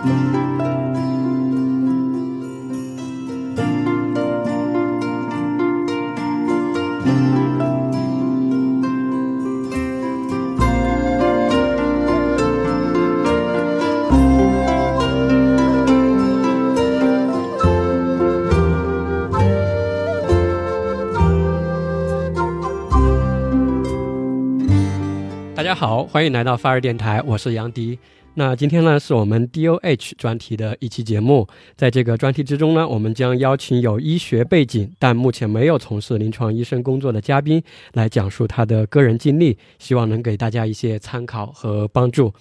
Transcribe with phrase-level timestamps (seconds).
[0.00, 0.06] 大
[25.62, 27.98] 家好，欢迎来到发热电台，我是杨迪。
[28.34, 31.46] 那今天呢，是我们 DOH 专题的一期节目。
[31.76, 37.60] 在这个专题之中呢，我们将邀请有医学背景但目前没有从事临床医生工作的嘉宾，
[37.92, 42.32] 来讲述他的个人经历，希望能给大家一些参考和帮助。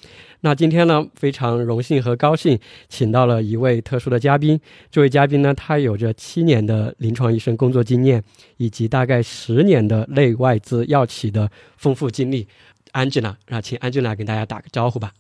[0.42, 4.60] 那今天呢，非常荣幸和高兴，请到了一位特殊的嘉宾。
[4.92, 8.24] 这位嘉宾呢，他有着七年的临床医生工作经验，
[8.58, 12.48] 以及大概十年的内外资药企的丰富经历。
[12.94, 15.12] Angela，那请 Angela 跟大家打个招呼吧。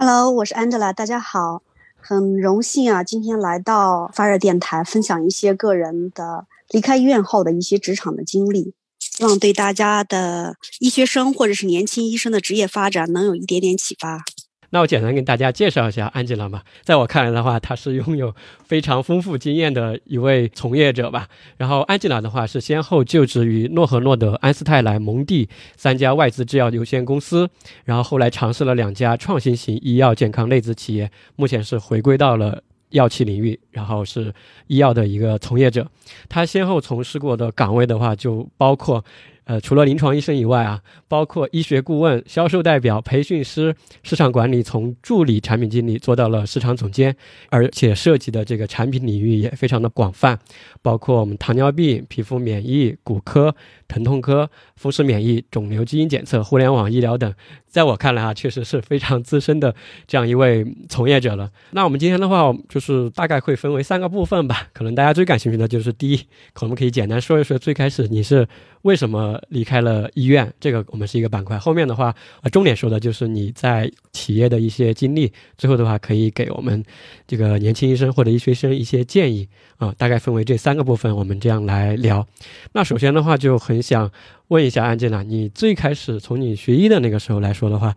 [0.00, 1.64] Hello，我是 Angela，大家好，
[1.96, 14.22] 很荣幸啊，今天来到发热电台，分享一些个人的离开医院后的一些职场的经历，希望对大家的医学生或者是年轻医生的职业发展能有一点点启发。
[14.70, 16.62] 那我简单跟大家介绍一下 Angela 吧。
[16.82, 21.28] 在我看来的话，她是拥有非常丰富经验的一位从业者吧。
[21.56, 27.48] 然后安吉拉的话是先后就职于诺和诺德、安斯泰莱、蒙地三家外资制药有限公司，
[27.84, 32.62] 然后后来尝试了两家创新型医药健康类资企业，目前是回归到了。
[32.90, 34.32] 药企领域，然后是
[34.66, 35.86] 医药的一个从业者，
[36.26, 39.04] 他先后从事过的岗位的话，就包括，
[39.48, 47.16] 呃，除了临床医生以外啊，包括医学顾问、销售代表、培训师、市场管理，从助理产品经理做到了市场总监，
[47.48, 50.38] 而且涉及的这个产品领域也非常的广泛，
[50.82, 53.56] 包括我们糖尿病、皮肤免疫、骨科、
[53.88, 57.32] 疼痛科、风湿免疫、肿瘤基因检测、互联网医疗等。
[57.68, 59.74] 在我看来啊，确实是非常资深的
[60.06, 61.50] 这样一位从业者了。
[61.72, 64.68] 那我们今天的话，就是大概会分为三个部分吧。
[64.72, 66.20] 可能大家最感兴趣的就是第一，
[66.52, 68.48] 可能可以简单说一说最开始你是
[68.82, 71.58] 为什么离开了医院，这个我们是一个板块。
[71.58, 75.32] 后面的话，呃，重点说的就是你在企业的一些经历。
[75.56, 76.82] 最后的话，可以给我们
[77.26, 82.26] 这个年轻医生或者医学生一些建议啊、大概分为这三个部分，我们这样来聊。
[82.72, 84.10] 那首先的话，就很想
[84.48, 87.94] 问一下安吉拉，你最开始从你学医的那个时候来说的话，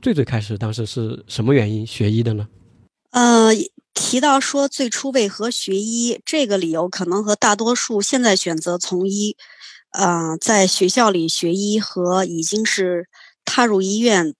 [0.00, 2.48] 最最开始当时是什么原因学医的呢？
[3.10, 3.50] 呃，
[3.94, 9.36] 提到说最初为何学医，这个理由可能和大多数现在选择从医，
[9.92, 13.06] 呃，在学校里学医和已经是
[13.44, 14.34] 踏入医院。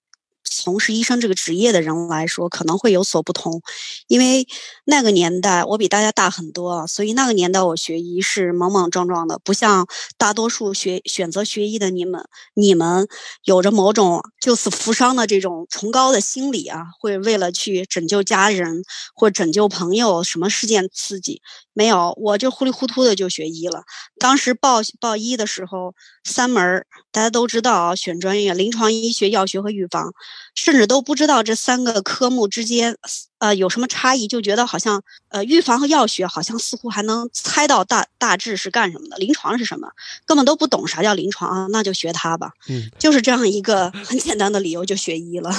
[0.45, 3.63] 从事医生这个职业的人来说，可能会有所不同，
[4.07, 4.47] 因为
[4.85, 9.87] 那个年代我比大家大很多，所以那个年代我学医是莽莽撞撞的，不像
[10.19, 13.09] 大多数学选择学医的你们，你们
[13.45, 18.83] 有着某种救死扶伤的这种崇高的心理啊，会为了去拯救家人
[19.15, 21.41] 或拯救朋友，什么事件刺激
[21.75, 22.15] 没有？
[22.21, 23.83] 我就糊里糊涂的就学医了。
[24.19, 25.94] 当时报报医的时候，
[26.25, 30.12] 三门儿大家都知道啊，选专业：临床医学、药学和预防。
[30.55, 32.94] 甚至都不知道这三个科目之间，
[33.38, 39.88] 呃，有什么差异，就觉得好像，呃，预防和药学好像似乎还能猜到大大致是干什么的，临床是什么，
[40.27, 45.50] 根本都不懂啥叫临床啊，那就学它吧，嗯，就是这样一个很简单的理由就学医了。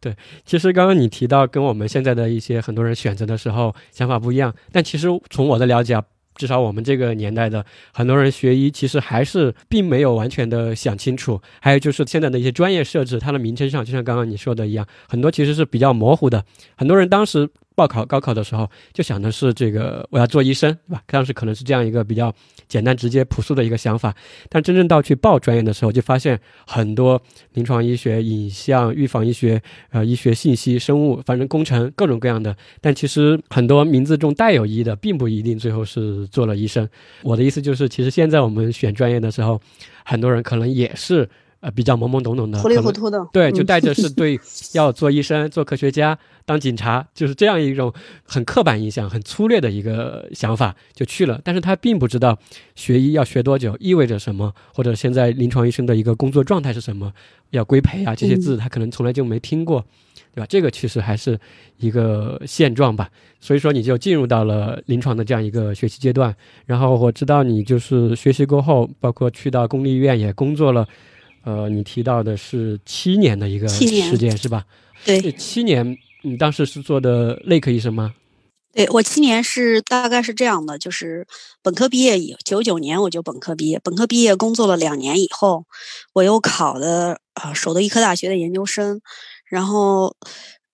[0.00, 6.04] 对，其实刚刚你提到跟我们现在的一些很多人选择的时候想法不一样，但其实从我的了解啊。
[6.36, 7.62] 至少我们这个年代的
[7.92, 11.38] 很多人学医，其实还是并没有完全的想清楚。
[11.60, 16.42] 还有就是现在的一些专业设置，它的名称上，就像刚刚你说的一样，很多其实是比较模糊的。
[16.78, 17.46] 很多人当时
[17.80, 21.02] 报考高考的时候，就想的是这个我要做医生，对吧？
[21.06, 22.30] 当时可能是这样一个比较
[22.68, 24.14] 简单、直接、朴素的一个想法。
[24.50, 27.18] 但真正到去报专业的时候，就发现很多
[27.54, 32.54] 临床医学、影像、预防医学、呃医学信息、生物，反正工程各种各样的。
[32.82, 36.86] 但其实很多名字中带有医的，并不一定最后是做了医生。
[37.22, 39.58] 我的意思就是，其实现在我们选专业的时候，
[40.04, 41.26] 很多人可能也是。
[41.60, 44.40] 呃，比较懵懵懂懂的，糊里糊涂的，对，就带着是 对
[44.72, 47.92] 要做医生、做科学家、当警察，就是这样一种
[48.24, 51.38] 很刻板印象、很粗略的一个想法就去了。
[51.44, 52.38] 但是他并不知道
[52.74, 57.12] 学医要学多久，意味着什么，或者现在临床医生的一个工作状态是什么，
[57.50, 59.84] 要规培啊这些字，他可能从来就没听过，
[60.34, 60.46] 对吧？
[60.48, 61.38] 这个其实还是
[61.76, 63.10] 一个现状吧。
[63.38, 66.34] 所以说，你就进入到了临床的这样一个学习阶段。
[66.64, 70.88] 然后我知道你就是学习过后，包括去到公立医院也工作了。
[71.44, 74.64] 呃，你提到的是七年的一个时间是吧？
[75.04, 78.14] 对，七年，你当时是做的内科医生吗？
[78.72, 81.26] 对我七年是大概是这样的，就是
[81.60, 85.64] 本科毕业以九九年我就本科毕业，本科毕业工作了两年以后，
[86.12, 89.00] 我又考的啊首都医科大学的研究生，
[89.44, 90.14] 然后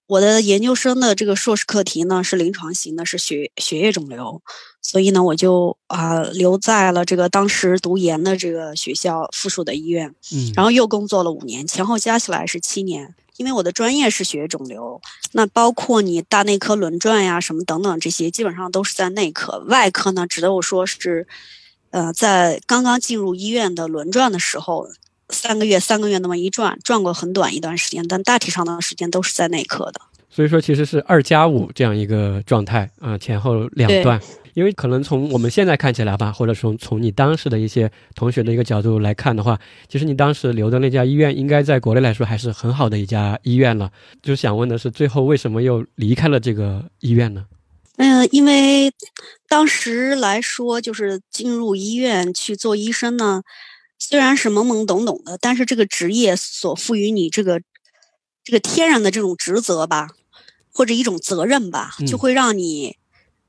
[0.06, 4.40] 我的研究生的这个硕士课题呢是临床型的，是血血液肿瘤，
[4.80, 13.14] 所以呢我就啊留在了这个当时读研的这个学校附属的医院，嗯，然后又工作了五年，前后加起来是七年。
[13.38, 14.98] 因为我的专业是血液肿瘤，
[15.32, 19.62] 那包括你大内科轮转呀什么等等这些，基本上都是在内科。
[19.68, 21.26] 外科呢，只能说是，
[21.90, 24.88] 呃，在刚刚进入医院的轮转的时候，
[25.30, 30.00] 三个月三个月那么一转，转过很短一段时间，但大体上的时间都是在内科的。
[30.30, 34.20] 所以说，其实是二加五这样一个状态啊，前后两段。
[34.54, 43.92] 因为可能从我们现在看起来吧，或者从从你当时的一些同学的一个角度来看的话，其实你当时留的那家医院，应该在国内来说还是很好的一家医院了。
[44.22, 47.44] 就是想问的是，最后为什么又离开了这个医院呢？
[47.98, 48.90] 嗯，因为
[49.46, 53.42] 当时来说，就是进入医院去做医生呢，
[53.98, 57.60] 虽然是懵懵懂懂的，但是这个职业所赋予你这个
[58.44, 60.08] 这个天然的这种职责吧，
[60.72, 62.96] 或者一种责任吧，就会让你。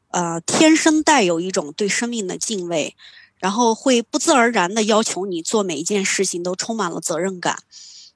[0.10, 2.96] 呃，天生带有一种对生命的敬畏，
[3.40, 7.60] 然后会不自而然的要求你做每一件事情都充满了责任感。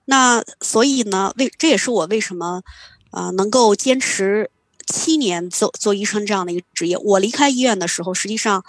[0.05, 2.63] 那所以呢，为这也是我为什么
[3.11, 4.49] 啊能够坚持
[4.87, 6.97] 七年做做医生这样的一个职业。
[6.97, 8.63] 我离开医院的时候，实际上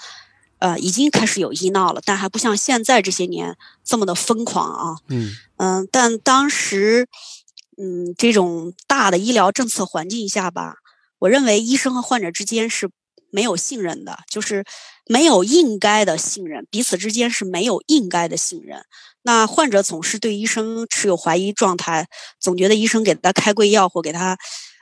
[0.63, 4.85] 呃已经开始有医闹了，但还不像现在这些年这么的疯狂啊。
[5.09, 7.09] 嗯嗯，但当时
[7.77, 10.77] 嗯这种大的医疗政策环境下吧，
[11.19, 12.91] 我认为医生和患者之间是。
[13.35, 14.63] 没有信任的，就是
[15.07, 18.85] 没有应该的信任，彼此之间是没有应该的信任。
[19.23, 22.07] 那患者总是对医生持有怀疑状态，
[22.39, 24.37] 总觉得医生给他开贵药或给他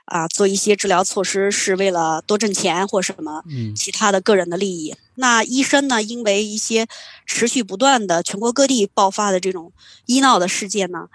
[0.05, 3.43] 啊做一些治疗措施是为了多挣钱或什么
[3.75, 4.95] 其他的个人的利益。
[5.15, 6.87] 那医生呢，因为一些
[7.25, 9.71] 持续不断的全国各地爆发的这种
[10.05, 11.07] 医闹的事件呢，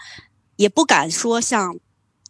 [0.56, 1.78] 也不敢说像。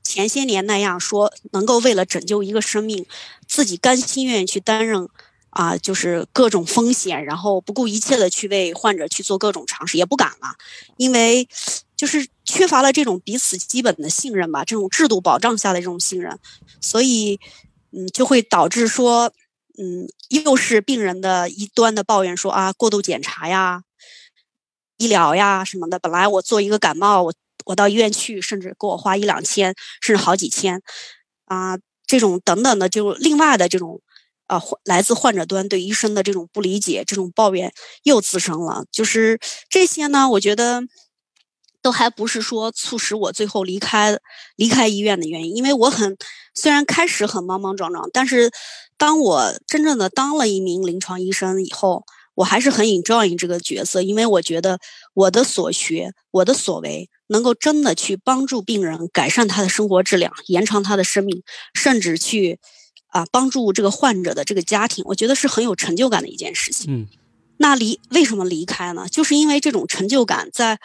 [0.08, 3.04] 前些年那样说，能够为了拯救一个生命，
[3.48, 5.08] 自己甘心愿意去担任，
[5.50, 10.54] 啊，就是各种风险，然后不顾一切的去为患者去做各种尝试，也不敢了，
[10.96, 11.48] 因为
[11.96, 16.38] 就是缺乏了这种彼此基本的信任吧，这种制度保障下的这种信任，
[16.80, 17.40] 所以，
[17.92, 19.32] 嗯，就会导致说，
[19.78, 23.82] 嗯，又是病人的一端的抱怨说啊，过度检查呀，
[24.98, 27.34] 医疗呀什么的，本来我做一个感冒，我。
[27.64, 30.80] 我到医院去，甚至给我花一两千，甚至好几千，
[31.46, 31.76] 啊，
[32.06, 34.00] 这种等等的，就另外的这种，
[34.46, 37.72] 啊，来自患者端对医生的这种不理解，这种抱怨
[38.04, 38.84] 又滋生了。
[38.92, 40.80] 就是这些呢，我觉得
[41.86, 44.18] 都还不是说促使我最后离开
[44.56, 46.16] 离开医院的原因，因为我很
[46.52, 48.50] 虽然开始很莽莽撞撞，但是
[48.98, 52.04] 当我真正的当了一名临床医生以后。
[52.36, 54.78] 我还是很 enjoy 这个角色，因为我觉得
[55.14, 61.42] 我的所学、我的所为，能够真的去帮助病人改善他的生活质量，延长他的生命，
[61.72, 62.60] 甚至去
[63.08, 66.92] 啊帮助这个患者的这个家庭，我觉得是很有成就感的一件事情。
[66.92, 67.06] 嗯，
[67.56, 69.06] 那离为什么离开呢？
[69.10, 70.78] 就是因为这种成就感，在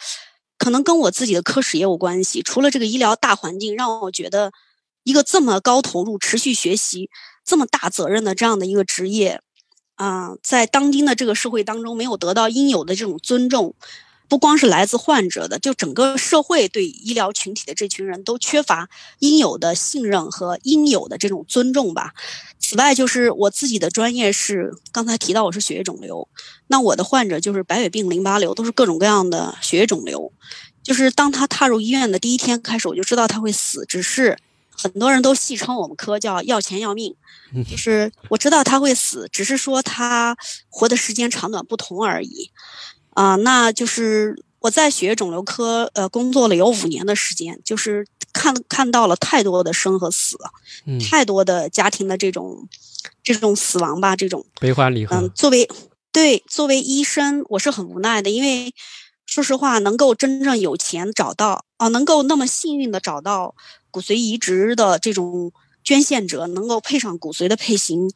[0.62, 2.40] 可能跟我自己的科室也有关系。
[2.40, 4.52] 除了这个医疗大环境让我觉得
[5.02, 7.10] 一个这么高投入、持续学习、
[7.44, 9.40] 这么大责任的这样的一个职业。
[9.96, 13.74] 啊，在当今的这个社会当中，没有得到应有的这种尊重，
[14.32, 18.88] 不光是来自患者的，就整个社会对医疗群体的这群人都缺乏
[19.18, 22.14] 应有的信任和应有的这种尊重吧。
[22.58, 26.26] 此外，就是我自己的专业是刚才提到我是血液肿瘤，
[26.68, 30.32] 那我的患者就是白血病、淋巴瘤，都是各种各样的血液肿瘤。
[30.82, 34.38] 就是当他踏入医院的第一天开始，我就知道他会死，只是。
[34.74, 37.14] 很多人都戏称我们科叫要钱要命，
[37.70, 40.34] 就是我知道他会死，只是说他
[40.70, 42.50] 活的时间长短不同而已。
[43.14, 50.36] 啊，那就是我在血液肿瘤科呃工作了有五年的时间，就是看看到了太多的生和死，
[50.86, 52.68] 嗯太多的家庭的这种
[53.22, 55.16] 这种死亡吧，这种悲欢离合。
[55.16, 55.68] 嗯，作为
[56.12, 58.74] 对作为医生，我是很无奈的，因为
[59.26, 63.54] 说实话，能够真正有钱找到啊，能够那么幸运的找到。
[63.94, 65.52] 骨髓移植的这种
[65.84, 68.10] 捐献者能够配上骨髓的配型，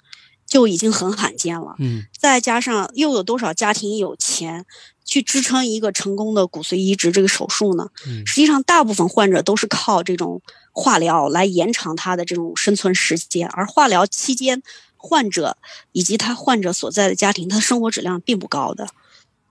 [0.46, 1.74] 就已经很罕见了。
[1.78, 4.64] 嗯，再加上又有多少家庭有钱
[5.04, 7.88] 去支撑一个成功的骨髓移植这个手术呢？
[8.06, 10.40] 嗯，实际上大部分患者都是靠这种
[10.72, 14.62] 化疗来延长他的这种生存时间，而化疗期间，
[14.96, 15.56] 患者
[15.92, 18.88] 以及他患者所在的家庭，他的生活质量并不高的。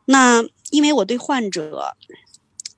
[0.06, 1.96] 那因为我对患者。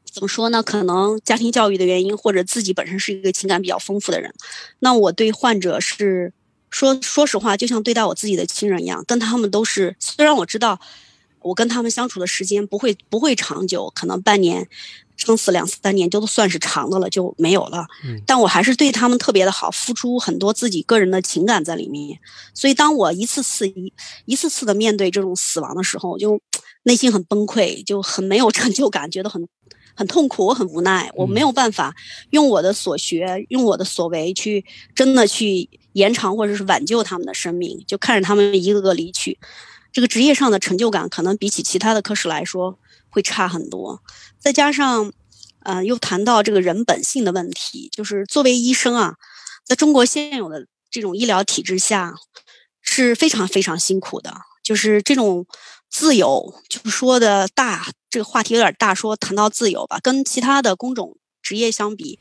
[0.09, 0.63] 怎么说呢？
[0.63, 4.33] 可能家庭教育的原因，或者自己本身是一个情感比较丰富的人，
[4.79, 6.33] 那我对患者是
[6.77, 9.03] 说说实话，就像对待我自己的亲人一样。
[9.07, 10.79] 跟他们都是，虽然我知道
[11.41, 14.67] 我跟他们相处的时间不会不会长久，可能半年
[15.15, 17.87] 撑死两三年就算是长的了，就没有了。
[18.27, 22.19] 但我还是对他们特别的好，付出很多自己个人的情感在里面。
[22.53, 23.91] 所以当我一次次一
[24.25, 26.39] 一次次的面对这种死亡的时候，我就
[26.83, 29.47] 内心很崩溃，就很没有成就感，觉得很
[29.95, 31.95] 很痛苦，我很无奈，我没有办法
[32.29, 35.67] 用我的所学，用我的所为去真的去
[35.97, 39.37] 延长或者是挽救他们的生命，就看着他们一个个离去，
[39.91, 42.77] 这个职业上的成就感可能比起其他的科室来说。
[43.09, 44.03] 会差很多，
[44.37, 45.11] 再加上，
[45.63, 49.15] 呃，又谈到这个人本性的问题，就是作为医生啊，
[49.65, 52.13] 在中国现有的这种医疗体制下，
[52.81, 54.35] 是非常非常辛苦的。
[54.61, 55.47] 就是这种
[55.89, 62.19] 自由，就说的大，这个话题有点大，说谈到自由吧，跟其他的工种职业相比，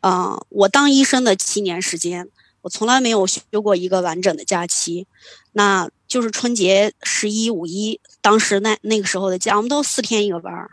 [0.00, 2.28] 嗯，我当医生的七年时间，
[2.66, 5.06] 我从来没有休过一个完整的假期，
[5.52, 5.88] 那。
[6.08, 10.70] 就是春节、十一、五一，当时那那个时候的假，我们都四天一个班儿，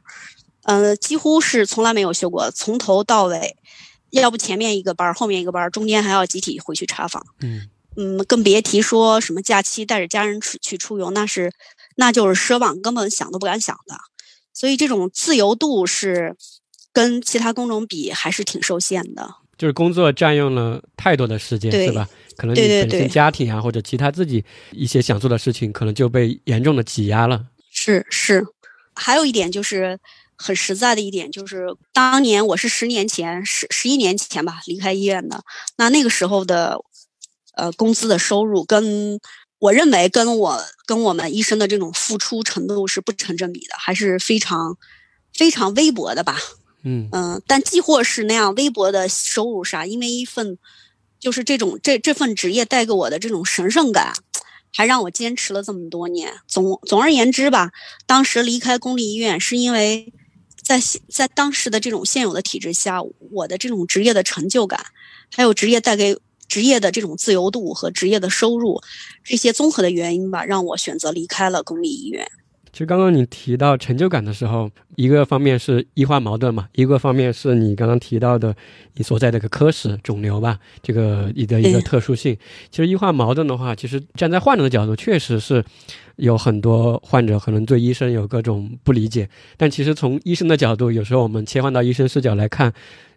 [0.62, 3.58] 呃，几乎是从来没有休过，从头到尾，
[4.12, 11.52] 要不前面一个班儿，后面一个班儿，中间还要集体回去查房，嗯嗯，更别提说什么假期带着家人出去出游，那是
[11.96, 13.98] 那就是奢望，根本想都不敢想的。
[14.54, 16.38] 所以这种自由度是
[16.94, 19.38] 跟其他工种比还是挺受限的。
[19.63, 22.05] 就是工作占用了太多的时间，是吧？
[22.36, 27.46] 可能你本身家庭啊，或者其他自己一些想做的事情，可能就被严重的挤压了。
[27.72, 28.46] 是是，
[28.93, 29.98] 还有一点就是
[30.36, 35.41] 很实在的一点，就是当年我是十年前、十十一年前吧离开医院的，
[35.77, 36.77] 那那个时候的
[37.55, 39.17] 呃工资的收入，跟
[39.60, 44.77] 我认为跟我跟我们医生的这种付出程度是不成正比的，还是非常
[45.34, 46.38] 非常微薄的吧。
[46.84, 50.58] 嗯嗯，但既或是那样微薄的收入啥，因为一份。
[51.20, 54.12] 就是这种这这份职业带给我的这种神圣感，
[54.74, 56.34] 还让我坚持了这么多年。
[56.50, 57.72] 总总而言之吧，
[58.06, 60.12] 当时离开公立医院是因为，
[60.62, 64.88] 在在当时的这种现有的体制下，我的这种职业的成就感，
[65.32, 66.18] 还有职业带给
[66.50, 68.82] 职业的这种自由度和职业的收入，
[69.24, 72.30] 这些综合的原因吧，让我选择离开了公立医院。
[72.74, 78.53] 其实刚刚你提到成就感的时候，一个方面是医患矛盾嘛，一个方面是你刚刚提到的
[78.96, 82.36] 你所在的个科室肿瘤吧，这个你的一个特殊性。
[82.72, 85.63] 其实医患矛盾的话，其实站在患者的角度，确实是
[86.15, 89.30] 有很多患者可能对医生有各种不理解。
[89.56, 92.74] 但其实从医生的角度，有时候我们切换到医生视角来看，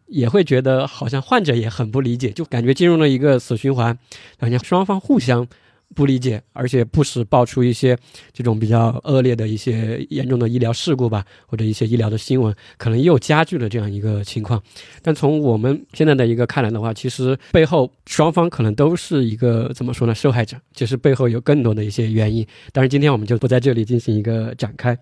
[0.09, 3.99] 也会觉得好像患者也很不理解，就感觉进入了一个死循环，
[4.39, 5.49] 好像双方互相。
[5.95, 7.97] 不理解，而且不时爆出一些
[8.33, 14.63] 这种比较恶劣的一些严重的医疗事故吧，或者一些医疗的新闻，可能又加剧了这样一个情况。
[15.01, 20.15] 但从我们现在的一个看来的话，其实背后双方可能都是一个怎么说呢？
[20.15, 22.47] 受害者，就是背后有更多的一些原因。
[22.73, 24.99] 但是，今天我们就不在这里进行一个展开。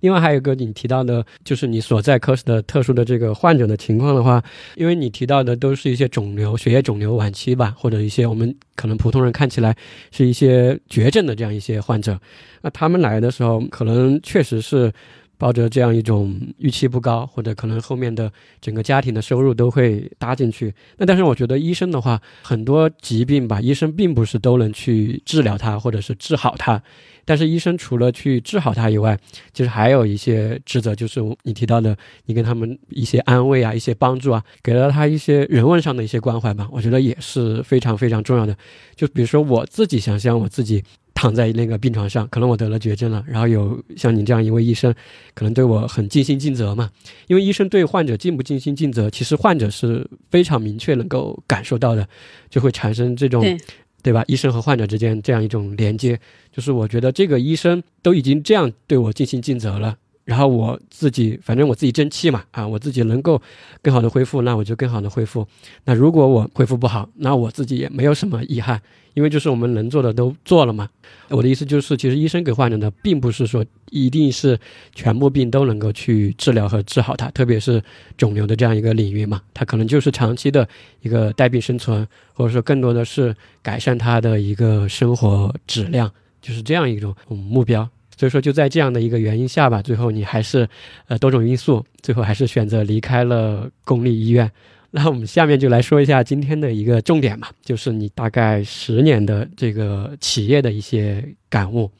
[0.00, 4.44] 另外，还有一个你提到的，就是你所在科室的特殊的这个患者的情况的话，
[4.76, 9.74] 因为你提到的都是一些肿瘤、血液肿瘤晚期吧，或者一些我们可能普通人看起来
[10.12, 10.25] 是。
[10.26, 12.18] 一些绝症的这样一些患者，
[12.62, 14.92] 那他们来的时候，可能确实是
[15.38, 20.74] 抱着这样一种预期不高，或者可能后面的整个家庭的收入都会搭进去。
[20.96, 26.82] 那但是我觉得医生的话，很多疾病吧，医生并不是都能去治疗它，或者是治好它。
[27.28, 29.18] 但是医生除了去治好他以外，
[29.52, 38.56] 其实还有一些职责，就是你提到的，你跟他们一些安慰啊，一些帮助啊，给了他一些人文上的一些关怀吧，我觉得也是非常非常重要的。
[38.94, 40.84] 就比如说我自己想象我自己
[41.16, 44.94] 躺在那个病床上，可能我得了绝症了，然后有像你这样一位医生，
[45.34, 46.88] 可能对我很尽心尽责嘛。
[47.26, 52.06] 因为医生对患者尽不尽心尽责，其实患者是非常明确能够感受到的，
[52.48, 53.42] 就会产生这种。
[54.02, 54.22] 对吧？
[54.28, 56.16] 医生和患者之间这样一种连接，
[56.52, 59.96] 就是我觉得这个医生都已经这样对我尽心尽责了，
[60.26, 63.40] 然后我自己反正我自己争气嘛，啊，我自己能够
[63.80, 65.46] 更好的恢复，那我就更好的恢复。
[65.84, 68.78] 那如果我恢复不好，那我自己也没有什么遗憾。
[69.14, 70.86] 因为就是我们能做的都做了嘛，
[71.30, 74.58] 我的意思就是，其实医生给患者的并不是说一定是
[74.94, 77.82] 全部病都能够去治疗和治好它，特别是
[78.18, 80.68] 肿瘤的这样一个领域嘛，它可能就是长期的
[81.00, 87.88] 一个带病生存，或者说更多的是改善他的一个生活质量，就是这样一种目标。
[88.16, 90.68] 所以说就在这样的一个原因下吧，最后你还是
[91.08, 94.50] 呃多种因素，最后还是选择离开了公立医院。
[94.92, 101.90] 那我们下面就来说一下今天的一个重点嘛，就是你大概十年的这个企业的一些感悟。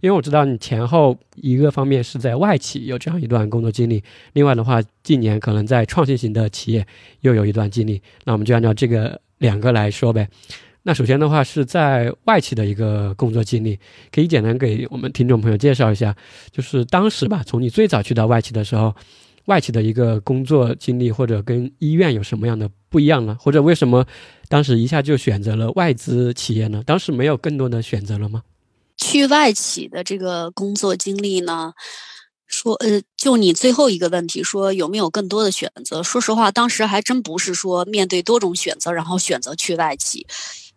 [0.00, 6.86] 因为我知道你前后一个方面是在外企有这样一段工作经历，另外的话近年可能在创新型的企业
[7.20, 8.00] 又有一段经历。
[8.24, 10.26] 那我们就按照这个两个来说呗。
[10.88, 13.78] 那首先的话是在外企的一个工作经历，
[14.10, 16.16] 可以简单给我们听众朋友介绍一下，
[16.50, 18.96] 就是当时吧，从你最早去到外企的时候。
[19.44, 23.36] 外企的一个工作经历，或者跟医院有什么样的不一样呢？
[23.38, 24.06] 或者为什么
[24.48, 26.82] 当时一下就选择了外资企业呢？
[26.86, 28.42] 当时没有更多的选择了吗？
[28.96, 31.74] 去外企的这个工作经历呢？
[32.46, 36.02] 说呃，就你最后一个问题，说有没有更多的选择？
[36.02, 40.26] 说实话，当时还真不是说面对多种选择，然后选择去外企，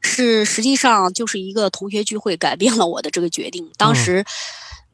[0.01, 3.71] 是实际上就是一个同学聚会改变了我的这个决定。
[3.77, 4.25] 当时，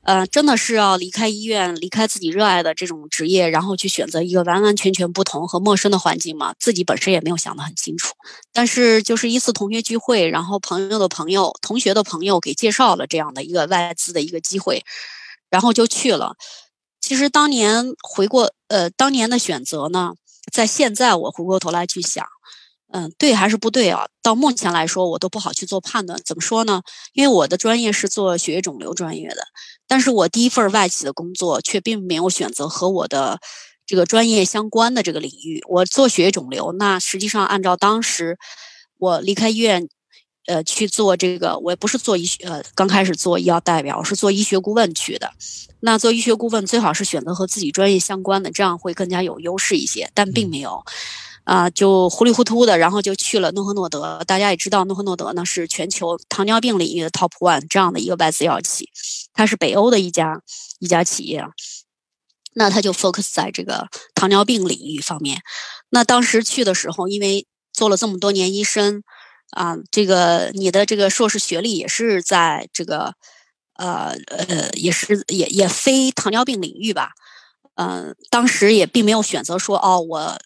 [0.04, 6.54] 呃，真的是要离开医院，离开自己热爱的这种职业，然后去选择一个完完全全不同和陌生的环境嘛。
[6.60, 8.14] 自己本身也没有想得很清楚，
[8.54, 14.84] 但是就是一次同学聚会，然后朋友的朋友、同学的朋友给介绍了这样的一个外资的一个机会，
[15.50, 16.36] 然后就去了。
[17.02, 20.14] 其实当年回过，呃，当年的选择呢，
[20.52, 22.26] 在现在我回过头来去想，
[22.92, 24.08] 嗯，对还是不对啊？
[24.22, 26.20] 到目前来说，我都不好去做判断。
[26.26, 26.82] 怎么说呢？
[27.14, 29.48] 因为我的专业是做血液肿瘤专业的，
[29.88, 33.40] 但是我第一份外企的工作却并没有选择和我的
[33.86, 35.62] 这个专业相关的这个领域。
[35.68, 38.38] 我做血液肿瘤，那实际上按照当时
[38.98, 39.88] 我离开医院。
[40.50, 45.30] 呃，去做这个，我也不是做医学，呃，刚开始做医药代表，我是做医学顾问去的。
[45.82, 50.10] 那做医学顾问最好是选择和自己专业相关的，这样会更加有优势一些。
[50.14, 50.86] 但并没有，
[51.48, 54.22] 啊，就糊里糊涂的，然后就去了诺和诺德。
[54.28, 58.90] 大家也知道，诺和诺德呢是全球糖尿病领域的 top one 这样的一个外资药企，
[59.34, 60.42] 它是北欧的一家
[60.80, 61.46] 一家企业。
[62.54, 65.42] 那它就 focus 在这个糖尿病领域方面。
[65.90, 69.04] 那当时去的时候，因为做了这么多年医生。
[69.52, 73.14] 啊，这个你的这个硕士学历也是在这个，
[73.76, 77.12] 呃呃，也是也也非糖尿病领域吧，
[77.76, 80.38] 嗯，当时也并没有选择说哦，我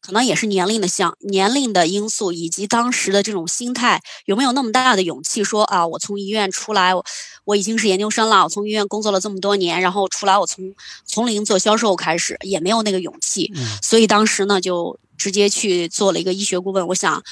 [0.00, 6.92] 可能也是年龄的相年龄的因素，以及当时的这种心态，有没有那么大的勇气说啊，我从医院出来，
[7.44, 13.52] 我已经是研究生了，我从医院工作了这么多年，然后出来我从从零做销售开始，也没有那个勇气，
[13.82, 17.22] 所以当时呢就直接去做了一个医学顾问，我想。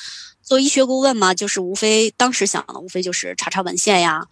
[0.40, 4.24] 做医学顾问嘛，就是无非当时想的无非就是查查文献呀，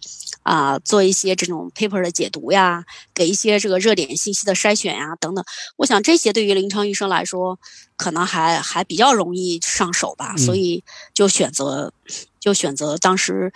[0.47, 5.43] 啊，做一些这种 paper 的解读呀，给一些这个热点信息的筛选呀，等等。
[5.75, 7.59] 我想这些对于临床医生来说，
[7.97, 11.91] 可能还还比较容易上手吧，所以就选择
[12.39, 13.51] 就选择当时，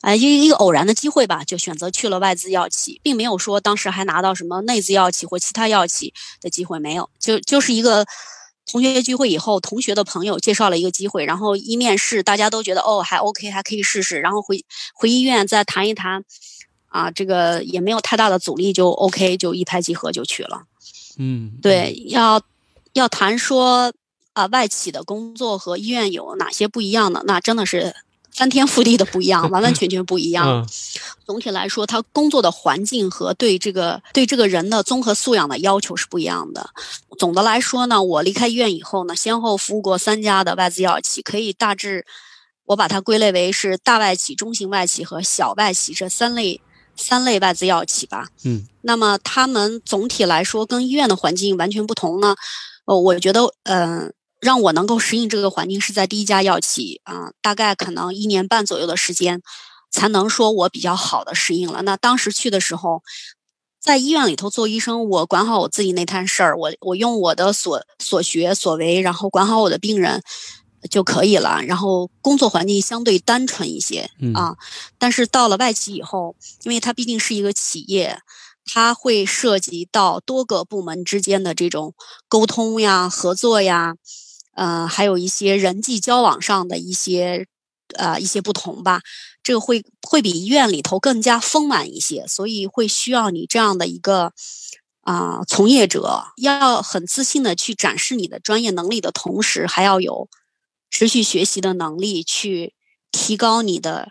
[0.00, 8.04] 哎，一一个偶然的机会吧，就选择去了外资药企，并没有说当时还拿到什么内资药企或其他药企的机会，没有，就就是一个。
[8.66, 16.24] 同学聚会以后，同学的朋友介绍了一个机会，然后一面试，大家都觉得哦还 OK，还可以试试，然后回回医院再谈一谈，
[16.88, 20.62] 啊，这个也没有太大的阻力，就 OK，就一拍即合就去了。
[21.18, 22.42] 嗯，对，要
[22.94, 23.92] 要谈说
[24.32, 27.94] 啊外企的工作和医院有哪些不一样的，那真的是。
[28.34, 30.66] 翻天覆地的不一样， 完完全全不一样。
[31.24, 36.70] 总体来说，他工作的环境和对这个对这个人的综合素养的要求是不一样的。
[37.18, 42.04] 总的来说呢，我离开医院以后呢，先后服务过三家的外资药企，可以大致
[42.66, 46.60] 我把它归类为是大外企、中型外企和小外企这三类
[46.96, 48.28] 三类外资药企吧。
[48.44, 52.34] 嗯，那么他们总体来说跟医院的环境完全不同呢。
[52.86, 54.12] 呃，我觉得，嗯。
[54.44, 59.40] 让我能够适应这个环境是在第一家药企啊，大概可能一年半左右的时间，
[59.90, 61.80] 才能说我比较好的适应了。
[61.80, 63.02] 那当时去的时候，
[63.80, 70.22] 在医院里头做医生，我管好我自己那摊事儿，我我用我的所所学所为，然后管好我的病人
[70.90, 71.62] 就可以了。
[71.62, 74.56] 然后工作环境相对单纯一些啊。
[74.98, 78.20] 但是到了外企以后，因为它毕竟是一个企业。
[78.66, 81.92] 它会涉及到多个部门之间的这种
[82.28, 83.94] 沟通呀、合作呀，
[84.54, 87.46] 呃，还有一些人际交往上的一些
[87.96, 89.00] 呃一些不同吧。
[89.42, 94.32] 这个会会比医院里头更加丰满一些，所以会需要你这样的一个
[95.02, 100.28] 啊从业者，要很自信的去展示你的专业能力的同时，还要有
[100.90, 102.74] 持续学习的能力，去
[103.12, 104.08] 提高你的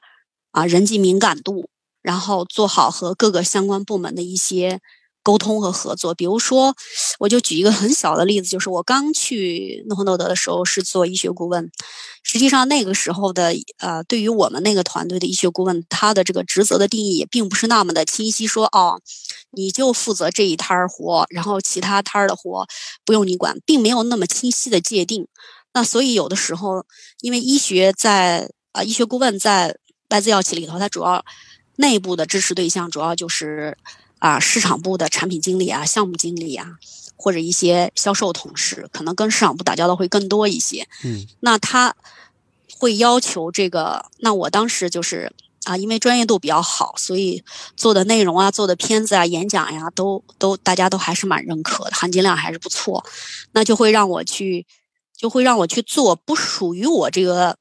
[0.51, 1.69] 啊人际敏感度。
[2.03, 4.81] 然后做好和各个相关部门的一些
[5.23, 6.13] 沟通和合作。
[6.13, 6.75] 比如说，
[7.17, 11.71] 我就举一个很小的例子，就是我刚去诺和诺德的时候是做医学顾问。
[12.21, 18.45] 实际上那个时候的呃，对于我们那个团队的医学顾问，他的这个职责的定义也并不是那么的清晰。
[18.45, 18.99] 说哦，
[19.51, 22.67] 你就负责这一摊儿活，然后其他摊儿的活
[23.05, 25.27] 不用你管，并没有那么清晰的界定。
[25.73, 26.85] 那所以有的时候，
[27.21, 29.77] 因为医学在啊，医学顾问在
[30.09, 31.23] 外资药企里头，它主要。
[31.75, 33.75] 内部的支持对象主要就是
[34.23, 36.77] 啊，市场部的产品经理啊、项目经理啊，
[37.17, 40.87] 或者一些销售同事，可能跟市场部打交道会更多一些。
[41.03, 41.93] 嗯，那他
[42.79, 45.33] 会要求这个，那我当时就是
[45.65, 47.43] 啊，因为专业度比较好，所以
[47.75, 53.03] 做的内容啊、做的片子啊、演讲呀，都都大家都还是蛮认可的，含金量还是不错。
[53.51, 54.65] 那就会让我去，
[55.17, 57.57] 就会让我去做不属于我这个，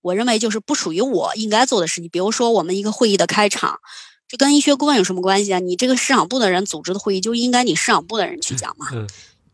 [0.00, 2.10] 我认为就是不属于我应该做的事情。
[2.10, 3.78] 比如说我们一个会议的开场，
[4.26, 5.58] 这跟医学顾问有什么关系啊？
[5.58, 8.86] 你这个市场部的人组织的会议，就应该你市场部的人去讲嘛。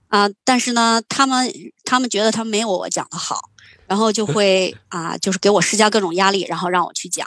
[0.09, 1.53] 啊，但是呢，他们
[1.85, 3.51] 他们觉得他没有我讲的好，
[3.87, 7.27] 然后就会 啊，就是给我施加各种压力，然后让我去讲。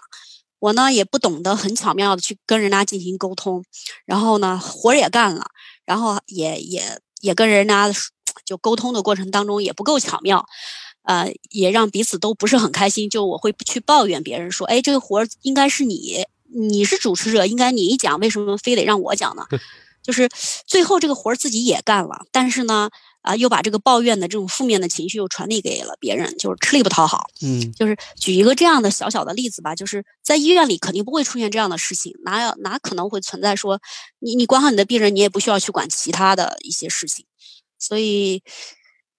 [0.60, 3.64] 我呢也不懂得很巧妙的去跟人家进行沟通，
[4.06, 5.46] 然后呢活儿也干了，
[5.86, 7.92] 然后也也也跟人家
[8.46, 10.46] 就沟通的过程当中也不够巧妙，
[11.04, 13.10] 呃，也让彼此都不是很开心。
[13.10, 19.46] 就我会去抱怨别人说，哎，这个活儿应该是你，你是主持者，应该你讲，为什么非得让我讲呢？
[20.04, 20.30] 就是
[20.68, 22.90] 最后这个活儿自己也干了，但是呢，
[23.22, 27.28] 啊，又把这个抱怨的这种负面的情绪又传递给了别人，就是吃力不讨好。
[27.42, 33.80] 嗯，就是举一个这样的小小的例子吧，就是在医院里肯定不会出现这样的事情，哪有哪可能会存在说
[34.20, 37.26] 你你管好你的病人，你也不需要去管其他的一些事情，
[37.80, 38.44] 所以。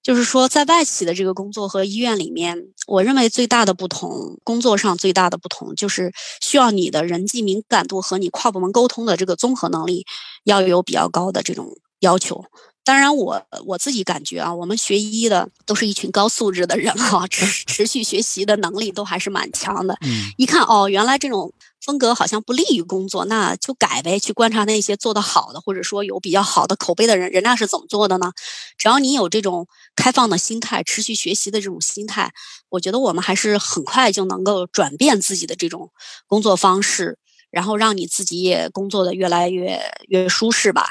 [0.04, 6.12] 就是说，在外企的这个工作和医院里面，我认为最大的不同，工作上最大的不同，就是
[6.42, 10.04] 需要你的人际敏感度和你跨部门沟通的这个综合能力
[10.44, 12.44] 要有比较高的这种要求。
[12.84, 19.96] 当然，我我自己感觉啊，我们学医的都是一群高素质的人哈， 持持续学习的能力都还是蛮强的。
[20.02, 21.50] 嗯，一看哦，原来这种
[21.84, 24.18] 风格好像不利于工作，那就改呗。
[24.18, 28.32] 去观察那些做得好的，或者说有比较好的口碑的人，人家是怎么做的呢？
[28.78, 32.32] 只要你有这种开放的心态，持续学习的这种心态，
[32.70, 35.90] 我觉得我们还是很快就能够转变自己的这种
[36.26, 37.18] 工作方式，
[37.50, 40.86] 然后让你自己也工作的越来越越舒适吧。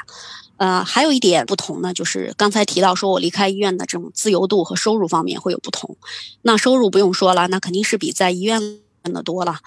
[0.56, 5.96] 呃，还有一点不同呢，就是刚才提到说我离开医院的这种自由度和收入方面会有不同。
[6.42, 8.60] 那收入不用说了，那肯定是比在医院
[9.02, 9.58] 的多了，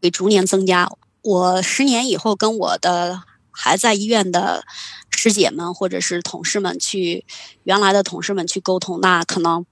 [0.00, 0.90] 会逐年增加。
[1.22, 4.64] 我十年以后跟我的还在医院的
[5.10, 7.24] 师姐们或者是同事们去，
[7.64, 9.64] 原来的同事们去沟通，那可能。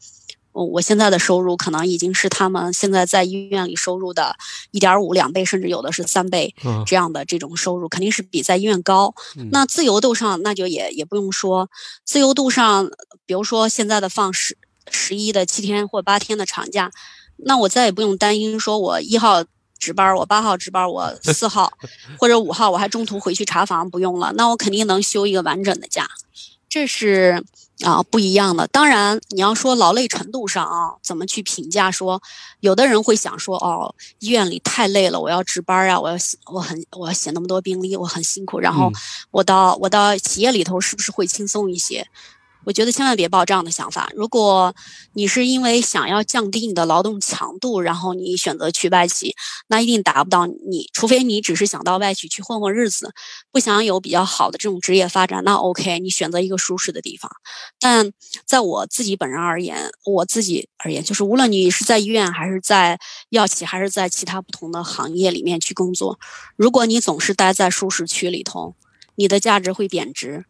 [0.59, 4.35] 我现在的收入可能已经是他们现在在医院里收入的
[4.71, 6.55] 一点五两倍，甚至有的是三倍
[6.87, 9.15] 这样的这种收入，肯定是比在医院高。
[9.51, 11.69] 那自由度上，那就也也不用说，
[12.07, 12.89] 自由度上，
[13.27, 14.57] 比如说现在的放十
[14.91, 16.91] 十一的七天或八天的长假，
[17.37, 19.45] 那我再也不用担心说我一号
[19.79, 21.73] 值班，我八号值班，我 四号
[22.19, 26.09] 或者五号我还中途回去查房不用了，那我肯定能休一个完整的假。
[26.69, 27.43] 这是
[27.85, 28.67] 啊不一样的。
[28.67, 31.91] 当然，你要说劳累程度上啊，怎么去评价？
[31.91, 32.21] 说
[32.61, 36.17] 有的人会想说，哦，医院里太累了，我要值班啊，我要
[36.53, 38.59] 我很我要写那么多病历，我很辛苦。
[38.61, 38.93] 然后
[39.31, 42.07] 我到我到企业里头，是不是会轻松一些？
[42.67, 44.11] 我觉得千万别抱这样的想法。
[44.17, 44.75] 如果
[45.13, 49.37] 你是因为想要降低你的劳动强度，然后你选择去外企，
[49.69, 50.91] 那一定达不到你。
[50.93, 53.13] 除非你只是想到外企去混混日子，
[53.53, 57.31] 不想有比较好的这种职业发展，那 OK，你选择一个舒适的地方。
[57.79, 58.11] 但
[58.45, 62.99] 在我自己本人而言，我自己而言，就是无论你是在医院，还是在
[63.31, 66.19] 药企，还是在其他不同的行业里面去工作，
[66.57, 68.75] 如果你总是待在舒适区里头，
[69.15, 70.47] 你的价值会贬值。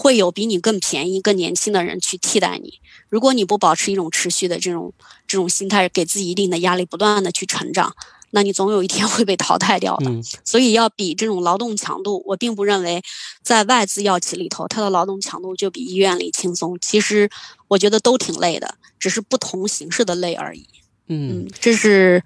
[0.00, 2.80] 会有比你更便宜、更年轻的人去替代你。
[3.10, 4.94] 如果你不保持一种持续的这种
[5.28, 7.94] 这种心态，给自己一定的压力，不断的去成长，
[8.30, 10.10] 那你总有一天会被淘汰掉的。
[10.42, 13.02] 所以要比这种劳动强度，我并不认为
[13.42, 16.78] 在外资药企里头，它的劳动强度就比医院里轻松。
[16.80, 17.28] 其实
[17.68, 20.66] 我觉得都挺累的，只是不同形式的累而已。
[21.08, 22.22] 嗯，这是。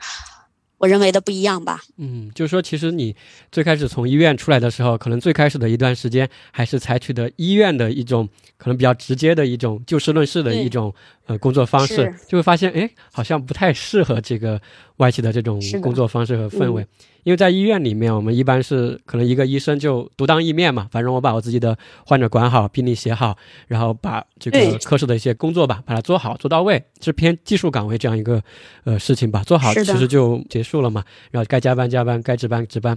[0.85, 1.81] 我认为的不一样吧？
[1.97, 3.16] 嗯，就是说，其实你
[3.51, 10.94] 最开始从医院出来的时候，可能最开始的一段时间还是采取的医院的一种可能比较直接的一种就事论事的一种
[11.25, 14.61] 呃工作方式，就会发现，哎，好像不太适合这个
[14.99, 16.87] 外企的这种工作方式和氛围。
[17.25, 28.41] 因为在医院里面，我们一般是可能一个医生就独当一面嘛，反正我把我自己的患者管好，病历写好，然后把这个科室的一些工作吧，把它做好做到位，是偏技术岗位这样一个
[28.85, 31.03] 呃事情吧，做好其实就结束了嘛。
[31.31, 32.97] 然后该加班加班，该值班值班，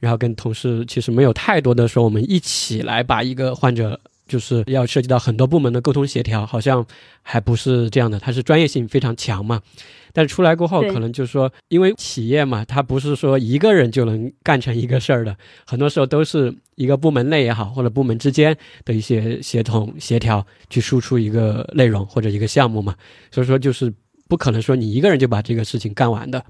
[0.00, 4.00] 然后跟同事其实没有太多的说我们一起来把一个患者。
[4.28, 6.84] 就是要涉及到很多部门的沟通协调，好像
[7.22, 9.62] 还不是这样的，它是专业性非常强嘛。
[10.16, 22.96] 但是出来过后，可能就是说，因为企业嘛，它不是说一个人就能干成一个事儿的，很多时候都是一个部门内也好，或者部门之间的一些协同协调，去输出一个内容或者一个项目嘛。
[23.30, 23.92] 所以说，就是
[24.26, 26.42] 不可能说你一个人就把这个事情干完的。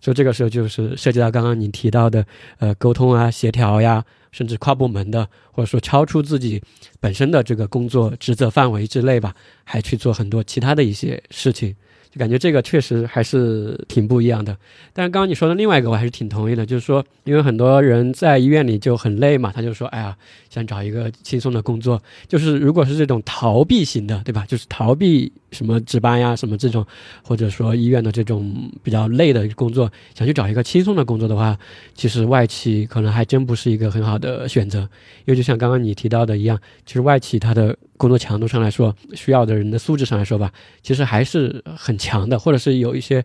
[0.00, 2.24] 所以这个时候就是涉及到刚刚你提到的，
[2.58, 4.02] 呃，沟通啊、协调呀，
[4.32, 6.58] 甚至跨部门的，或者说超出自己
[7.00, 11.76] 本身的这个工作职责范围之内吧，还去做很多其他的一些事情。
[12.10, 14.56] 就感觉这个确实还是挺不一样的。
[14.92, 20.16] 但是刚刚你说的另外一个，我还是挺同意的，就是说，因为很多人在医院里就很累嘛，他就说，哎呀，
[20.48, 22.02] 想找一个轻松的工作。
[22.26, 24.44] 就是如果是这种逃避型的，对吧？
[24.48, 26.86] 就是逃避什么值班呀，什么这种，
[27.22, 31.58] 或者说医院的这种比较累的工作，想去找一个轻松的工作的话，
[31.94, 34.80] 其实外企可能还真不是一个很好的选择。
[34.80, 43.24] 因为就像刚刚你提到的一样，其实外企它的工作强度上来说，需要的人的素质上来说吧，其实还是很强的，或者是有一些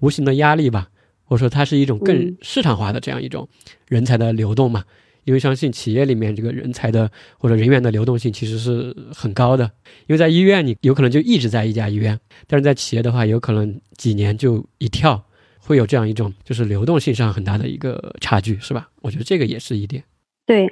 [0.00, 0.88] 无形的压力吧，
[1.24, 3.48] 或者说它是一种更市场化的这样一种
[3.88, 4.84] 人才的流动嘛。
[5.26, 9.70] 因为相信企业里面这个人才的或者人员的流动性其实是很高的。
[10.06, 15.22] 因为在医院你有可能就一直在一家医院，但是在企业的话有可能几年就一跳，
[15.58, 18.88] 会有这样一种就是流动性上很大的一个差距，是吧？
[19.02, 20.04] 我觉得这个也是一点。
[20.46, 20.66] 对，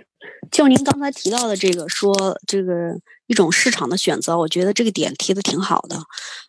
[0.53, 5.97] 就您刚才提到的这个说这个一种市场的选择，我觉得这个点提的挺好的。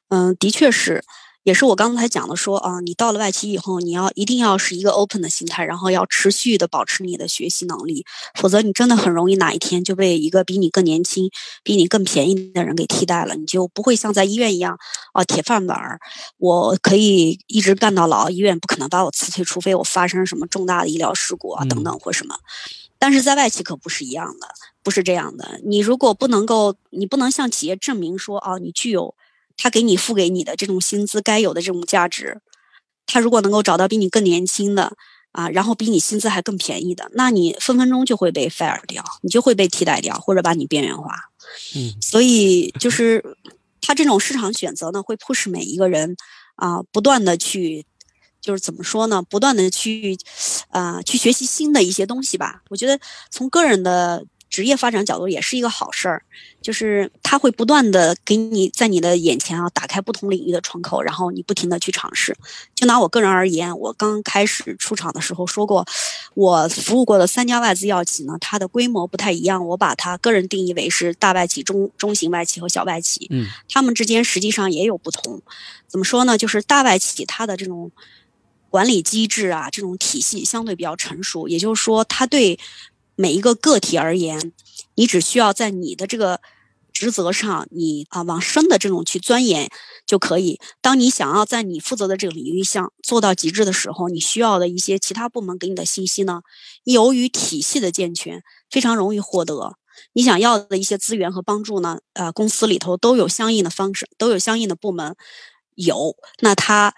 [0.10, 1.04] 嗯，的确是。
[1.46, 8.04] 也是我刚才讲的，说啊，你到了外企以后，你要一定要是一个 open 的心态，然后要持续的保持你的学习能力，
[8.34, 11.30] 否则你真的很容易哪一天就被一个比你更年轻、
[11.62, 14.80] 比你更便宜的人给替代了，你就不会像在医院一样
[15.14, 16.00] 啊，铁饭碗儿，
[16.40, 22.36] 我可以一直干到老，医院不可能把我辞退，除非我发生什么重大的医疗事故啊等等或什么。
[22.98, 24.48] 但是在外企可不是一样的，
[24.82, 25.62] 不是这样的。
[25.64, 29.14] 你如果不能够，你不能向企业证明说啊，你具有。
[29.58, 32.42] 他给你付给你的这种薪资该有的这种价值，
[33.06, 34.96] 他如果能够找到比你更年轻的
[35.32, 41.32] 啊，然后比你薪资还更便宜的，那你分分钟就会被 fire 掉，你就会被替代掉或者把你边缘化。
[41.76, 43.38] 嗯，所以就是
[43.82, 46.16] 他这种市场选择呢，会迫使每一个人
[46.56, 47.86] 啊，不断的去，
[48.42, 50.18] 就是怎么说呢，不断的去
[50.70, 52.62] 啊，去学习新的一些东西吧。
[52.70, 53.00] 我觉得
[53.32, 54.26] 从个人的。
[54.56, 56.24] 职业发展角度也是一个好事儿，
[56.62, 62.34] 就是它会不断的给你在你的眼前啊打开不同领域的窗口，然后你不停的去尝试。
[62.74, 65.86] 就拿我个人而言，我刚开始出场的时候说过，
[66.36, 73.28] 我服务过的三家外资药企呢，它的规模不太一样，我把它个人定义为是大外企、中中型外企和小外企。
[73.32, 75.42] 嗯，它们之间实际上也有不同。
[75.90, 76.38] 怎么说呢？
[76.38, 77.92] 就是大外企它的这种
[78.70, 82.58] 管理机制啊，这种体系相对比较成熟，也就是说，它对。
[83.16, 84.52] 每一个个体而言，
[84.96, 86.42] 你只需要在你的这个
[86.92, 89.70] 职责上，你啊往深的这种去钻研
[90.06, 90.60] 就可以。
[90.82, 96.42] 当你想要在你负责的这个领域上做到极致的时候，你需要的一些其他部门给你的信息呢，
[96.84, 99.78] 由于体系的健全，非常容易获得。
[100.14, 105.16] 你想要的一些资源和帮助呢，呃，公司里头都有相应的方式，都有相应的部门
[105.76, 106.94] 有，那他。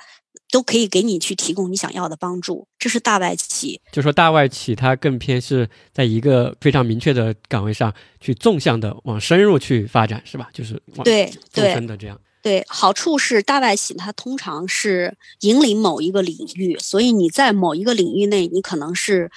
[0.49, 3.81] 都可以给你去提供你想要的帮助，这是大外企。
[3.91, 10.49] 就说大外企，它更偏是在一个非常明确的岗位上去纵向的往深入去发展，是吧？
[10.53, 12.19] 就是往对纵深的这样。
[12.41, 19.29] 对，好处是大外企它通常是引领某一个领域，所以你在某一个领域内，你可能是，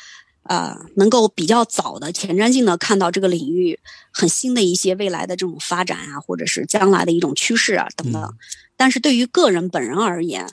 [0.44, 3.80] 呃，能够比较早的前瞻性的看到这个领域
[4.12, 8.32] 很新的一些未来的这种发展啊，或者是将来的一种趋势啊等等。
[8.76, 10.46] 但是对于个人本人而言，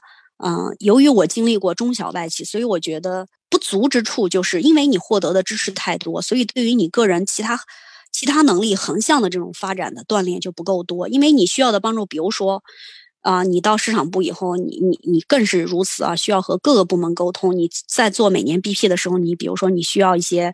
[0.43, 7.59] 嗯，由于我经历过中小外企，所以我觉得不足之处，就是因为你获得的知识太多，所以对于你个人其他
[8.11, 11.07] 其他能力横向的这种发展的锻炼就不够多。
[11.07, 12.63] 因为你需要的帮助，比如说，
[13.21, 17.57] 啊，你到市场部以后，你你你更是如此啊，需要和各个部门沟通。
[17.57, 20.53] 你在做每年 BP 的时候，你比如说你需要一些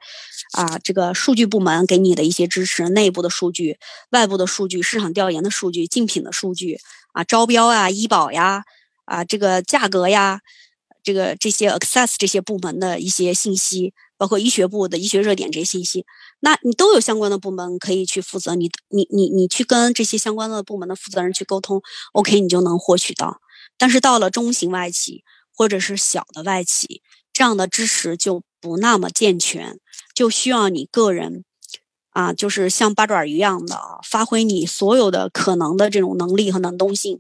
[0.54, 3.78] 啊，这个数据部门给你的一些支持，内部的数据、
[4.12, 6.80] 外部的数据、市场调研的数据、竞品的数据
[7.14, 8.64] 啊，招标啊、医保呀。
[9.06, 10.42] 啊，这个价格呀，
[11.04, 16.06] 这个这些 access 这些部门的一些信息，包括医学部的医学热点这些信息，
[16.40, 18.56] 那你都有相关的部门可以去负责。
[18.56, 21.82] 你你你你去跟这些相关的部门的负责人去沟通
[22.14, 23.40] ，OK，你就能获取到。
[23.78, 25.24] 但是到了中型外企
[25.56, 27.02] 或者是小的外企，
[27.34, 29.80] 这样的知识就不那么健全，
[30.14, 31.44] 就需要你个人
[32.12, 37.20] 啊，就是像八爪鱼一样的啊发挥你所有的可能的这种能力和能动性，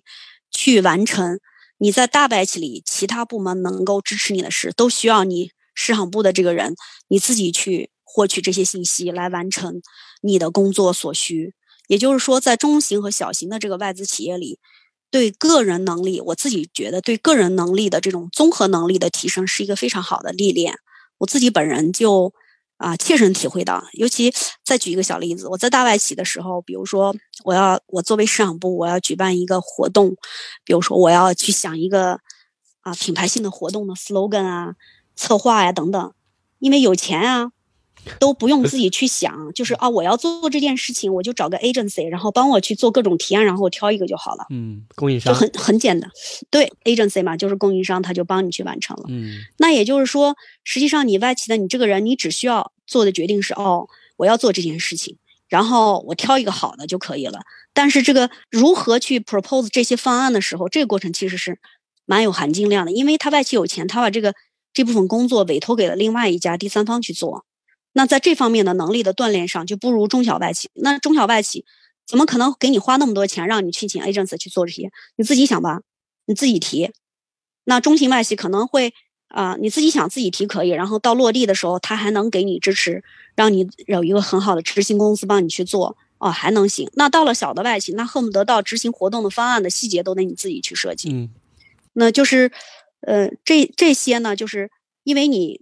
[0.52, 1.39] 去完成。
[1.84, 6.76] 你在大白企里，其他部门能够支持你的事，都需要你市场部的这个人，
[7.10, 9.82] 你自己去获取这些信息来完成
[10.22, 11.54] 你的工作所需。
[11.89, 14.60] 也就是说，在中型和小型的这个外资企业里，
[15.12, 20.76] 对个人能力，我自己觉得对个人能力的这种综合能力的提升是一个非常好的历练。
[21.17, 22.34] 我自己本人就。
[22.84, 27.15] 啊，切身体会到，尤其再举一个小例子，我在大外企的时候，比如说
[27.46, 30.17] 我要我作为市场部，我要举办一个活动，
[30.65, 32.19] 比如说我要去想一个
[32.82, 34.76] 啊品牌性的活动的 slogan 啊、
[35.15, 36.13] 策划呀等等，
[36.60, 37.52] 因为有钱啊，
[38.19, 44.46] 都不用自己去想，就是啊，我要做这件事情，我就找个 agency，然后帮我去做各种提案，然后我挑一个就好了。
[44.50, 45.17] 嗯，供应。
[45.17, 45.34] 商。
[45.34, 46.12] 就很很简单，
[46.50, 49.04] 对 agency 嘛，就是供应商，他就帮你去完成了。
[49.08, 49.39] 嗯。
[49.58, 55.17] 那也就是说，实际上你外企的你这个人，你只需要做的决定是哦，我要做这件事情，
[55.48, 57.39] 然后我挑一个好的就可以了。
[57.74, 61.60] 但是这个如何去 propose 这些方案的时候，这个过程其实是
[62.06, 64.34] 蛮有含金量的，因为他外企有钱，他把这个
[64.74, 67.46] 这部分工作委托给了另外一家第三方去做。
[67.93, 70.69] 那在这方面的能力的锻炼上，就不如中小外企。
[70.74, 71.65] 那中小外企
[72.06, 74.91] 怎么可能给你花那么多钱让你去请 agency 去做这些？
[75.15, 75.82] 你自己想吧，
[76.26, 76.91] 你自己提。
[77.65, 78.93] 那中型外企可能会
[79.34, 83.04] 啊、你自己想自己提可以，然后到落地的时候，他还能给你支持，
[83.36, 86.88] 让你有一个很好的执行公司帮你去做哦，还能行。
[86.93, 91.12] 那到了小的外企，那恨不得到执行活动的方案的细节都得你自己去设计。
[91.12, 91.30] 嗯
[91.96, 92.52] 那就是，
[93.02, 94.69] 呃，这这些呢，就是
[95.04, 95.62] 因为你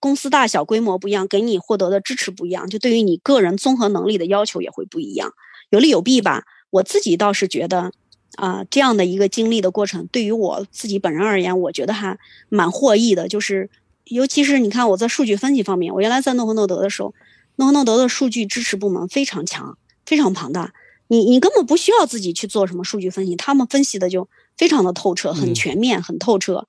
[0.00, 5.32] 公司大小规模不一样，给你获得的支持不一样，就对于你个人综合能力的要求也会不一样，
[5.70, 6.44] 有利有弊吧。
[6.70, 7.92] 我自己倒是觉得，
[8.38, 12.16] 啊、这样的一个经历的过程，对于我自己本人而言，我觉得还
[12.48, 13.26] 蛮获益的。
[13.26, 13.68] 就是，
[14.04, 17.12] 尤其是你看我在数据分析方面，我原来在诺和诺德的时候，
[17.56, 20.72] 诺和诺德的数据支持部门非常强，非常庞大。
[21.08, 26.68] 你你根本不需要自己去做什么数据分析，他们分析的就非常的透彻，很嗯全面，很透彻。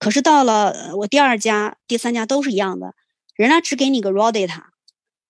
[0.00, 2.96] 可是到了呃我第二家、第三家都是一样的，
[3.36, 4.64] 人家只给你个 raw data，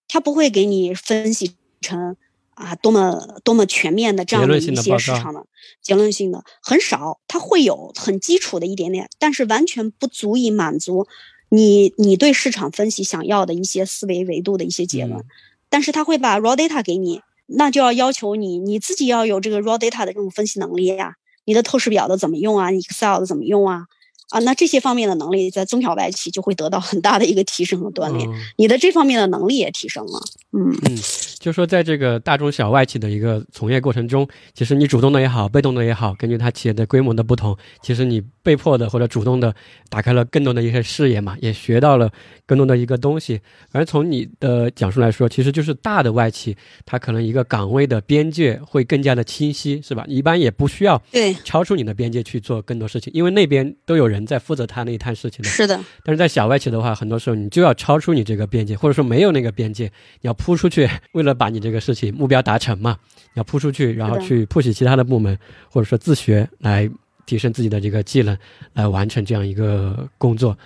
[0.08, 2.16] 他不会给你分析成
[2.56, 5.46] 啊多么多么全面的这样的一些市场的
[5.80, 11.06] 结论性的很少，它会有很基础的一点点，但是完全不足以满足
[11.48, 15.20] 你你对市场分析想要的一些思维维度的一些结论。
[15.20, 15.24] 嗯
[15.68, 23.86] 但是他会把 raw data 给你，那就要要求你你自己要有这个 raw data 的这种分析能力呀、你的透视表的怎么用啊，Excel 的怎么用啊？
[24.30, 30.20] 啊，那这些方面的能力在中小外企就会得到很大的一个提升和锻炼，嗯你的这方面的能力也提升了。
[30.52, 30.96] 嗯，嗯，
[31.38, 39.54] 就说在这个大中小外企的一个从业过程中，其实你主动的也好，被动的也好，根据它企业的规模的不同，其实你被迫的或者主动的
[39.88, 42.10] 打开了更多的一些视野嘛，也学到了
[42.46, 43.40] 更多的一个东西。
[43.72, 50.04] 而从你的讲述来说，其实就是大的外企，它可能一个岗位的边界会更加的清晰，是吧？
[50.08, 55.48] 一般也不需要对，超出你的边界去做更多事情，因为那边都有人在负责他那一摊事情的。
[55.50, 59.86] 是的，但是在小外企的话，很多时候你就要超出你这个边界，或者说没有那个边界，
[60.20, 62.96] 你要扑出去，为了把你这个事情目标达成嘛，
[63.34, 65.36] 你要扑出去，然后去 push 其他的部门，
[65.68, 66.88] 或者说自学来
[67.26, 68.38] 提升自己的这个技能，
[68.74, 70.56] 来完成这样一个工作。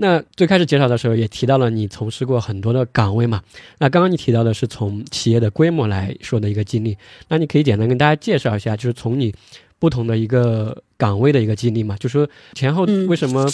[0.00, 3.42] 那最开始介绍的时候也提到了你从事过很多的岗位嘛，
[3.78, 9.34] 那刚刚你提到的是从企业的规模来说的一个经历，那你可以简单跟大家介绍一下，就是从你
[9.78, 13.48] 不同的一个岗位的一个经历嘛，就说前后嗯为什么、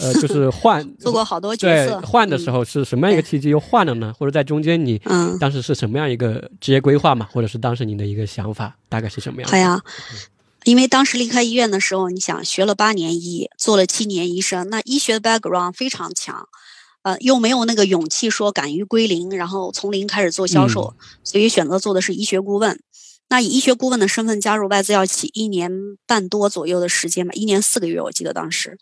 [0.00, 4.14] 呃就是换 做过好多角对色，换的时候是什么样一个契机又换了呢？
[4.18, 9.56] 或者在中间你嗯，当时是什么样一个职业规划嘛，或者是当时你的一个想法大概是什么样的？
[9.56, 9.82] 好呀。
[10.64, 16.46] 因为当时离开医院的时候，你想学了八年医，做了七年医生，那医学的 background 非常强，
[17.00, 22.78] 呃，又没有那个勇气说敢于归零，然后从零开始做销售，所以选择做的是医学顾问。
[23.30, 25.70] 那以医学顾问的身份加入外资药企，一年
[26.06, 28.76] 半多左右的时间吧，一年四个月，我记得当时。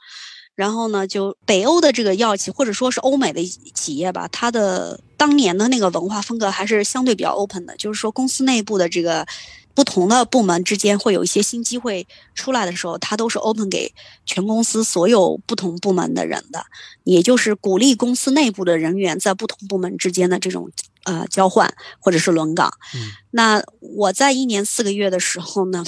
[0.56, 3.40] 然后呢，就北欧的这个药企，或者说是欧美的
[3.74, 9.24] 企业吧，它的当年的那个文化风格还是相对比较 open 的，就是说公司内部的这个
[9.72, 13.94] 不同的部门之间会有一些新机会出来的时候，它都是 open 给
[14.26, 16.64] 全公司所有不同部门的人的，
[17.04, 20.72] 也就是鼓励公司内部的人员在不同部门之间的这种
[21.09, 22.73] 呃交换或者是轮岗。
[22.94, 25.85] 嗯那我在一年四个月的时候呢，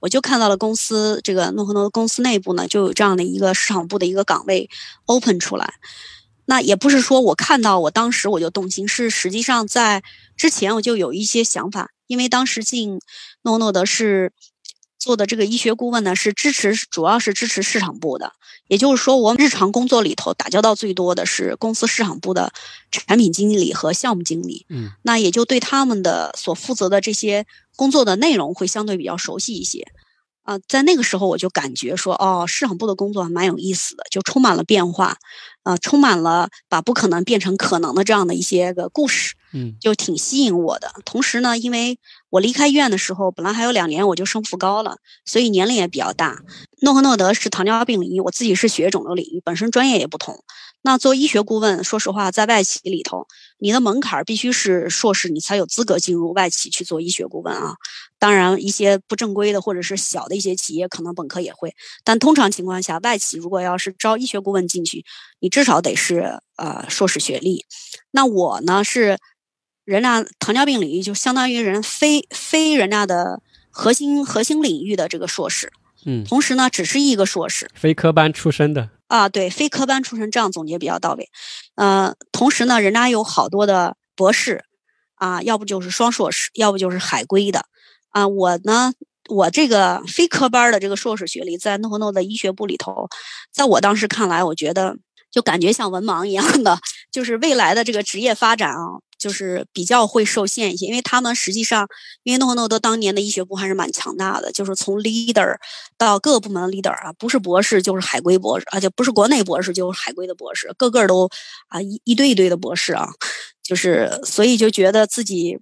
[0.00, 4.68] 我就看到了公司这个诺和诺的公司内部呢就有这样的一个市场部的一个岗位
[5.06, 5.74] open 出来。
[6.46, 10.02] 那也不是说我看到我当时我就动心，是实际上在
[10.36, 13.00] 之前我就有一些想法，因为当时进
[13.42, 14.32] 诺诺德是
[15.00, 18.34] 做的这个医学顾问呢，是支持主要是支持市场部的，
[18.68, 22.52] 也就是说我日常工作里头打交道最多的是公司市场部的
[22.92, 24.66] 产品经理和项目经理。
[24.68, 29.84] 嗯那也就对他们的所负责的这些工作的内容会相对比较熟悉一些。
[30.42, 35.16] 啊、在那个时候我就感觉说，哦，市场部的工作还蛮有意思的，就充满了变化，
[35.62, 40.92] 啊、充满了把不可能变成可能的这样的一些个故事，嗯就挺吸引我的。
[41.04, 41.98] 同时呢，因为
[42.30, 46.38] 我离开医院的时候，本来还有两年我就升副高了，所以年龄也比较大。
[46.82, 50.44] 诺和诺德是糖尿病领域，我自己是血液肿瘤领域，本身专业也不同。
[50.82, 53.26] 那做医学顾问，说实话，在外企里头，
[53.58, 57.74] 你的门槛必须是硕士，你才有资格进入外企去做医学顾问啊。
[58.18, 61.74] 当然，一些不正规的或者是小的一些企业，可能本科也会。
[62.02, 65.04] 但通常情况下，外企如果要是招医学顾问进去，
[65.40, 67.66] 你至少得是呃硕士学历。
[68.12, 69.18] 那我呢是
[69.84, 75.72] 人家糖尿病领域，就相当于人非非人家的核心核心领域的这个硕士。
[76.06, 78.88] 嗯，同时呢，只是一个硕士，非科班出身的。
[79.08, 81.28] 啊，对，非科班出身，这样总结比较到位。
[81.74, 84.64] 呃，同时呢，人家有好多的博士，
[85.16, 87.66] 啊，要不就是双硕士，要不就是海归的。
[88.10, 88.92] 啊，我呢，
[89.28, 93.08] 我这个非科班的这个硕士学历，在诺和诺的医学部里头，
[93.52, 94.96] 在我当时看来，我觉得
[95.30, 96.78] 就感觉像文盲一样的，
[97.12, 99.00] 就是未来的这个职业发展啊。
[99.20, 101.86] 就是比较会受限一些，因为他们实际上，
[102.24, 105.56] 因为诺和诺德当年的医学部还是蛮强大的，就是从 leader
[105.98, 111.28] 到各个部门的 leader 啊，不是博士就是海归博士，而且不是国内博士就是海归的博士，个个都
[111.68, 113.10] 啊一一堆一堆的博士啊，
[113.62, 115.58] 就是所以就觉得自己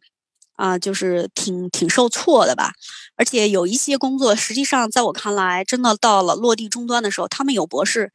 [0.55, 2.73] 啊就是挺挺受挫的吧，
[3.17, 8.13] 而且有一些工作，实际上在我看来，真的到了落地终端的时候，他们有博士。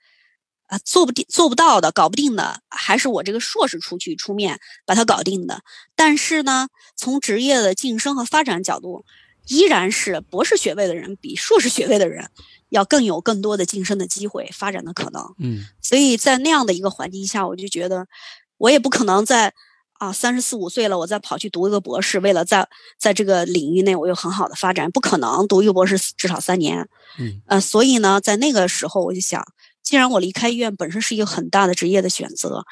[0.74, 5.62] 啊，做不定、做不到的、搞不定的，还是我这个硕士出去出面把它搞定的。
[5.96, 9.06] 但是呢，从职业的晋升和发展角度，
[9.46, 12.28] 依然是博士学位的人比硕士学位的人
[12.70, 15.36] 要更有更多的晋升的机会、发展的可能。
[15.38, 18.08] 嗯，所以在那样的一个环境下，我就觉得
[18.58, 19.54] 我也不可能在
[20.00, 22.68] 啊三十四五岁了，我再跑去读一个博士，为了在
[22.98, 26.90] 在这个领域内我有很好的发展，不可能读一个博士至少三年。
[27.20, 29.46] 嗯，呃，所以呢，在那个时候我就想。
[29.84, 32.66] 既然我离开医院本身是一个很大的职业的选择，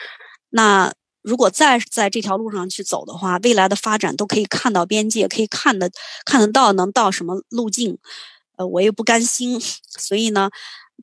[0.49, 5.91] 那如果再在这条路上去走的话，未来的发展都可以看到边界，可以看得
[6.25, 7.97] 看得到能到什么路径，
[8.57, 9.59] 呃，我也不甘心，
[9.99, 10.49] 所以呢。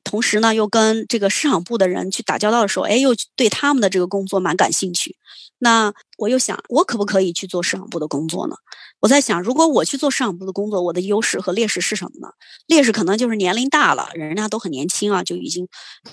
[0.03, 5.17] 同时呢，又跟这个市场部的人去打交道的时候，哎，又对他们的这个工作蛮感兴趣。
[5.57, 8.55] 那我又想，我可不可以去做市场部的工作呢？
[9.01, 12.29] 我在想，如果我去做市场部的工作，我的优势和劣势是什么呢？
[12.65, 15.67] 劣势可能就是年龄大了，人家都很年轻啊，就已经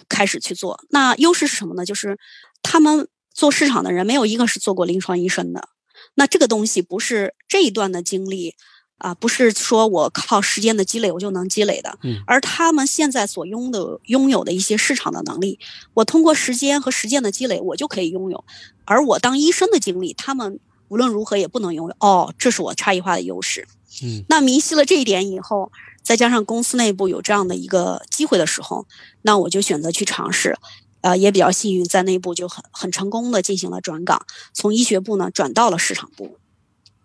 [0.08, 0.80] 开始去做。
[0.90, 1.84] 那优势是什么呢？
[1.84, 2.18] 就是
[2.62, 5.68] 他们做市场的人没有一个是做过临床医生的。
[6.14, 8.54] 那这个东西不是这一段的经历。
[8.98, 15.58] 啊，不是说我靠时间的积累我就能积累的，嗯，而他们现在所拥的拥有的一些市场的能力，
[15.94, 18.44] 我通过时间和实践的积累，我就可以拥有。
[18.86, 21.96] 而我当医生的经历，他们无论如何也不能拥有。
[22.00, 23.68] 哦，这是我差异化的优势。
[24.02, 25.70] 嗯，那明晰了这一点以后，
[26.02, 28.86] 再加上公司内部有这样的一个机会的时候，
[29.22, 30.56] 那我就选择去尝试。
[31.02, 36.38] 呃，也比较幸运，在内部就很很成功的进行了转岗，从医学部呢转到了市场部。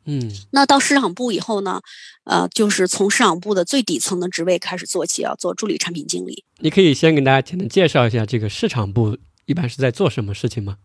[0.06, 1.80] 嗯，那到市场部以后呢，
[2.24, 6.44] 呃，就是从市场部的最底层的职位开始做起，要做助理产品经理。
[6.60, 10.78] 你可以先给大家简单介绍一下这个市场部一般是在做什么事情吗？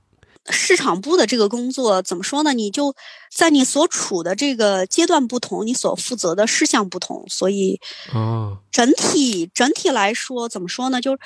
[0.51, 2.53] 市场部的这个工作怎么说呢？
[2.53, 2.95] 你就
[3.35, 7.81] 在你所处的这个阶段不同，你所负责的事项不同，所以
[8.13, 11.01] 哦，整体整体来说怎么说呢？
[11.01, 11.19] 就是。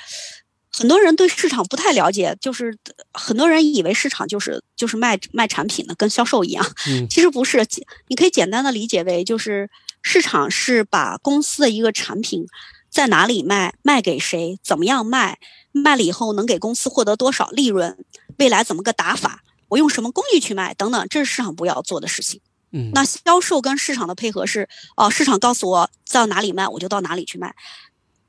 [0.73, 2.77] 很多人对市场不太了解，就是
[3.11, 6.65] 很多人以为市场就是就是卖卖产品的，跟销售一样。
[6.87, 7.63] 嗯， 其实不是，
[8.07, 9.69] 你可以简单的理解为，就是
[10.01, 12.47] 市场是把公司的一个产品
[12.89, 15.37] 在哪里卖，卖给谁，怎么样卖，
[15.71, 17.95] 卖了以后能给公司获得多少利润，
[18.39, 22.41] 未来怎么个打法，我用什么工具去卖等等，这是市场部要做的事情。
[22.71, 24.67] 嗯，那销售跟市场的配合是，
[24.97, 27.53] 哦，市场告诉我到哪里卖，我就到哪里去卖。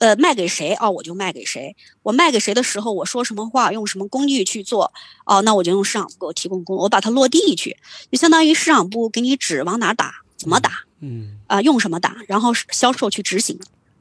[0.02, 1.76] 呃，卖给谁哦，我就卖给谁。
[2.02, 4.92] 我卖给谁的时候，我说什么话，用什么工具去做
[5.26, 7.76] 哦，那我就用市场部给我提供工，我把它落地去，
[8.10, 13.56] 就相当于市场部给你指往哪打，怎么打，嗯啊，用什么打，然后销售去执行，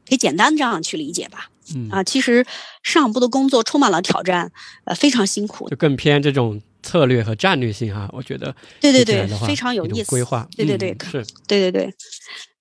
[0.10, 1.52] 可以简单这样去理解吧。
[1.76, 2.43] 嗯啊，其实
[2.82, 4.52] 市场部的工作充满了挑战，
[4.86, 11.93] 呃，非常辛苦，就更偏这种策略和战略性哈，我觉得对对对，非常有意思，规划，对对对，是，对对对，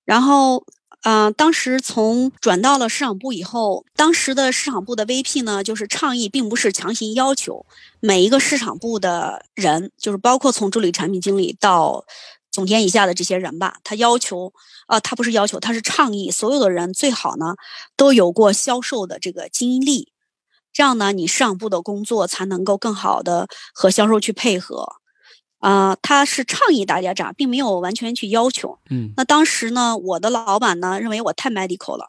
[0.05, 0.63] 然后。
[1.03, 7.65] 嗯，当时从转到了市场部以后，当时的市场部的 VP 呢，就是倡议，并不是强行要求
[7.99, 12.05] 每一个市场部的人，就是包括从助理产品经理到
[12.51, 14.53] 总监以下的这些人吧，他要求，
[14.85, 17.55] 啊，他不是要求，他是倡议，所有的人最好呢
[17.97, 20.13] 都有过销售的这个经历，
[20.71, 25.00] 这样呢，你市场部的工作才能够更好的和销售去配合。
[25.61, 28.77] 啊，他是倡议大家这样，并没有完全去要求。
[28.89, 32.07] 嗯，那当时呢，我的老板呢认为我太 medical 了，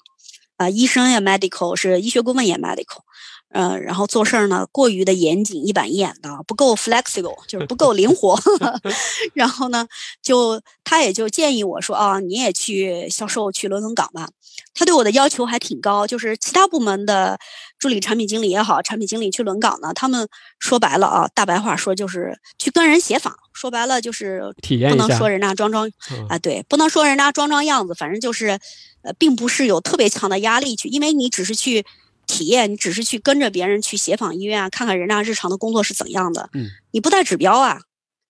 [0.56, 3.02] 啊，医生也 medical，是医学顾问也 medical，
[3.50, 8.40] 呃，然后做事儿呢过于的严谨、一板一眼的，不够 flexible，就 是不够灵活。
[9.34, 9.86] 然后呢，
[10.22, 14.30] 就他也就建议我说啊，你也去销售去伦敦港吧。
[14.74, 17.38] 他对我的要求还挺高，就是其他部门的
[17.82, 20.28] 助理产品经理也好，产品经理去轮岗呢，他们
[20.60, 28.56] 说白了啊，大白话说就是去跟人协访，说白了就是体验不能说人家装装嗯啊，对，不能说人家装装样子，反正就是，
[29.02, 31.84] 呃，并不是有特别强的压力去，因为你只是去
[32.28, 37.80] 体验，你只是去跟着别人去协访医院啊，看看人家日常的工作是怎样的，嗯，你不带指标啊，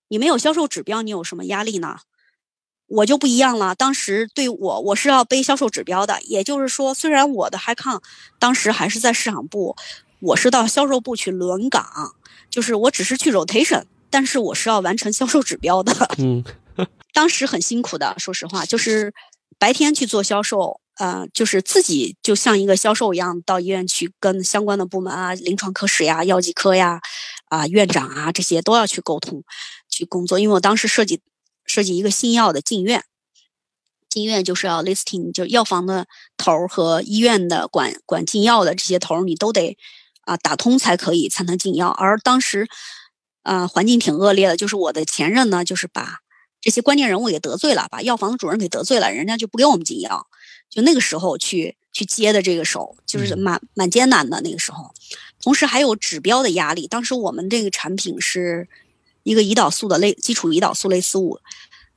[0.07, 1.97] 你没有销售指标，你有什么压力呢？
[2.93, 8.01] 我就不一样了，当时对我我是要背销售指标的，也就是说，虽然我的 h i c o n
[8.37, 9.75] 当时还是在市场部，
[10.19, 12.13] 我是到销售部去轮岗，
[12.51, 15.91] 就是我只是去 rotation，但是我是要完成销售指标的。
[16.19, 16.43] 嗯
[17.13, 19.13] 当时很辛苦的，说实话，就是
[19.57, 26.99] 白天去做销售，呃，就是自己就像一个销售一样，到医院去跟相关的部门啊、临床科室呀、药剂科呀、
[27.49, 29.43] 啊、院长啊这些都要去沟通、
[29.89, 30.39] 去工作。
[30.39, 31.21] 因为我当时设计
[31.65, 33.03] 设计一个新药的进院，
[34.09, 36.07] 进院就是要 listing，就药房的
[36.37, 39.77] 头儿和医院的管管进药的这些头儿，你都得
[40.21, 41.89] 啊打通才可以才能进药。
[41.89, 42.67] 而当时，
[43.43, 46.19] 呃，环境挺恶劣的，就是我的前任呢，就是把
[46.61, 50.27] 这些关键人物给得罪了，把药房的主任给得罪了，人家就不给我们进药。
[50.69, 54.93] 就那个时候去去接的这个手，就是嗯蛮蛮艰难的那个时候。
[55.41, 58.67] 同时还有指标的压力，当时我们这个产品是
[59.23, 61.39] 一个胰岛素的类基础胰岛素类似物，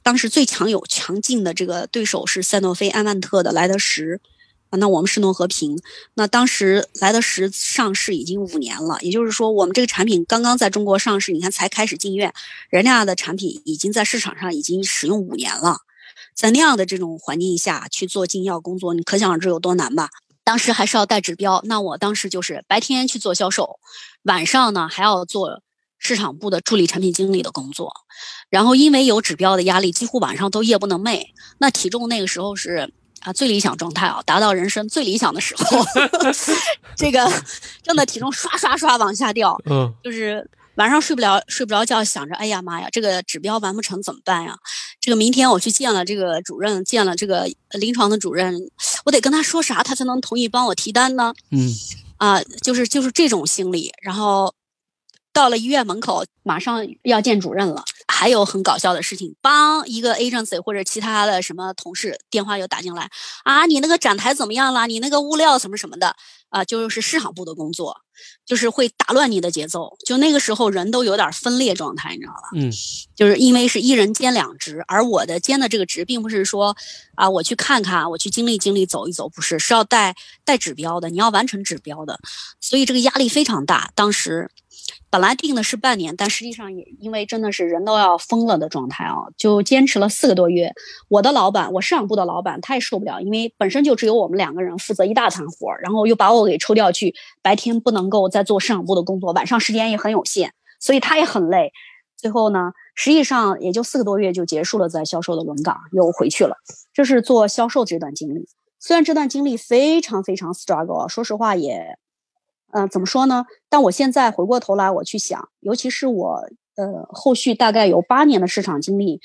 [0.03, 4.21] 当时最强有强劲的这个对手是赛诺菲安万特的莱德石。
[4.69, 5.79] 啊，那我们是诺和平。
[6.15, 12.35] 那当时莱德石上市已经五年了，也就是说，我们这个产品刚刚在中国上市，你看才开始进院，
[12.69, 15.83] 人家的产品已经在市场上已经使用五年了。
[16.35, 20.11] 在那样的这种环境下去做进药工作，你可想而知有多难吧？
[20.43, 23.79] 当时还是要带指标，那我当时就是白天去做销售，
[24.25, 25.63] 晚上呢还要做
[26.07, 27.93] 市场部的助理产品经理的工作。
[28.49, 31.25] 然后因为有指标的压力，几乎晚上都夜不能寐。
[31.59, 32.93] 那体重那个时候是。
[33.23, 35.85] 啊，最理想状态啊，达到人生最理想的时候，
[36.97, 37.29] 这个
[37.83, 44.57] 真的体重刷刷刷往下掉，嗯就是晚上睡不了睡不着觉，想着哎呀妈呀，这个指标完不成怎么办呀？
[45.01, 48.55] 这个明天我去见了这个主任，见了这个临床的主任，
[49.05, 51.35] 我得跟他说啥，他才能同意帮我提单呢？
[51.51, 51.69] 嗯
[52.19, 53.93] 啊，就是就是这种心理。
[54.03, 54.55] 然后
[55.37, 57.85] 到了医院门口，马上要见主任了。
[58.09, 63.11] 还有很搞笑的事情，帮一个 agency 或者其他的什么同事电话又打进来
[63.45, 64.87] 啊，你那个展台怎么样了？
[64.87, 66.17] 你那个物料什么什么的
[66.49, 68.01] 啊，就是市场部的工作，
[68.47, 69.95] 就是会打乱你的节奏。
[70.07, 72.49] 就那个时候人都有点分裂状态，你知道吧？
[72.55, 72.73] 嗯
[73.15, 76.75] 就是因为是一人兼两职，而我的兼的这个职，并不是说
[77.17, 80.15] 啊，我去看看，我去经历经历，走一走，不是，是要带
[80.45, 82.19] 带指标的，你要完成指标的，
[82.63, 83.91] 所以这个压力非常大。
[83.95, 84.51] 当时
[85.17, 90.71] 本来定的是半年，但实际上也因为真的是人都要疯了的状态啊，就坚持了四个多月。
[91.09, 101.73] 我的老板，我市场部的老板，他也受不了，因为本身就只有我们两个人负责一大摊活儿，然后又把我给抽调去白天不能够再做市场部的工作，晚上时间也很有限，所以他也很累。
[102.19, 106.59] 最后呢，实际上也就四个多月就结束了在销售的轮岗，又回去了。
[106.93, 108.47] 这是做销售这段经历。
[108.79, 111.97] 虽然这段经历非常非常 struggle，说实话也，
[112.73, 113.47] 嗯、怎么说呢？
[113.69, 119.21] 但我现在回过头来我去想，尤其是我呃后续大概有八年的市场经历，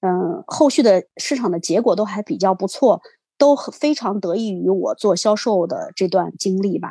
[0.00, 3.02] 嗯、后续的市场的结果都还比较不错，
[3.36, 6.90] 都非常得益于我做销售的这段经历吧。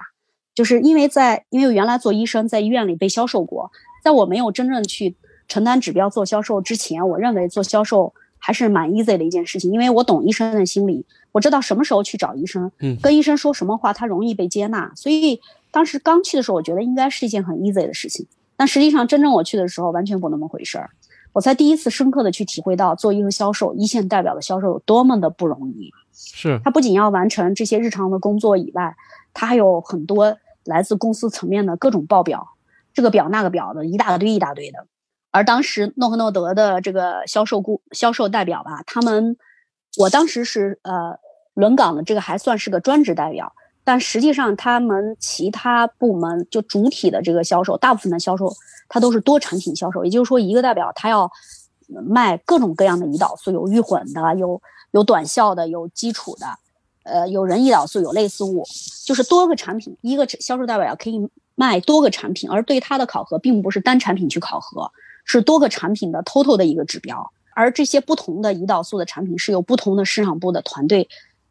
[0.54, 3.72] 就是因为在因为我原来做医生，在医院里被销售过，
[4.04, 18.26] 在我没有真正去承担指标做销售之前，我认为做销售还是蛮 easy 的一件事情，因为我懂医生的心理，我知道什么时候去找医生，嗯跟医生说什么话他容易被接纳，所以当时刚去的时候，我觉得应该是一件很 easy 的事情。
[18.56, 20.90] 但实际上，真正我去的时候，完全不那么回事儿。
[21.34, 25.92] 我才第一次深刻的去体会到，做一个销售，一线代表的销售有多么的不容易。
[26.14, 28.96] 是他不仅要完成这些日常的工作以外，
[29.34, 32.50] 他还有很多来自公司层面的各种报表，
[32.94, 34.86] 这个表那个表的一大堆一大堆的。
[35.32, 39.36] 而当时诺和诺德的这个销售顾销售代表吧，他们，
[39.98, 41.18] 我当时是呃
[41.54, 48.52] 轮岗的这个还算是个专职代表，但实际上他们其他部门就主体的这个销售，大部分的销售
[48.90, 51.30] 它都是多产品销售，也就是说一个代表他要
[51.88, 56.48] 卖各种各样的胰岛素，有预混的，有有短效的，有基础的，
[57.04, 58.64] 呃，有人胰岛素，有类似物，
[59.06, 64.92] 就是多个产品，一个销售代表可以卖多个产品，而对他的考核并不是单产品去考核，
[65.24, 67.32] 是多个产品的 total 的一个指标。
[67.56, 71.08] 而这些不同的胰岛素的产品是由不同的市场部的团队，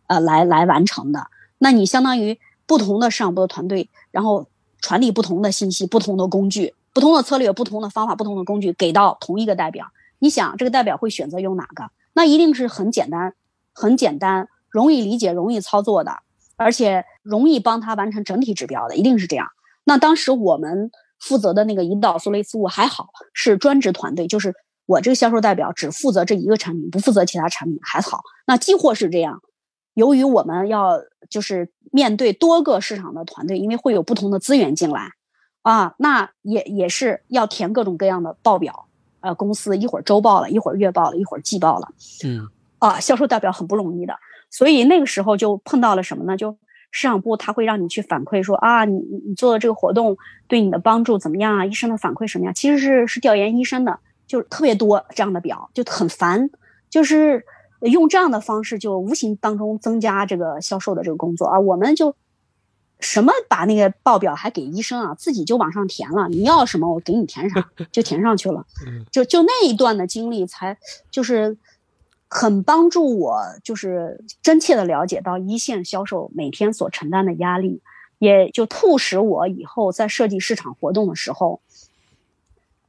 [0.06, 1.26] 呃，来来完成的。
[1.58, 4.48] 那你相当于不同的市场部团队，然后
[4.80, 9.86] 传递不同的信息、不同的工具、不同的策略、不同的方法、不同的工具给到同一个代表。
[10.18, 11.90] 你想，这个代表会选择用哪个？
[12.12, 13.34] 那一定是很简单、
[13.72, 16.18] 很简单、容易理解、容易操作的，
[16.56, 19.48] 而且容易帮他完成整体指标的，一定是这样。
[19.84, 24.54] 那当时我们负责的那个胰岛素类似物还好，是专职团队，就是
[24.86, 28.22] 我这个销售代表只负责这一个产品，不负责其他产品，还好。
[28.46, 29.40] 那寄货是这样，
[29.94, 35.10] 由于我们要就是面对多个市场的团队，因为会有不同的资源进来
[35.62, 38.86] 啊，那也也是要填各种各样的报表。
[39.20, 41.86] 呃，公司一会儿周报了，一会儿月报了，一会儿季报了，
[42.24, 42.48] 嗯，
[42.80, 44.16] 啊，销售代表很不容易的，
[44.50, 46.36] 所以那个时候就碰到了什么呢？
[46.36, 46.58] 就
[46.90, 50.16] 市场部他会让你去反馈说啊，你你做的这个活动
[50.48, 51.64] 对你的帮助怎么样啊？
[51.64, 52.52] 医生的反馈什么样？
[52.52, 56.50] 其实是是调研医生的，就特别多这样的表，就很烦，
[56.90, 57.44] 就是
[57.82, 62.14] 用这样的方式就无形当中增加这个销售的这个工作啊，我们就。
[63.04, 65.12] 什么把那个报表还给医生啊？
[65.16, 66.28] 自己就往上填了。
[66.28, 68.64] 你要什么，我给你填啥，就填上去了。
[69.10, 70.78] 就就那一段的经历，才
[71.10, 71.58] 就是
[72.28, 77.82] 很帮助我，就是真切的了解到一线销售每天所承担的压力，
[78.20, 81.60] 也就促使我以后在设计市场活动的时候，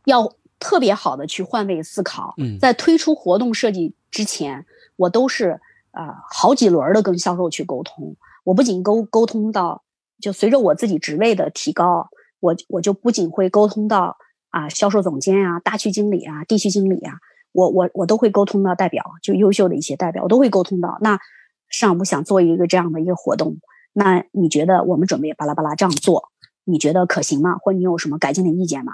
[0.06, 2.36] 要特别好的去换位思考。
[2.62, 4.68] 在推出活动设计之前，
[5.04, 5.60] 我都是
[5.92, 8.16] 啊好几轮的跟销售去沟通。
[8.44, 9.84] 我不仅沟沟通到。
[10.22, 12.08] 就随着我自己职位的提高，
[12.40, 14.16] 我我就不仅会沟通到
[14.52, 17.16] 啊销售总监啊、大区经理啊、地区经理啊，
[17.52, 20.98] 我我我都会沟通到代表，就优秀的一些代表，我都会沟通到。
[21.02, 21.20] 那
[21.68, 23.58] 上部想做一个这样的一个活动，
[23.92, 26.30] 那你觉得我们准备巴拉巴拉这样做，
[26.64, 27.58] 你觉得可行吗？
[27.58, 28.94] 或你有什么改进的意见吗？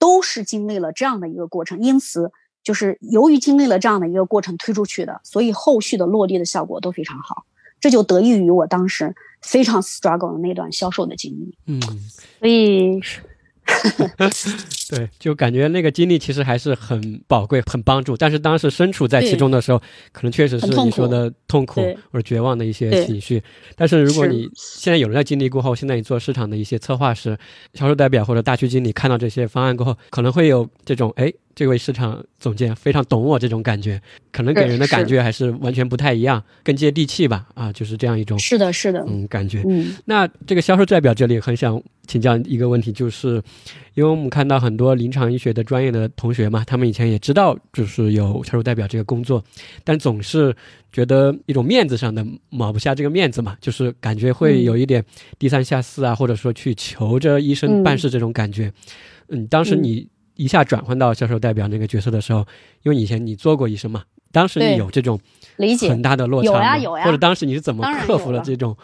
[0.00, 2.32] 都是经历了这样的一个过程，因此
[2.66, 7.44] 就是由于经历了这样的一个过程推出去的，所以后续的落地的效果都非常好。
[7.78, 11.80] 这就得益于我当时非常 struggle 的那段销售的经历，嗯，
[12.40, 13.00] 所以，
[14.88, 18.16] 对，就感觉那个经历其实还是很宝贵、很帮助。
[18.16, 19.78] 但是当时身处在其中的时候，
[20.12, 23.42] 可能确实是你说的痛苦或者绝望的一些情绪。
[23.74, 27.36] 但是如果你现在有人在经历过后，现在你做市场的一些策划师、
[27.74, 31.32] 销售代表或者大区经理，看到这些方案过后，可能会有这种哎。
[31.56, 33.98] 这位市场总监非常懂我这种感觉，
[34.30, 37.46] 可能给人的感觉还是完全不太一样，更接地气吧？
[37.54, 39.62] 啊，就是这样一种是的，是的，嗯，感觉。
[39.66, 43.42] 嗯，那这个销售代表这里很想请教一个问题，就是
[43.94, 49.42] 因为我们看到很多临床医学的专业的同学嘛，他们以前也知道就是有销售代表这个工作，
[49.84, 50.54] 但总是
[50.92, 55.04] 觉得一种面子上的抹不下这个面子嘛，就是感觉会有一点
[55.38, 58.72] 低三下四啊，或者说去求着医生办事这种感觉。
[59.28, 60.08] 嗯，当时你。
[60.38, 62.46] 一下转换到销售代表那个角色的时候，
[62.82, 65.18] 因为以前你做过医生嘛，当时你有这种
[65.56, 66.58] 理解很大的落差吗？
[66.58, 67.04] 有呀有呀。
[67.06, 68.76] 或者当时你是怎么克服了这种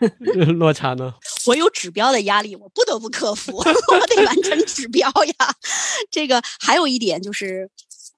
[0.58, 1.14] 落差呢？
[1.46, 5.34] 我有指标的压力，我不得不克服， 我得完成指标呀。
[6.10, 7.70] 这个还有一点就是，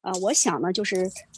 [0.02, 0.96] 呃，我想呢，就是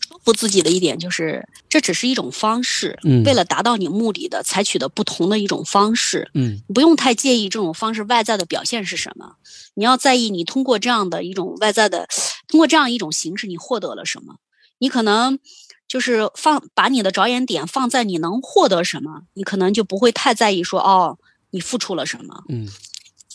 [0.08, 9.36] 说服自己的一点就是，这只是一种方式，嗯，为了达到你目的的，采取的不同的一种方式，嗯，不用太介意这种方式外在的表现是什么。
[9.74, 12.08] 你要在意，你通过这样的一种外在的，
[12.48, 14.36] 通过这样一种形式，你获得了什么？
[14.80, 15.38] 你可能
[15.88, 21.18] 就是放把你的着眼点放在你能获得什么，你可能就不会太在意说哦，
[21.50, 22.44] 你付出了什么。
[22.48, 22.68] 嗯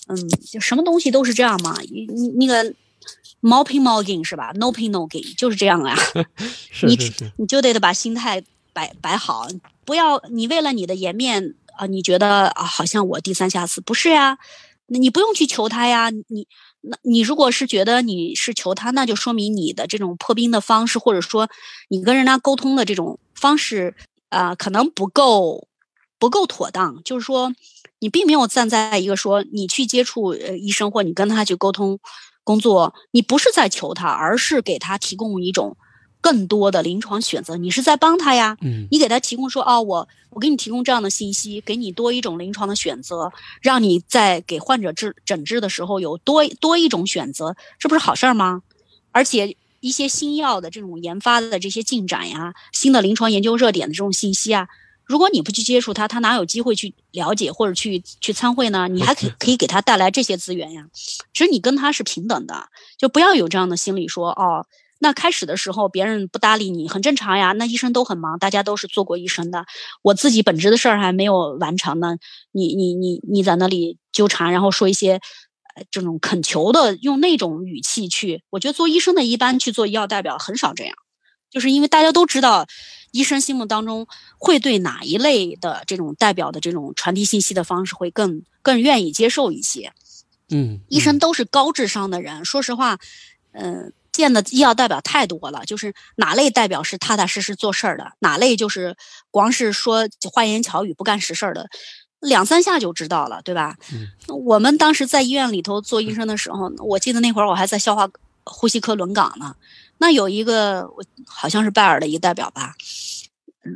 [0.08, 0.16] 嗯，
[0.51, 1.76] 就什么东西都是这样嘛。
[1.89, 2.74] 你你那个
[3.39, 5.97] 毛拼毛 gain 是吧？No pain no gain 就是这样呀。
[6.88, 6.97] 你
[7.38, 9.47] 你就得把心态摆摆好，
[9.86, 14.38] 不要你为了你的颜面啊，你觉得啊，好像我低三下四，不是呀。
[14.88, 16.47] 那你不用去求他呀，你
[16.86, 21.50] 那你如果是觉得你是求他，那就说明你的这种破冰的方式，或者说
[21.90, 23.96] 你跟人家沟通的这种方式
[24.30, 25.68] 啊，可能不够
[26.20, 27.02] 不够妥当。
[27.04, 27.54] 就是说，
[28.00, 32.00] 你并没有站在一个说你去接触呃医生或你跟他去沟通
[32.44, 35.78] 工作，你不是在求他，而是给他提供一种。
[36.24, 38.58] 更多的临床选择，你是在帮他呀？
[38.62, 43.30] 嗯，你给他提供说，哦，我我给你提供这样的信息，给你多一种临床的选择，
[43.62, 48.62] 让你在给患者治诊治的时候有多多一种选择，这不是好事儿吗？
[49.12, 54.70] 而且一些新药的这种研发的这些进展呀，新的临床研究热点的这种信息啊，
[55.04, 58.88] 如果你不去接触他，他哪有机会去了解或者去去参会呢？
[58.88, 60.88] 你还可可以给他带来这些资源呀。
[61.34, 64.66] 其实你跟他是平等的，就不要有这样的心理说，哦。
[65.04, 67.51] 那开始的时候，别人不搭理你，很正常呀。
[67.51, 69.66] 那医生都很忙，大家都是做过医生的。
[70.01, 72.16] 我自己本职的事儿还没有完成呢，
[72.54, 75.20] 你你你你在那里纠缠，然后说一些，
[75.76, 78.43] 呃，这种恳求的，用那种语气去。
[78.49, 80.95] 我觉得做医生的一般去做医药代表很少这样，
[81.51, 82.66] 就是因为大家都知道，
[83.12, 89.91] 医生心目当中会对哪一类的这种代表的这种传递信息的方式会更更愿意接受一些。
[90.49, 92.99] 嗯，医生都是高智商的人，说实话，
[93.51, 93.91] 嗯。
[94.14, 98.95] 见的医药代表太多了，就是哪类代表是踏踏实实做事儿的，哪类就是
[99.30, 101.68] 光是说花言巧语不干实事儿的。
[102.20, 103.76] 两三下就知道了，对吧？
[103.91, 104.07] 嗯，
[104.45, 108.07] 我们当时在医院里头做医生的时候，我记得那会儿我还在消化
[108.45, 109.53] 呼吸科轮岗呢。
[109.97, 110.88] 那有一个
[111.28, 112.76] 好像是拜耳的一个代表吧，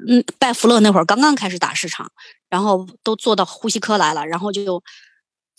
[0.08, 2.10] 嗯，拜福乐那会儿刚刚开始打市场，
[2.50, 4.82] 然后都做到呼吸科来了，然后就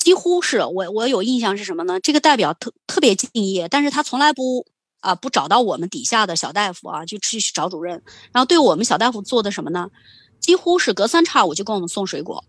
[0.08, 2.00] 几乎是我我有印象是什么呢？
[2.00, 4.64] 这个代表特特别敬业，但是他从来不
[5.00, 8.02] 啊不找到我们底下的小大夫啊，就去去找主任，
[8.32, 9.90] 然后对我们小大夫做的什么呢？
[10.40, 12.42] 几乎是隔三差五就给我们送水果。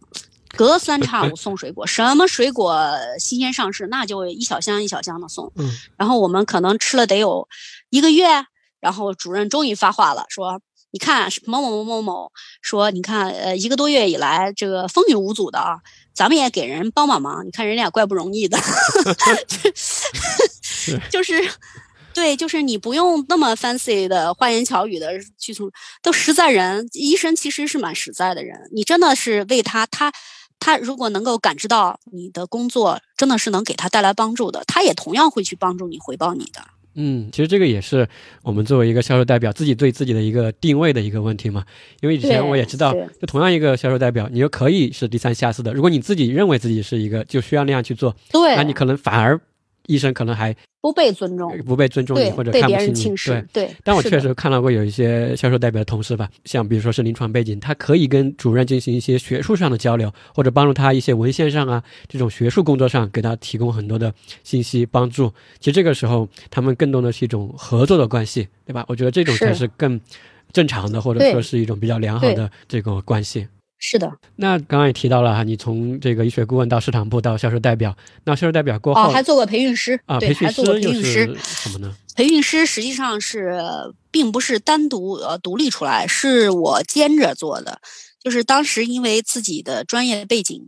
[0.56, 5.52] 隔三差五送水果，什么水果新鲜上市，那就一小箱一小箱的送。
[5.58, 7.46] 嗯，然后我们可能吃了得有
[7.90, 8.46] 一个月，
[8.80, 10.62] 然后主任终于发话了，说
[10.92, 12.32] ：“你看某某某某某，
[12.62, 15.78] 说你看，呃，一个多月以来这个风雨无阻的啊，
[16.14, 17.46] 咱们也给人帮帮忙。
[17.46, 18.58] 你看人家怪不容易的
[21.10, 21.48] 就是，
[22.14, 25.72] 对，就是你不用那么 fancy 的花言巧语的去从，
[26.02, 26.88] 都实在人。
[26.94, 30.12] 医生其实是蛮实在的人，你真的是为他他。”
[30.62, 36.62] 他如果能够感知到你的工作真的是能给他带来帮助的，他也同样会去帮助你、回报你的。
[36.96, 38.08] 嗯，其实这个也是
[38.44, 41.64] 我们作为一个销售代表自己对自己的一个定位的一个问题嘛。
[42.02, 45.74] 因为以前我也知道，就同样一个销售代表，你又可以是低三下四的。
[45.74, 49.40] 如果你自己认为自己是一个就需要那样去做，对，那你可能反而
[49.90, 50.56] 医生可能还。
[50.82, 53.70] 不被尊重，不被尊重你或者看不起你，对对。
[53.84, 64.14] 但我确实看到过有一些销售代表的同事吧，像比如说是临床背景，他可以跟主任进行一些学术上的交流，或者帮助他一些文献上啊这种学术工作上给他提供很多的
[64.46, 65.30] 信息帮助。
[65.60, 68.86] 其实这个时候他们更多的是一种合作的关系，对吧？
[68.88, 70.00] 我觉得这种才是更
[70.54, 73.46] 正常的，或者说是一种比较良好的这个关系。
[73.80, 81.96] 是的，那刚刚也提到了哈，你从这个医学顾问到市场部到销售代表，那销售代表过后，哦，还做过培训师啊，培训师什么呢？
[82.14, 83.58] 培训师实际上是
[84.12, 87.80] 并不是单独呃独立出来，是我兼着做的。
[88.24, 90.62] 就是当时因为自己的专业背景，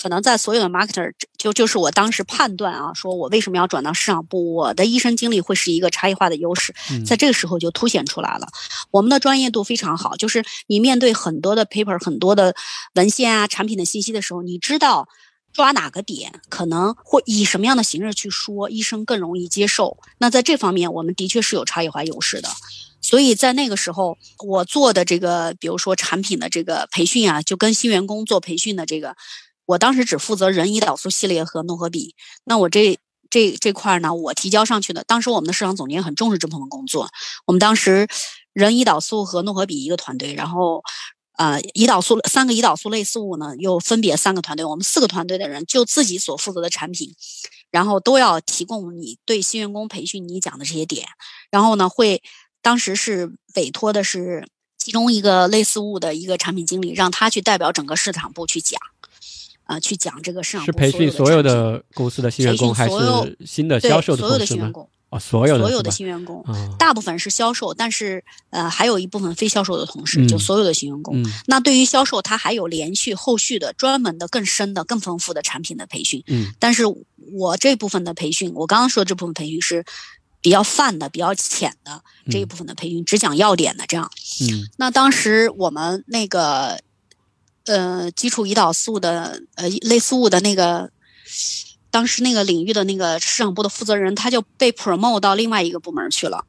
[0.00, 6.74] 可能在所有的 marketer 就就是我当时判断啊，说我为什么要转到市场部，我的医生经历会是一个差异化的优势，
[7.04, 8.46] 在这个时候就凸显出来了。
[8.92, 12.54] 我们的专业度非常好，就是你面对很多的 paper、很多的
[12.94, 15.08] 文献啊、产品的信息的时候，你知道
[15.52, 19.98] 抓哪个点，可能或以什么样的形式去说，医生更容易接受。
[20.18, 22.48] 那在这方面，我们的确是有差异化优势的。
[23.08, 29.14] 所以在那个时候，我做的这个，比如说产品的这个培训啊，就跟新员工做培训的这个，
[29.64, 32.16] 我当时只负责人胰岛素系列和诺和比。
[32.42, 32.98] 那我这
[33.30, 35.04] 这这块呢，我提交上去的。
[35.04, 37.08] 当时我们的市场总监很重视这部分工作。
[37.46, 38.08] 我们当时
[38.52, 40.82] 人胰岛素和诺和比一个团队，然后
[41.38, 44.64] 呃，胰岛素三个胰岛素类似物呢，又分别三个团队。
[44.66, 47.14] 我们四个团队的人就自己所负责的产品，
[47.70, 51.06] 然后都要提供你对新员工培训你讲的这些点，
[51.52, 52.20] 然后呢会。
[52.62, 54.46] 当时是委托的是
[54.76, 58.80] 其中一个类似物的一个产品经理，让他去代表整个市场部去讲，
[59.64, 64.88] 啊，去讲这个市场是培训所有的公司的新员工，还是新的销售的所有的新员工？
[65.08, 66.44] 哦，所有的所有的新员工，
[66.78, 71.24] 大部分是销售，但是呃，还有一部分非销售的同事，就所有的新员工。
[71.46, 76.24] 那对于销售，他还有连续后续的专门的、更深的、更丰富的产品的培训。
[76.26, 76.82] 嗯，但是
[77.32, 79.84] 我这部分的培训，我刚刚说这部分培训是。
[80.46, 84.08] 比较泛的、比较浅的这一部分的培训，只讲要点的这样。
[84.42, 86.78] 嗯，那当时我们那个
[87.64, 90.88] 呃基础胰岛素的呃类似物的那个，
[91.90, 96.44] 当时那个领域的那个市场部的负责人，他就被 promote 到另外一个部门去了。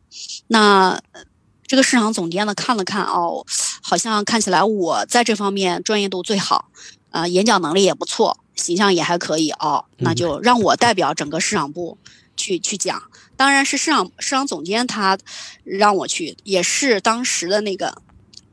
[0.46, 1.02] 那
[1.66, 3.44] 这个市场总监呢看了看，哦，
[3.82, 6.70] 好像看起来我在这方面专业度最好，
[7.10, 11.98] 呃，演讲能力也不错，形象也还可以哦，那就让我代表整个市场部
[12.48, 13.02] 去去讲。
[13.36, 15.18] 当然是市场市场总监他
[15.64, 18.02] 让我去，也是当时的那个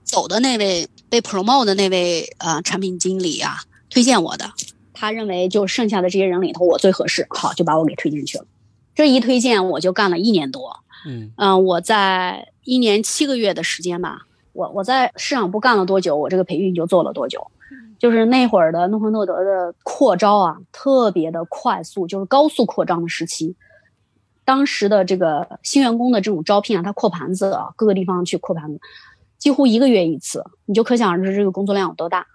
[0.02, 3.56] 走的那位被 promote 的那位呃产品经理啊
[3.88, 4.52] 推荐我的，
[4.92, 8.44] 他认为就剩下的这些人里头我最合适，好就把我给推荐去了。
[8.94, 17.50] 这一推荐我就干了一年多，嗯嗯，我在一年七个月的时间吧，我我在市场部干了多久，我这个培训就做了多久，
[17.98, 23.56] 就是那会儿的诺和诺德的扩招啊，特别的快速，就是高速扩张的时期。
[24.44, 28.78] 当时的这个新员工的这种招聘啊，他扩盘子啊，各个地方去扩盘子，
[29.38, 32.26] 几乎一个月一次，你就可想而知这个工作量有多大。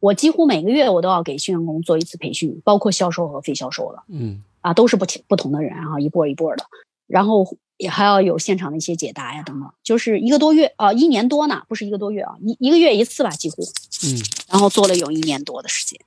[0.00, 6.64] 我几乎每个月我都要给新员工做一次培训，包括销售和非销售的，嗯，啊，都是不不同的人啊，一波一波的，
[7.06, 7.46] 然后
[7.76, 13.62] 也还要有现场的一些解答呀等等，就是一个多月啊，一年多呢，不是一个多月啊，一一个月一次吧，几乎，
[14.04, 14.16] 嗯，
[14.48, 16.00] 然后做了有一年多的时间。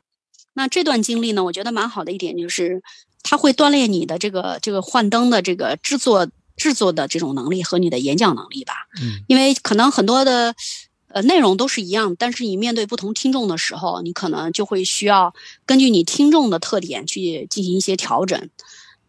[0.54, 2.82] 那这段经历呢，我觉得蛮好的一点就是。
[3.24, 8.74] 它会锻炼你的这个这个幻灯的这个制作制作的这种能力和你的演讲能力吧。
[9.02, 10.54] 嗯，因为可能很多的
[11.08, 15.34] 呃，内容都是一样，但是你面对不同听众的时候，你可能就会需要
[15.66, 18.50] 根据你听众的特点去进行一些调整。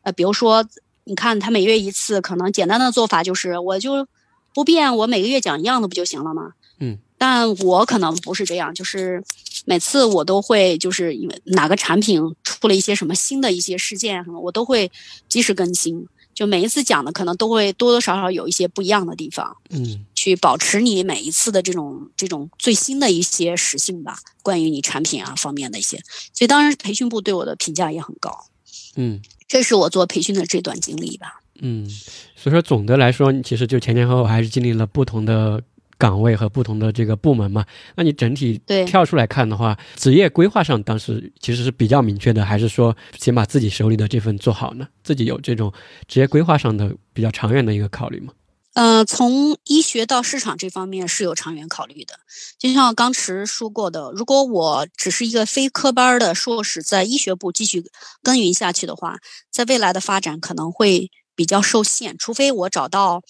[0.03, 0.67] 呃，比如说，
[1.05, 4.09] 你看他每月一次，可能简单的做法就是我就
[4.53, 6.55] 不变，我每个月讲一样的不就行了吗？
[6.83, 6.99] 嗯。
[7.17, 9.23] 但我可能不是这样，就是
[9.65, 14.91] 每次我都会就是因为哪个产品出了一些什么新的一些事件什么，我都会
[15.29, 16.07] 及时更新。
[16.35, 19.57] 就每一次讲的可能都会多多少少有一些不一样的地方。
[19.71, 20.05] 嗯。
[20.15, 25.97] 去保持你每一次的这种这种最新的一些实性吧，关于你产品啊方面的一些，
[26.33, 28.47] 所以当然培训部对我的评价也很高。
[28.95, 31.41] 嗯，这是我做培训的这段经历吧。
[31.61, 31.91] 嗯，
[32.37, 35.61] 所以说总的来说，其实就前前后后还是经历了不同的
[36.03, 37.65] 岗位和不同的这个部门嘛。
[37.95, 44.89] 那你整体跳出来看的话，职业规划上当时其实是比较明确的，还是说先把自己手里的这份做好呢？
[45.05, 45.73] 自己有这种
[46.09, 48.33] 职业规划上的比较长远的一个考虑吗？
[48.75, 52.15] 呃，从医学到市场这方面是有长远考虑的。
[52.59, 57.85] 就像刚池说过的，如果我只是一个非科班的硕士，在医学部继续
[58.23, 59.19] 耕耘下去的话，
[59.51, 62.17] 在未来的发展可能会比较受限。
[62.17, 63.23] 除非我找到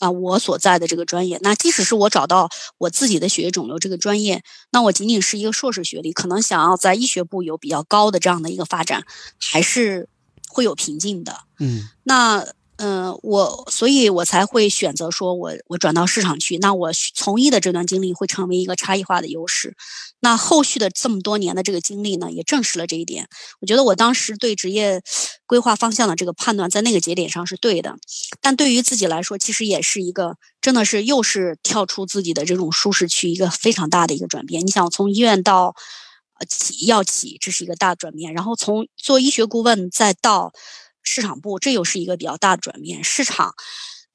[0.00, 4.42] 啊我所在的这个专业，那即使是我找到我自己的血液肿瘤这个专业，
[4.72, 9.04] 那我仅仅是一个硕士学历，可能想要在医学部有比较高的这样的一个发展，
[9.38, 10.08] 还是
[10.48, 11.40] 会有瓶颈的。
[11.60, 12.44] 嗯，那。
[12.82, 16.56] 嗯，我所以，我才会选择说，我我转到市场去。
[16.56, 19.76] 那我从医的这段经历会成为一个差异化的优势。
[20.20, 23.28] 那后续的这么多年的这个经历呢，也证实了这一点。
[23.60, 25.02] 我觉得我当时对职业
[25.44, 27.98] 规划方向的这个判断，在那个节点上是对的。
[28.40, 34.66] 但对于自己来说，其实也是一个真的是又是跳出自己的这种舒适区，一个非常大的一个转变。
[34.66, 35.74] 你想从医院到
[36.38, 38.32] 呃企药企，这是一个大转变。
[38.32, 40.54] 然后从做医学顾问再到。
[41.02, 43.02] 市场部，这又是一个比较大的转变。
[43.04, 43.54] 市场，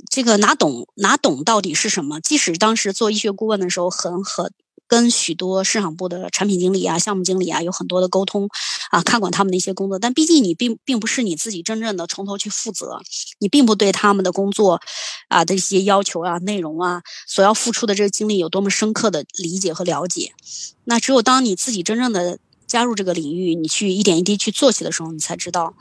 [0.09, 2.19] 这个哪懂哪懂到底是什么？
[2.19, 4.51] 即使当时做医学顾问的时候，很很
[4.88, 8.47] 跟许多市场部的产品经理啊、项目经理啊有很多的沟通，
[8.91, 9.97] 啊，看管他们的一些工作。
[9.97, 13.01] 但毕竟你并并不是你自己真正的从头去负责，
[13.39, 14.79] 你并不对他们的工作
[15.27, 20.33] 啊的一些要求啊、内容啊，所要付出的这个精力有多么深刻的理解和了解。
[20.83, 25.73] 那只有当你自己真正的加入这个领域，你去一点一滴去做起的时候，你才知道。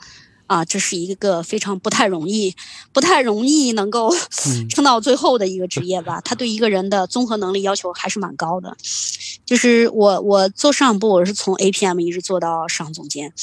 [0.47, 2.55] 啊，这是一个非常不太容易、
[2.93, 4.13] 不太容易能够
[4.69, 6.21] 撑到最后的一个职业吧。
[6.21, 8.75] 他对一个人的综合能力要求还是蛮高的。
[9.45, 13.33] 就是我，我做市场部，我是从 APM 一直做到市场总监。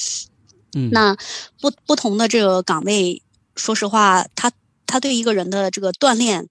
[0.74, 1.16] 嗯，那
[1.60, 3.22] 不不同的这个岗位，
[3.56, 4.50] 说实话，他
[4.86, 6.48] 他对一个人的这个锻炼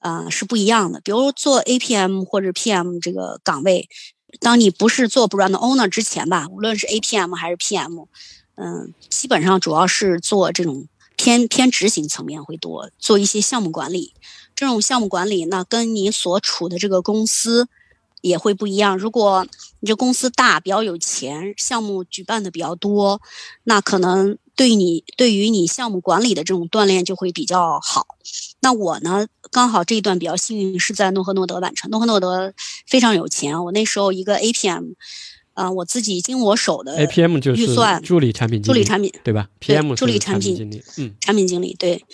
[0.00, 1.00] 啊是不一样的。
[1.00, 3.88] 比如做 APM 或者 PM 这个岗位，
[4.40, 8.06] 当你不是做 Brand Owner 之前吧，无论是 APM 还是 PM。
[8.56, 10.86] 嗯，基本上主要是做这种
[11.16, 14.12] 偏偏执行层面会多，做一些项目管理。
[14.54, 17.68] 这种项目管理，那跟你所处的这个公司
[18.22, 18.96] 也会不一样。
[18.96, 19.46] 如果
[19.80, 23.20] 你这公司大，比较有钱，项目举办的比较多，
[23.64, 28.06] 那可能对你对于你项目管理的这种锻炼就会比较好。
[28.60, 31.90] 那我呢，刚好这一段比较幸运，是在诺和诺德完成。
[31.90, 32.54] 诺和诺德
[32.86, 34.94] 非常有钱，我那时候一个 APM。
[35.56, 42.04] 啊，我自己经我手的 APM 就是预算助理产品助理产品对吧？PM 助理产品经理，嗯，产品经理对。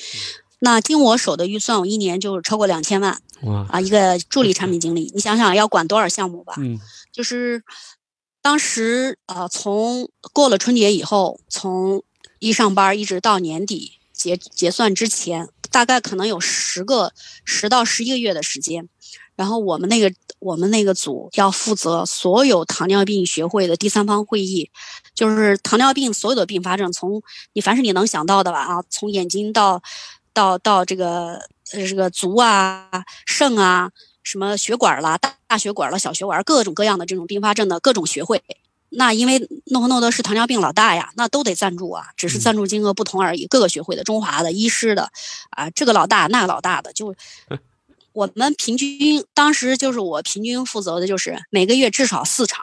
[0.61, 3.20] 那经我手的预算，我一年就超过两千万。
[3.43, 6.55] 哇啊，一个助理产品经理， 你想想要管多少项目吧？
[6.59, 6.78] 嗯，
[7.12, 7.64] 就是
[8.40, 12.05] 当时呃，从过了春节以后，从
[12.38, 17.12] 一上班一直到年底结结算之前，大概可能有十个
[17.45, 18.89] 十到十一个月的时间。
[19.35, 24.70] 然后我们那个我们那个组要负责所有糖尿病学会的第三方会议，
[25.14, 27.23] 就是糖尿病所有的并发症，从
[27.55, 29.83] 你凡是你能想到的吧啊，从眼睛到
[30.33, 31.41] 到到这个
[31.73, 32.89] 呃这个足啊、
[33.27, 33.91] 肾啊、
[34.23, 38.43] 什么血管啦、大血管了、小血管，各种各样的这种并发症的各种学会。
[38.93, 43.47] 那因为诺和诺德是糖尿病老大呀，那都得赞助啊，只是赞助金额不同而已。
[43.47, 45.11] 各个学会的、中华的、医师的
[45.51, 47.14] 啊，这个老大那个老大的就。
[48.14, 52.62] 我们平均当时就是我平均负责的就是每个月至少四场，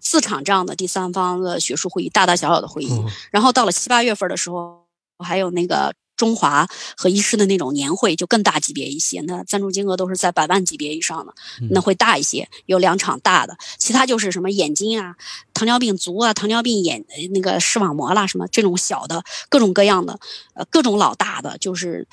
[0.00, 2.88] 四场这样的第三方的学术会议，大大小小的会议。
[3.30, 4.86] 然后到了七八月份的时候，
[5.18, 5.92] 还有那个
[6.22, 11.34] 中华和医师的那种年会，就更大级别一些，那赞助金额都是在百万级别以上的，
[11.70, 13.56] 那会大一些，有两场大的。
[13.76, 15.16] 其他就是什么眼睛啊、
[15.52, 20.20] 糖尿病足啊、糖尿病眼那个视网膜啦，什么这种小的各种各样的，
[20.54, 22.06] 呃，各种老大的就是。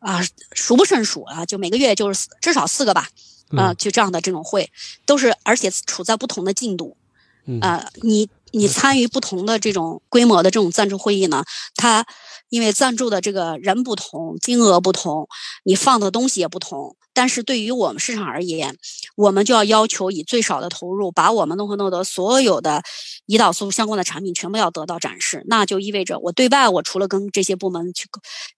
[0.00, 0.20] 啊，
[0.52, 1.46] 数不胜数啊！
[1.46, 3.08] 就每个月就是至少四个吧，
[3.56, 4.70] 啊，就这样的这种会，
[5.06, 6.94] 都是而且处在不同的进度，
[7.62, 11.42] 啊，你你参与不同的这种规模的这种赞助会议呢，
[11.74, 12.06] 它
[12.48, 15.28] 因为赞助的这个人不同，金额不同，
[15.64, 18.76] 你放的东西也不同，但是对于我们市场而言，
[19.16, 22.82] 我们就要要求以最少的投入，把我们诺和诺德所有的
[23.26, 25.42] 胰岛素相关的产品全部要得到展示。
[25.48, 28.08] 那就意味着我对外，我除了跟这些部门去，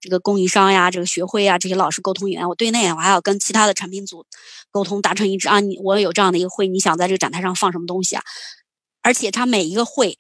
[0.01, 4.27] 这个供应商呀、这个学会呀这些老师沟通以外，我对内我还要跟其他的产品组
[4.71, 5.61] 沟通，达成一致啊。
[5.61, 8.23] 你我有这样的一个会，你想在这个展台上放什么东西啊？
[9.03, 10.19] 而且它每一个会。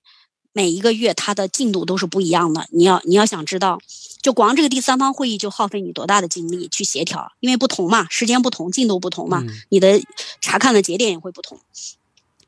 [0.57, 3.79] 每一个月它的进度都是不一样的，你要你要想知道，
[4.23, 10.01] 就光这个第三方会议就耗费你多大的精力去协调，因为不同嘛，时间不同，进度不同嘛，你的
[10.41, 11.61] 查看的节点也会不同。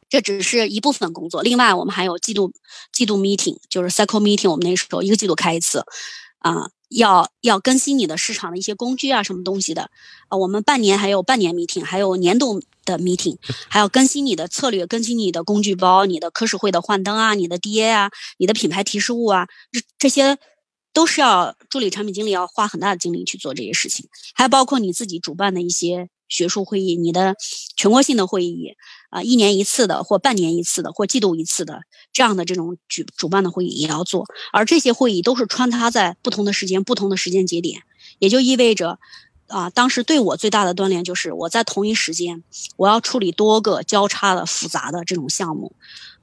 [0.08, 2.50] 这只是一部分工作，另外我们还有季度
[2.90, 5.84] 季度 meeting，就是 cycle meeting，我们那时候一个季度开一次，
[6.38, 6.70] 啊。
[6.88, 9.90] 要要更新你的市场的一些工具啊，什么东西的
[10.28, 10.36] 啊？
[10.36, 13.36] 我们半年还有半年 meeting，还有年度的 meeting，
[13.68, 20.38] 还要更新你的策略，更新你的工具包，你的科室会的幻灯啊，你的 DA 啊，你的品牌提示物啊，这这些
[20.92, 26.08] 都是要助理产品经理要花很大的精力去做这些事情，还包括你自己主办的一些。
[26.30, 27.36] 学术会议，你的
[27.74, 28.74] 全国性的会议，
[29.10, 31.80] 啊，一年一次的，或半年一次的，或季度一次的，
[32.12, 37.82] 这样的这种举主办的会议也要做，而这些会议都是穿插在不同的时间、不同的时间节点，
[38.18, 38.98] 也就意味着，
[39.46, 42.42] 啊，当时对我最大的锻炼就是我在同一时间，
[42.76, 45.72] 我要处理多个交叉的复杂的这种项目，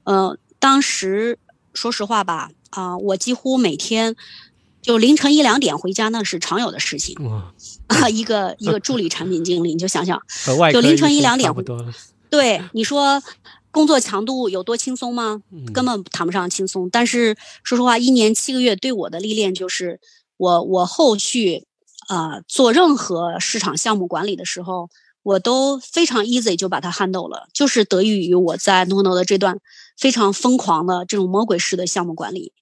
[0.04, 1.38] 呃，当时
[1.74, 4.16] 说实话吧，啊，我几乎每天。
[4.82, 7.16] 就凌晨一两点回家，那是常有的事情。
[7.88, 10.22] 啊， 一个一个助理产品经理，你就想想，
[10.72, 11.52] 就凌晨一两点，
[12.36, 13.22] 对你说，
[13.70, 15.40] 工作强度有多轻松吗？
[15.72, 16.88] 根本谈不上轻松。
[16.90, 19.98] 但是说实话，一年七个月对我的历练就是，
[20.36, 21.64] 我我后续
[22.08, 24.90] 啊做任何市场项目管理的时候，
[25.22, 29.58] 我都非常 easy 就把它 handle 了，就是得益于我在 Nono 的这段
[29.96, 32.52] 非常疯狂的这种魔鬼式的项目管理。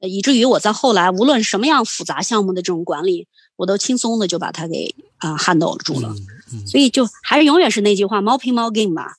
[0.00, 6.14] 以至于我在后来，无论什么样复杂项目的这种管理，我都轻松的就把它给啊 handle 住了。
[6.66, 9.16] 所以就还是永远是那句话，猫拼猫 game 吧。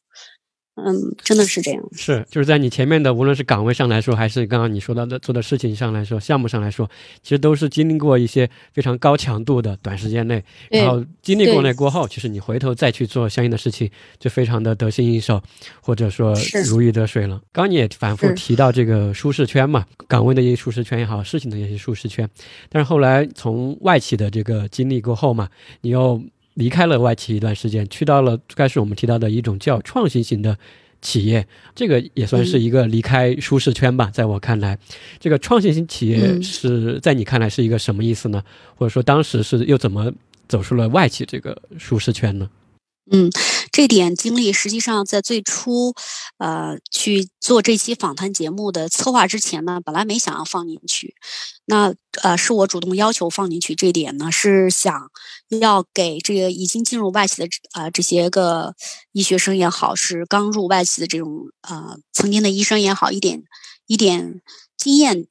[0.76, 1.84] 嗯，真的是这样。
[1.92, 6.90] 是，就是在你前面的，无论是岗位上来说，还是刚刚你说到的做的事情上来说，项目上来说，
[7.22, 15.40] 其实都是经历过一些非常高强度的短时间内，然后经历过那过后，其实你回头再去做相应的事情，就非常的得心应手，
[15.80, 17.40] 或者说如鱼得水了。
[17.52, 22.28] 刚刚你也反复提到这个舒适圈嘛，岗位的一些舒适圈也好，事情的一些舒适圈，
[22.70, 25.48] 但是后来从外企的这个经历过后嘛，
[25.82, 26.20] 你又。
[26.56, 30.58] 离开了外企一段时间，去到了该是我们提到的一种叫创新型的
[31.02, 31.46] 企业，
[31.76, 34.10] 这个也算是一个离开舒适圈吧。
[34.14, 34.78] 在我看来，
[35.20, 38.44] 这个创新型企业是在你看来是一个什么意思呢？
[38.76, 40.14] 或者说当时是又怎么
[40.48, 42.50] 走出了外企这个舒适圈呢？
[43.12, 43.30] 嗯，
[43.72, 45.94] 这点经历实际上在最初，
[46.38, 51.14] 呃，去做这期访谈节目的策划之前呢，本来没想要放进去。
[51.66, 53.76] 那呃，是我主动要求放进去。
[53.76, 55.12] 这点呢，是想
[55.50, 58.74] 要给这个已经进入外企的啊这些个
[59.12, 63.44] 医学生也好，是刚入外企的这种呃曾经的医生也好，一点
[63.86, 64.42] 一点
[64.78, 65.28] 经验。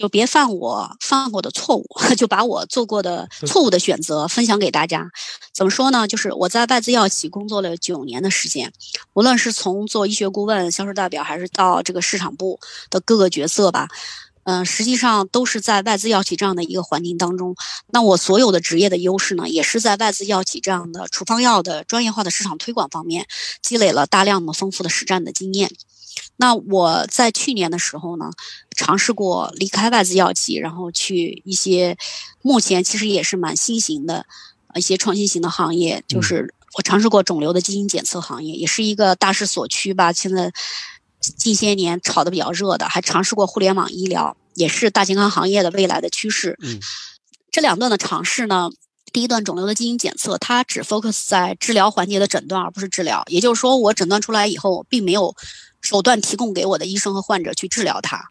[0.00, 1.86] 就别犯我犯过的错误，
[2.16, 5.10] 就把我做过的错误的选择分享给大家。
[5.52, 6.08] 怎么说呢？
[6.08, 8.72] 就是我在外资药企工作了九年的时间，
[9.12, 13.88] 无论是从做医学顾问、销售代表，还是到这个市场部的各个角色吧，
[14.44, 17.54] 嗯，实际上都是在外资药企这样的一个环境当中。
[17.92, 23.26] 那我所有的职业的优势呢，也是在外资药企这样的处方药的专业化的市场推广方面
[23.60, 25.70] 积累了大量的丰富的实战的经验。
[26.36, 28.30] 那我在去年的时候呢，
[28.80, 31.98] 尝试过离开外资药企，然后去一些
[32.40, 34.24] 目前其实也是蛮新型的
[34.74, 40.14] 一些创新型的行业，就是我尝试过肿瘤的基因检测行业，也是一个大势所趋吧。
[40.14, 40.50] 现在
[41.36, 46.56] 近些年炒得比较热的，还尝试过互联网医疗，也是大健康行业的未来的趋势。
[46.62, 46.80] 嗯，
[47.50, 48.70] 这两段的尝试呢，
[49.12, 53.22] 第一段肿瘤的基因检测，它只 focus 在治疗环节的诊断，而不是治疗。
[53.26, 55.36] 也就是说，我诊断出来以后，并没有。
[55.82, 58.22] 手段提供给我的医生和患者去治疗它，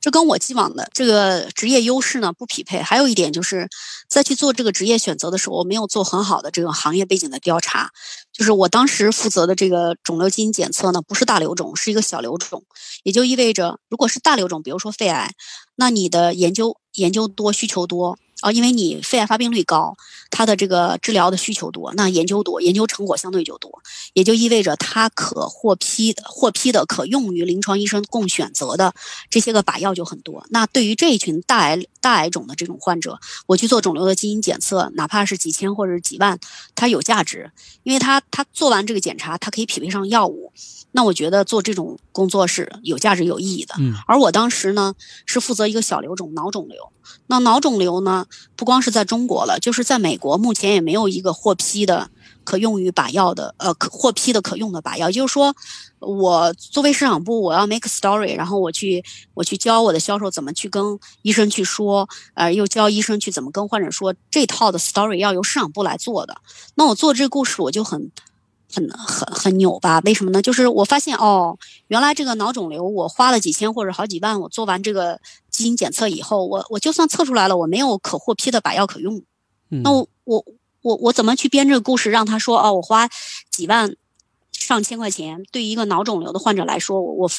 [0.00, 2.80] 这跟我既往的这个职业优势呢不匹配。
[2.80, 3.68] 还有一点就是，
[4.08, 7.90] 在去做这个职业选择的时候，我没有做很好的这个行业背景的调查。
[8.32, 12.64] 就是我当时负责的这个肿瘤基因检测呢，不是大瘤种，是一个小瘤种，
[13.02, 15.32] 也就意味着，如果是大瘤种，比如说肺癌，
[15.74, 18.16] 那你的研究研究多，需求多。
[18.42, 19.96] 哦，因为你肺癌发病率高，
[20.30, 23.82] 它的这个治疗的需求多，那研究多，研究成果相对就多，
[24.12, 28.94] 也就意味着它可获批的、获批的可用于临床医生供选择的
[29.28, 30.46] 这些个靶药就很多。
[30.50, 36.38] 那对于这一群大癌大癌种的这种患者，我去做肿瘤的基因检测，哪怕是几千或者是几万，
[36.76, 37.50] 它有价值，
[37.82, 40.52] 因为它它做完这个检查，它可以匹配上药物。
[40.92, 43.74] 那我觉得做这种工作是有价值、有意义的。
[43.78, 44.94] 嗯，而我当时呢
[45.26, 46.92] 是负责一个小瘤种脑肿瘤。
[47.26, 52.10] 那脑肿瘤呢不光是在中国了，就是在美国，目前也没有一个获批的
[52.44, 55.10] 可用于靶药的，呃，可获批的可用的靶药。
[55.10, 55.54] 就是说，
[55.98, 59.04] 我作为市场部，我要 make story，然后我去
[59.34, 66.36] 我去教我的销售怎么去跟医生去说，呃，又教医生去怎么跟患者说，这套的 story 要由市场部来做的。
[66.74, 68.10] 那我做这个故事，我就很。
[68.70, 69.98] 很很很扭吧？
[70.04, 70.42] 为什么呢？
[70.42, 71.56] 就是我发现哦，
[71.86, 75.18] 原来这个脑肿瘤，我花了几千或者好几万，我做完这个
[75.58, 79.24] 基因检测以后，我我就算测出来了，我没有可获批的靶药可用。
[79.82, 80.44] 那我我
[80.82, 83.08] 我我怎么去编这个故事，让他说哦，我花
[83.50, 83.96] 几万
[84.52, 87.30] 上千块钱，对于一个脑肿瘤的患者来说，我我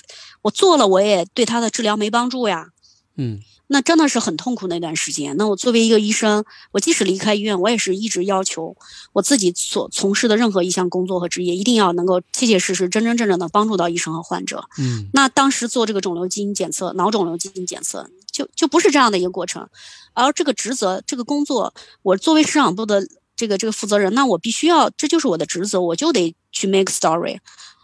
[0.42, 2.68] 我做了，我也对他的治疗没帮助呀。
[3.16, 3.40] 嗯。
[3.72, 5.38] 那真的是很痛苦那段时间。
[5.38, 8.76] 那我作为一个医生，我即使离开医院，我也是一直要求
[9.14, 14.68] 我自己所从事的任何一项工作和职业，一定要能够切切实实、真真正正的帮助到医生和患者。
[14.80, 19.70] 嗯，那当时做这个肿瘤基因检测、脑肿瘤基因检测，就就不是这样的一个过程。
[20.14, 27.38] 而这个职责、这个工作，我作为市场部的这个这个负责人，那我必须要，这就是我的职责，我就得去 make story，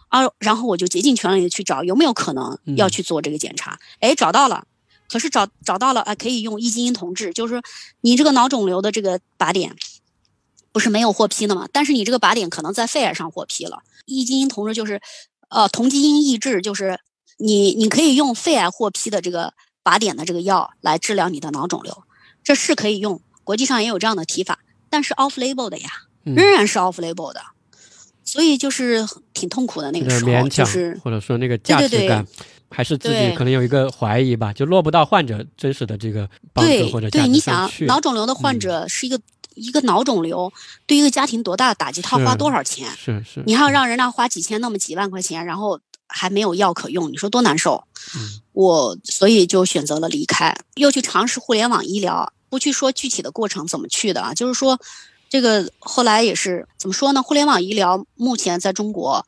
[0.08, 3.78] 啊，然后我就竭尽全力的去找有没有可能要去做这个检查。
[4.00, 4.66] 哎，找到了。
[5.08, 7.62] 可是找找到了啊，可以用异基因同治，就是
[8.00, 9.74] 你这个脑肿瘤的这个靶点，
[10.72, 11.68] 不是没有获批的嘛？
[11.72, 13.82] 但是你这个靶点可能在肺癌上获批了。
[14.04, 15.00] 异基因同治就是，
[15.48, 16.98] 呃，同基因抑制，就是
[17.38, 19.52] 你你可以用肺癌获批的这个
[19.82, 22.04] 靶点的这个药来治疗你的脑肿瘤，
[22.44, 25.88] 这是可以用，国际上也有这样的提法，但是 off label 的呀，
[26.24, 27.40] 仍然是 off label 的，
[28.22, 32.26] 所以就是挺痛苦的那个时候，就是或者说那个价值感。
[32.70, 39.20] 还是自己可能有一个怀疑吧，就落不到患者真实的这个帮助或者对，你想，脑肿瘤的患者是一个
[39.54, 40.52] 一个脑肿瘤，
[40.86, 42.02] 对一个家庭多大的打击？
[42.02, 42.88] 他花多少钱？
[42.96, 47.84] 是是，你还要让人家花几千那么几万块钱，然后还没有药可用，你说多难受？
[48.52, 52.32] 我所以就选择了离开，又去尝试互联网医疗。
[52.48, 54.78] 不去说具体的过程怎么去的啊，就是说
[55.28, 57.22] 这个后来也是怎么说呢？
[57.22, 59.24] 互联网医疗目前在中国。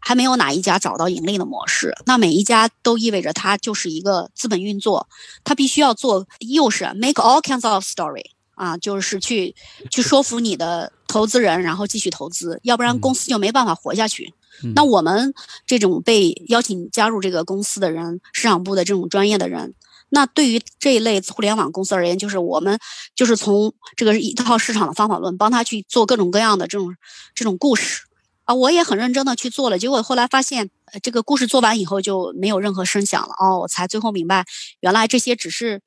[0.00, 5.06] 还没有哪一家找到盈利的模式，那每一家都意味着它就是一个资本运作，
[5.44, 8.24] 它必须要做，又是 make all kinds of story
[8.54, 9.54] 啊，就是去
[9.90, 14.34] 去说服你的投资人，然后继续投资，要不然公司就没办法活下去。
[14.74, 15.32] 那我们
[15.66, 19.74] 这种被邀请加入这个公司的人，市场部的这种专业的人，
[20.10, 22.78] 那对于这一类互联网公司而言，就是我们
[23.14, 26.94] 就是从这个一套市场的方法论，帮他去做各种各样的这种
[27.34, 28.02] 这种故事。
[28.50, 33.32] 啊，我也很认真的去做了，结果后来发现，呃，这个故事做完以后就没有任何声响了。
[33.38, 34.44] 哦，我才最后明白，
[34.80, 35.80] 原来这些只是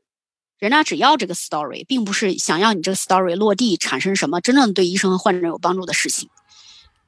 [0.59, 6.29] 人家只要这个 story，并不是想要你这个 story 落地产生什么真正对医生和患者有帮助的事情。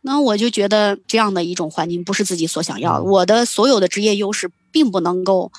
[0.01, 3.05] 那我就觉得这样的一种环境不是自己所想要的。
[3.05, 5.53] 我的所有的职业优势并不能够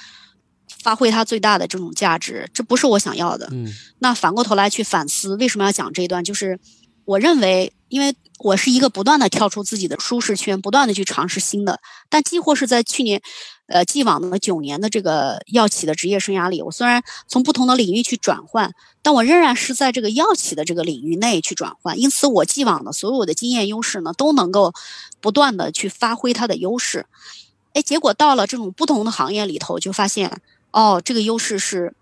[0.82, 3.48] 发挥它最大的这种价值，这不是我想要的。
[3.50, 3.72] 嗯。
[4.00, 6.22] 那反过头来去反思，为什么要讲这一段？
[6.22, 6.60] 就是
[7.06, 8.14] 我认为，因为。
[8.40, 11.80] 我是一个不断的跳出自己的舒适圈，不断的去尝试新的。
[12.10, 13.22] 但几乎是在去年，
[13.66, 21.98] 呃，既往的九年的这个药企的职业生涯里，我虽然从不同的领域去转换，但我仍然是在这个药企的这个领域内去转换。
[21.98, 24.74] 因此，我既往的所有的经验优势呢，都能够
[25.22, 27.06] 不断的去发挥它的优势。
[27.72, 30.42] 哎，结果到了这种不同的行业里头，就发现，
[30.72, 31.94] 哦，这个优势是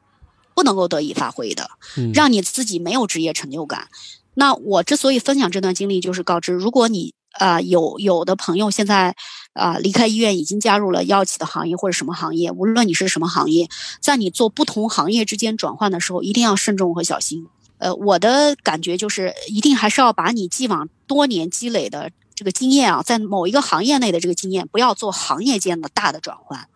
[0.53, 1.71] 不能够得以发挥的，
[2.13, 3.87] 让你自己没有职业成就感。
[4.35, 9.14] 那我之所以分享这段经历，就是告知，如果你啊有有的朋友现在
[9.53, 13.68] 啊离开医院，已经加入了药企的行业或者什么行业，无论你是什么行业，
[14.01, 17.47] 在你做不同行业之间转换的时候，一定要慎重和小心。
[17.78, 26.68] 呃，我的感觉就是，一定还是要把你既往多年积累的这个经验啊，在某一个行业内的这个经验，不要做行业间的大的转换，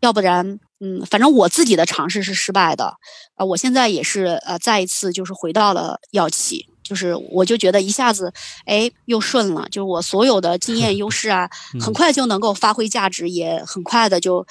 [0.00, 2.96] 要不然，嗯，反正我自己的尝试是失败的，
[3.34, 6.68] 啊，我现在也是呃再一次就是回到了药企。
[6.86, 8.32] 就是我就觉得一下子，
[8.64, 9.66] 哎，又顺了。
[9.70, 11.50] 就是我所有的经验优势啊，
[11.82, 14.46] 很快就能够发挥价值，也很快的就，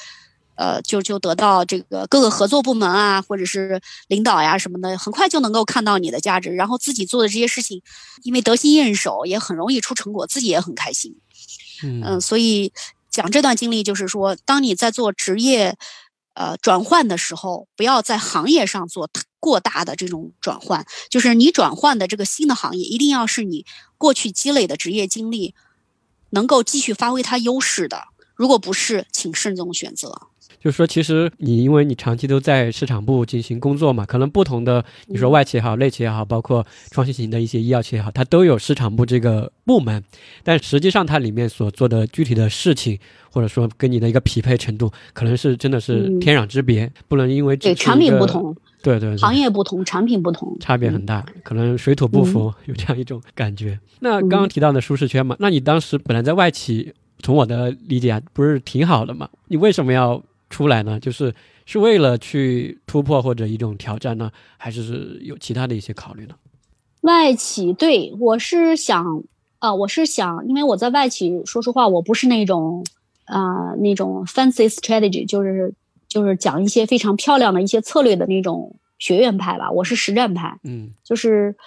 [0.55, 6.49] 呃，就就得到这个各个合作部门啊，或者是领导呀什么的，很快就能够看到你的价值。
[6.49, 7.81] 然后自己做的这些事情，
[8.23, 11.15] 因为得心应手，也很容易出成果，自己也很开心。
[11.83, 12.73] 嗯，所以
[13.09, 15.77] 讲这段经历，就是说，当你在做职业。
[16.37, 19.09] 呃，转换的时候不要在行业上做
[19.45, 23.63] 过大的这种转换，就是你转换的这个新的行业，一定要是你
[23.95, 25.53] 过去积累的职业经历
[26.31, 28.05] 能够继续发挥它优势的。
[28.33, 30.19] 如果不是，请慎重选择。
[30.59, 40.03] 就是说，其实你因为你长期都在市场部进行工作嘛，可能不同的你说外企也好，内企也好，包括创新型的一些医药企业也好，它都有市场部这个部门，
[40.43, 42.97] 但实际上它里面所做的具体的事情，
[43.31, 48.55] 或者说跟你的一个匹配程度，可能是真的是天壤之别，不能因为对产品不同。
[48.85, 53.79] 对对，行业不同，产品不同，差别很大，可能水土不服，有这样一种感觉。
[53.99, 59.27] 那刚刚提到的舒适圈嘛，那你当时本来在外企，从我的理解啊，不是挺好的嘛？
[59.47, 60.21] 你为什么要
[60.51, 60.99] 出来呢？
[60.99, 61.33] 就是
[61.65, 66.35] 是为了去突破或者一种挑战呢，还是有其他的一些考虑呢？
[67.01, 69.23] 外企对我是想
[69.57, 72.85] 啊，我是想，因为我在外企，说实话，我不是那种
[73.25, 75.73] 啊那种 fancy strategy，就是。
[76.15, 81.57] 就是讲一些非常漂亮的一些策略的那种学院派吧，我是实战派，嗯，就是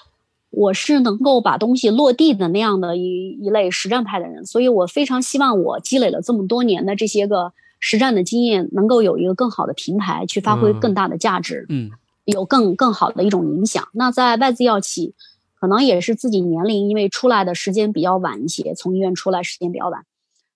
[0.48, 11.90] 我是能够把东西落地的那样的一一类实战派的人，所以我非常希望我积累了这么多年的这些个实战的经验，能够有一个更好的平台去发挥更大的价值，嗯，
[12.24, 13.86] 有更更好的一种影响。
[13.92, 15.12] 那在外资药企，
[15.60, 20.06] 可能也是自己年龄因为出来的时间比较晚一些，从医院出来时间比较晚，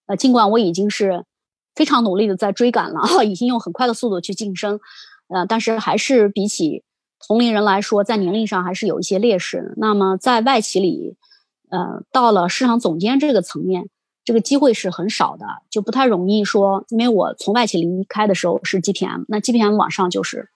[0.07, 1.27] 呃，尽管我已经是。
[1.75, 4.81] 非常努力的在追赶了， 已经用很快的速度去晋升，
[5.29, 6.85] 呃，但是还是比起
[7.27, 9.75] 同龄人来说，在年龄上还是有一些劣势。
[9.77, 11.17] 那么在外企里，
[11.71, 13.89] 呃，到了市场总监这个层面，
[14.25, 16.85] 这个机会是很少的，就不太容易说。
[16.91, 20.49] 因为我从外企离开的时候是 GPM，那 GPM 往上就是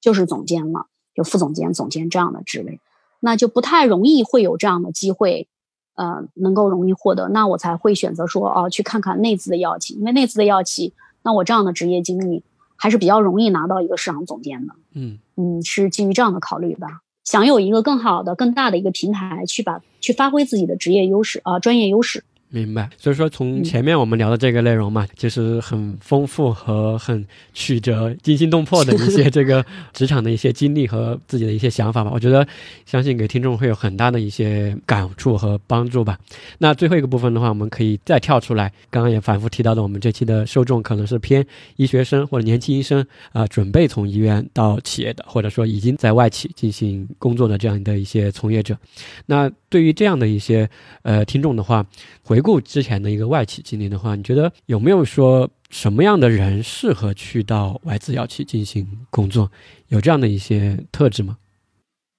[0.00, 2.80] 就是总监了，就副总监、总监这样的职位，
[3.20, 5.48] 那就不太容易会有这样的机会。
[5.94, 12.42] 呃，能够容易获得，那我才会选择说哦，去看看内资的药企，因为内资的药企，那我这样的职业经历
[12.76, 14.74] 还是比较容易拿到一个市场总监的。
[14.94, 22.24] 嗯嗯，是基于这样的考虑吧，想有一个更好的、更大的一个平台去把去发挥自己的职业优势啊，专业优势。
[22.54, 29.64] 明白，所以说从前面我们聊的这个内容嘛，就是很丰富和很曲折、惊心动魄的一些这个
[29.94, 32.10] 职场的一些经历和自己的一些想法吧。
[32.14, 32.46] 我觉得
[32.84, 36.18] 相信给听众会有很大的一些感触和帮助吧。
[36.58, 41.42] 那最后一个部分的话，我们可以再跳出来，刚刚也反复提到的，我们这期的受众可能是偏
[41.76, 43.02] 医学生或者年轻医生
[43.32, 48.76] 啊，准备从医院到企业的，或者说已经在外企进行工作的这样的一些从业者。
[49.24, 50.68] 那对于这样的一些
[51.00, 51.82] 呃听众的话，
[52.22, 59.50] 回顾之前的一个外企经历的话，你觉得有没有说什么样的人适合去到外资药企进行工作？
[59.88, 61.38] 有这样的一些特质吗？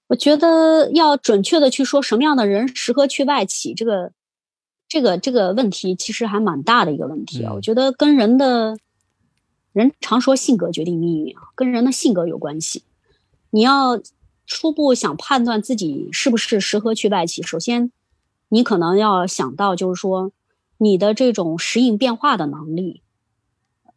[0.08, 4.12] 我觉得要准确的去说什么样的人适合去外企，这个
[4.88, 7.54] 这个这个问题其实还蛮大的一个问题啊。
[7.54, 8.78] 我觉得跟人的，
[9.74, 12.84] 人常说性格决定命运啊，跟人的性格有关系。
[13.50, 14.02] 你要。
[14.46, 17.94] 初步想判断自己是不是适合去外企，首先，
[18.54, 20.32] 你可能要想到就是说，
[20.78, 23.02] 你的这种适应变化的能力，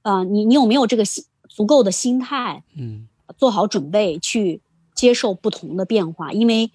[0.01, 3.07] 呃，你你有没有这个心足够的心态，嗯，
[3.37, 4.63] 做好准备去
[4.95, 6.33] 接受不同的变化？
[6.33, 6.71] 因为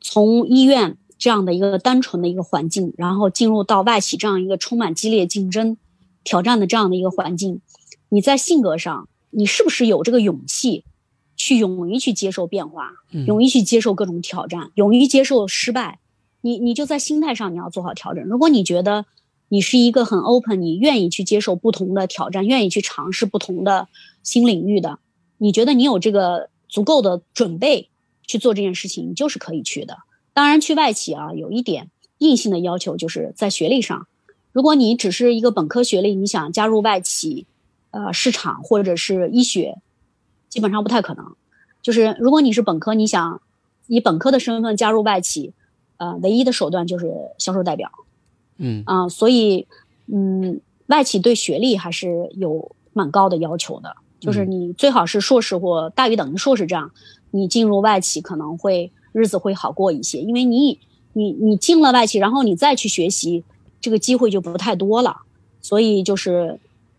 [0.00, 5.76] 从医院这样的一个单纯的一个环境，然后进入到外企这样一个充满激烈竞争、
[6.24, 7.60] 挑战的这样的一个环境，
[8.08, 10.84] 你在性格上，你是不是有这个勇气？
[11.36, 12.92] 去勇于去接受变化，
[13.26, 15.98] 勇于去接受各种挑战，勇于接受失败。
[16.46, 18.22] 你你就在心态上你要做好调整。
[18.22, 19.04] 如果你觉得
[19.48, 23.88] 你是一个很 open，你愿意去接受不同的挑战，愿意去尝试不同的
[24.22, 25.00] 新领域的，
[25.38, 27.88] 你觉得你有这个足够的准备
[28.28, 29.98] 去做这件事情，你就是可以去的。
[30.32, 34.06] 当然，去外企啊，有一点硬性的要求，就是在学历上，
[34.52, 37.46] 如果你只是一个本科学历，你想加入外企，
[37.90, 39.78] 呃，市场或者是医学。
[40.48, 41.34] 基本上不太可能，
[41.82, 43.42] 就是如果你是本科，你想
[43.88, 45.52] 以本科的身份加入外企，
[45.96, 47.90] 呃，唯一的手段就是销售代表，
[48.58, 49.66] 嗯啊，所以
[50.06, 56.90] 嗯，外企对学历还是有蛮高的要求的，就是你最好是硕士或大于等于硕士这样，
[57.30, 60.78] 你进入外企可能会日子会好过一些，因为你
[61.12, 63.44] 你你进了外企，然后你再去学习，
[63.80, 65.22] 这个机会就不太多了，
[65.60, 66.58] 所以就是。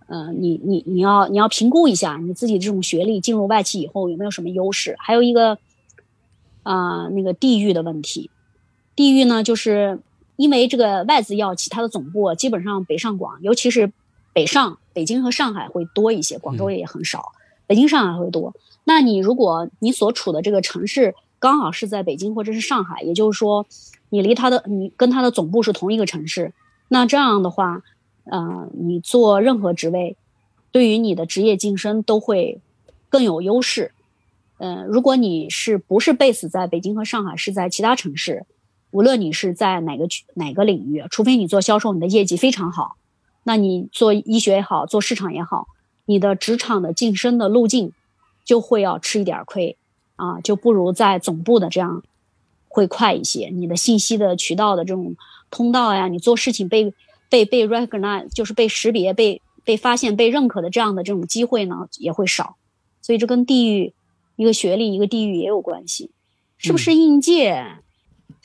[0.10, 4.96] 呃，你你你要你要评估一下你自己这种学历进入外企以后有没有什么优势？
[5.00, 5.58] 还有一个
[6.64, 8.32] 啊，那个地域的问题。
[8.98, 10.00] 地域呢，就是
[10.36, 13.94] 因为这个外资药企它的总部基本上北上广，尤其是
[14.34, 17.32] 北上，北京和上海会多一些，广州也很少，
[17.66, 18.54] 北京上海会多。
[18.84, 23.66] 那你如果你所处的这个城市刚好是在北京或者是上海，也就是说
[24.10, 26.52] 你离它的你跟它的总部是同一个城市，
[26.90, 27.84] 那这样的话。
[28.30, 30.18] 呃，你做任何职位，
[30.74, 32.60] 对于你的职业晋升都会
[33.08, 33.94] 更有优势。
[34.58, 38.46] 嗯，如果你是不是 base 在北京和上海，是在其他城市，
[38.92, 42.96] 无论你是在哪个区哪个领域，除非你做销售，你的业绩非常好，
[43.44, 45.68] 那你做医学也好，做市场也好，
[46.06, 47.92] 你的职场的晋升的路径
[48.44, 49.78] 就会要吃一点亏
[50.16, 52.04] 啊，就不如在总部的这样
[52.68, 53.50] 会快一些。
[53.50, 55.16] 你的信息的渠道的这种
[55.50, 56.94] 通道呀，你做事情被。
[57.30, 62.56] 被被 recognize 就是被识别、被被发现、被认可的这样的这种机会呢，也会少，
[63.02, 63.94] 所以这跟地域
[64.38, 66.12] 一个学历、一个地域也有关系。
[66.58, 67.80] 是不是应届？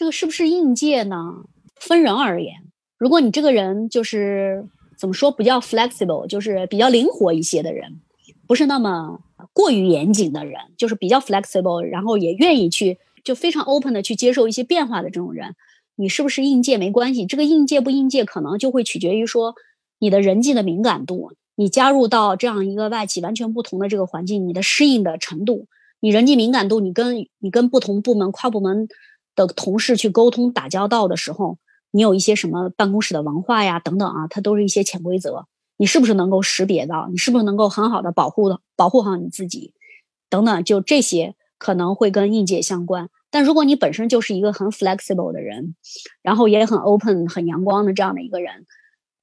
[0.03, 1.45] 这个是不是应届呢？
[1.77, 2.57] 分人而言，
[2.99, 4.69] 如果你这个人就是
[4.99, 8.01] 怎么说，比较 flexible，就是比较灵活一些的人，
[8.49, 9.20] 不是那么
[9.53, 15.55] 过于严谨的人，就是比较 flexible，然后也愿意去就非常 open 的去接受一些变化的这种人，
[15.95, 17.24] 你是不是应届没关系。
[17.24, 19.55] 这个应届不应届，可能就会取决于说
[20.01, 25.69] 你的人际的敏感度，你加入到这样一个外企完全不同的这个环境，你的适应的程度，
[26.01, 28.89] 你人际敏感度，你跟你跟不同部门、跨部门
[29.34, 31.59] 的同事去沟通打交道的时候。
[31.94, 35.46] 你有一些什么办公室的文化呀，等等啊，它都是一些潜规则。
[35.76, 37.06] 你是不是能够识别到？
[37.10, 39.74] 你是不是能够很好的保护的保护好你自己？
[40.30, 43.10] 等等，就这些可能会跟应届相关。
[43.30, 45.74] 但如果你本身就是一个很 flexible 的人，
[46.22, 48.64] 然后也很 open、很阳光的这样的一个人，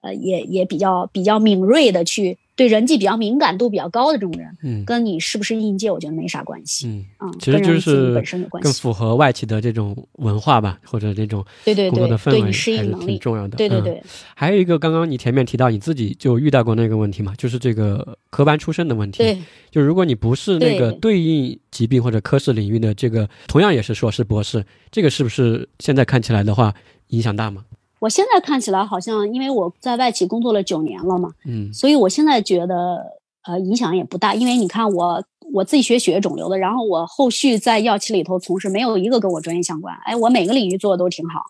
[0.01, 2.37] 呃，也也比较比较敏锐的去。
[2.59, 14.03] 对人际比较敏感度比较高的这种人，嗯，跟你是不是应届，我觉得没啥关系，嗯啊，其实就是本身有关系，更符合外企的这种文化吧，或者这种对对对对你适应能力重要的，对对对。
[14.35, 19.37] 还有一个，刚刚你前面提到你自己就遇到过那个问题嘛，就是这个科班出身的问题，对，
[19.71, 24.61] 就如果你不是那个对应疾病或者科室领域的这个，同样也是硕士博士，
[24.91, 26.73] 这个是不是现在看起来的话
[27.07, 27.63] 影响大吗？
[27.99, 33.19] 我现在看起来好像，因为我在外企工作了九年了嘛，嗯，所以我现在觉得。
[33.41, 35.23] 呃，影响也不大，因为你看我
[35.53, 39.95] 我自己学血液肿瘤的，然后我后续在药企里头从事，没有一个跟我专业相关。
[40.03, 41.45] 哎，我每个领域做的都挺好，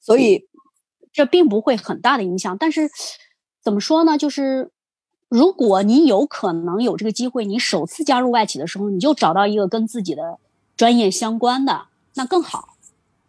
[0.00, 0.46] 所以
[1.12, 2.56] 这并不会很大的影响。
[2.56, 2.88] 但是
[3.60, 4.16] 怎么说呢？
[4.16, 4.70] 就是
[5.28, 10.38] 如果你有可能有这个机会，你首次加入外企的时候，你就找到一个跟自己的
[10.76, 12.76] 专业相关的，那更好，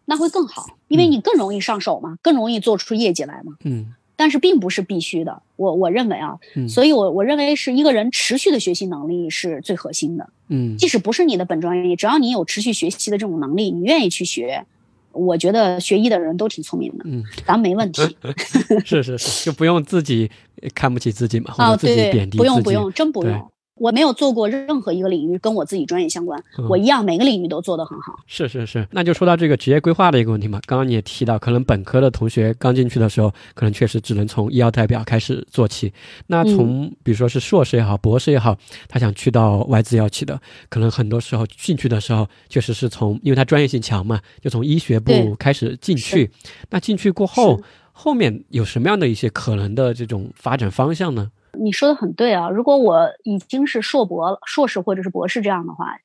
[0.04, 3.54] 那会更好，因为你更容易上手嘛，更容易做出业绩来嘛。
[3.64, 3.92] 嗯。
[4.16, 6.38] 但是并不是必须的，我我认为啊，
[6.68, 10.30] 所以我我认为是一个人持续的学习能力是最核心的。
[10.46, 14.64] 嗯，即使不是你的本专业，只要你有持续学习的这种能力，你愿意去学，
[15.10, 17.04] 我觉得学医的人都挺聪明的。
[17.06, 18.02] 嗯，咱没问题。
[18.86, 20.30] 是是是，就不用自己
[20.76, 22.38] 看不起自己嘛，或者自己贬低自己。
[22.38, 23.50] 不用不用，真不用。
[23.76, 28.14] 我没有做过任何一个领域跟我自己专业相关，我一样每个领域都做得很好。
[28.26, 30.60] 是是是，那就说到这个职业规划的一个问题嘛。
[30.64, 35.92] 刚刚你也提到，可能本科的同学刚进去的时候，可能确实只能从医药代表开始做起。
[36.28, 38.56] 那从比如说是硕士也好，博士也好，
[38.88, 46.30] 他想去到外资药企的，可能很多时候进去的时候，确实是从因为他专业性强嘛，就从医学部开始进去。
[46.70, 47.60] 那进去过后，
[47.90, 51.32] 后面有什么样的一些可能的这种发展方向呢？
[51.58, 52.48] 你说的很对啊！
[52.48, 55.96] 如果我已经是硕博、硕士或者是博士这样的话，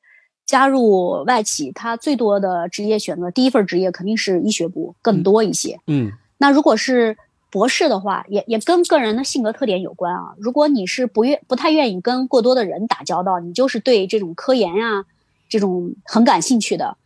[0.46, 5.80] 加入外企，他最多的职业选择，第一份职业肯定是医学部更多一些。
[5.88, 7.18] 嗯，那如果是
[7.52, 10.34] 博士的话，也也跟个人的性格特点有关啊。
[10.40, 15.06] 如果你是不愿、不太愿意跟过多的人打交道，你就是对这种科研呀
[15.48, 16.98] 这种很感兴趣的，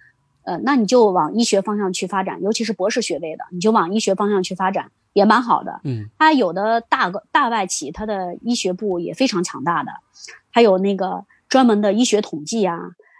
[0.43, 4.91] 呃，那你就往医学方向去发展，尤其是博士学位的，你就往医学方向去发展。
[5.13, 9.91] 也蛮好的，嗯，它有的大个大外企，它的医学部也非常强大的，
[10.51, 12.79] 还有那个专门的医学统计啊，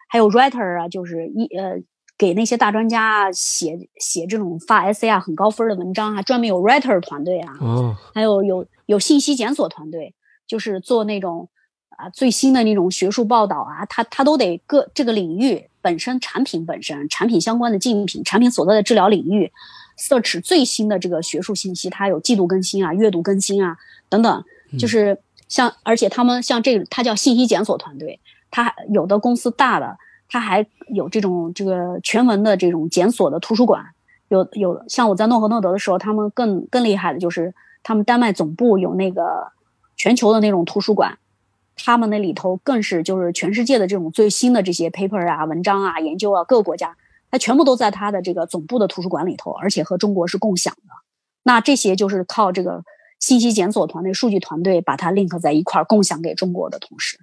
[0.10, 1.82] 还有 writer 啊，就是医呃
[2.18, 10.16] 给那些大专家写写这种发 essay 啊很高分的文章，啊专门有 writer 团队啊，哦，还有有有信息检索团队，
[10.48, 11.48] 就是做那种
[11.90, 19.52] 啊最新的那种学术报道啊，它它都得各这个领域本身产品本身产品相关的竞品产品所在的治疗领域。
[19.98, 23.78] Search 最新的这个学术信息，它有季度更新啊、月度更新啊
[24.10, 24.44] 等等，
[24.78, 25.18] 就是
[25.48, 28.20] 像，而且他们像这个，它叫信息检索团队，
[28.52, 29.98] 它有的公司大的，
[30.28, 33.86] 它还有这种这个全文的这种检索的图书馆，
[34.30, 37.54] 有有像我在诺和诺德的时候，他们更更厉害的就是
[37.84, 39.52] 他们丹麦总部有那个
[39.96, 41.18] 全球的那种图书馆，
[41.76, 46.96] 他们那里头更是就是全世界的这种最新的这些 paper 啊、文章啊、研究啊，各个国家。
[47.34, 50.94] 它全部都在它的这个总部的图书馆里头，而且和中国是共享的。
[51.42, 52.84] 那这些就是靠这个
[53.20, 57.18] 信息检索团队、数据团队把它 link 在一块儿，共享给中国的同事。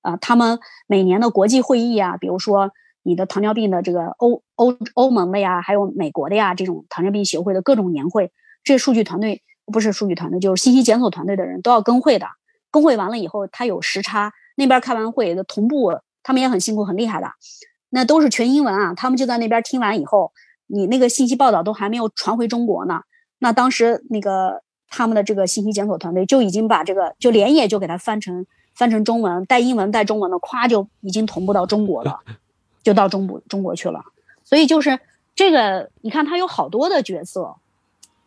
[0.00, 0.58] 啊，他们
[0.88, 2.72] 每年的国际会议啊，比如说
[3.04, 8.32] 你的糖尿病的这个欧欧欧盟的呀，还有美国的呀，这种糖尿病协会的各种年会，
[8.64, 12.26] 这数据团队不是数据团队，就是信息检索团队的人都要跟会的。
[12.72, 15.92] 跟会完了以后，他有时差，那边开完会的同步，
[16.24, 17.28] 他们也很辛苦，很厉害的。
[17.94, 20.32] 那都是全英文啊，他们就在那边听完以后，
[20.66, 23.02] 你那个信息报道都还没有传回中国呢。
[23.38, 32.20] 那当时那个他们的这个信息检索团队就已经把这个就连夜就给它翻成翻成中文，带英文带中文的，咵就已经同步到中国了，
[32.82, 34.02] 就到中部中国去了。
[34.42, 34.98] 所以就是
[35.34, 37.56] 这个，你看他有好多的角色，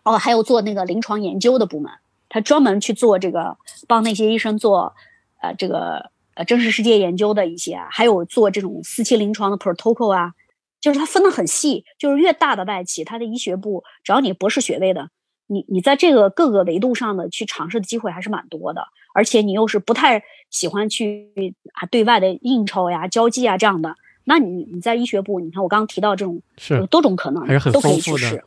[0.04, 1.92] 哦，还有做那个临床研究的部门，
[2.30, 4.94] 他专门去做这个帮那些医生做，
[5.42, 10.34] 呃，这个呃真实世界研究的一些，还有做这种四期临床的 protocol 啊，
[10.80, 15.10] 就是它分得很细，就是越大的外企，它的医学部，只要你博士学位的，
[15.48, 23.95] 你你在这个各个维度上的去尝试的机会还是蛮多的，而且你又是不太喜欢去啊对外的应酬呀、交际啊这样的，
[24.26, 28.44] 那你你在医学部，你看我刚刚提到这种有是多种可能，还是很都可以丰富的去试，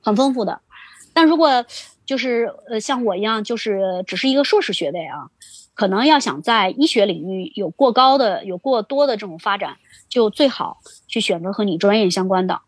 [0.00, 0.60] 很丰富的。
[1.14, 1.64] 但如果
[2.06, 5.28] 就是呃像我一样，就是只是一个硕士学位啊，
[5.74, 9.76] 可能要想在医学领域有过高的、有过多的这种发展，
[10.08, 12.60] 就最好去选择和你专业相关的。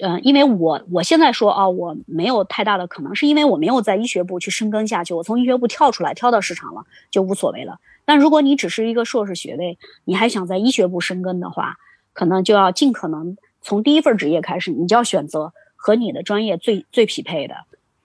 [0.00, 7.78] 呃，因为我我现在说啊，我没有太大的可能，是因为我没有在医学部去深耕下去，我从医学部跳出来，跳到市场了，就无所谓了。
[8.06, 11.76] 但如果你只是一个硕士学位，你还想在医学部深耕的话，
[12.14, 17.54] 可能就要尽可能从第一份职业开始，你就要选择和你的专业最最匹配的。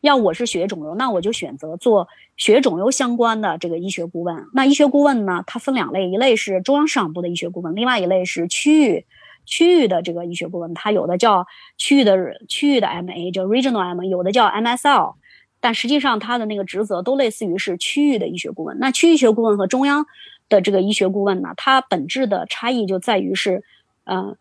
[0.05, 2.07] 要我是血液肿瘤，那我就选择做
[2.37, 4.45] 血液肿瘤相关的这个医学顾问。
[4.53, 9.05] 那医学顾问呢，它分两类，一类是中央市场部的医学顾问，另外一类是区域
[9.45, 10.73] 区域的这个医学顾问。
[10.73, 12.15] 它有的叫区域的
[12.47, 15.15] 区域的 MA，叫 Regional MA，有的叫 MSL。
[15.59, 18.77] 但实际上，它的那个职责都类似于是区域的医学顾问。
[18.77, 20.05] 那区域学顾问和中央
[20.47, 23.63] 的这个医学顾问呢，它本质的差异就在于是，
[24.03, 24.37] 呃，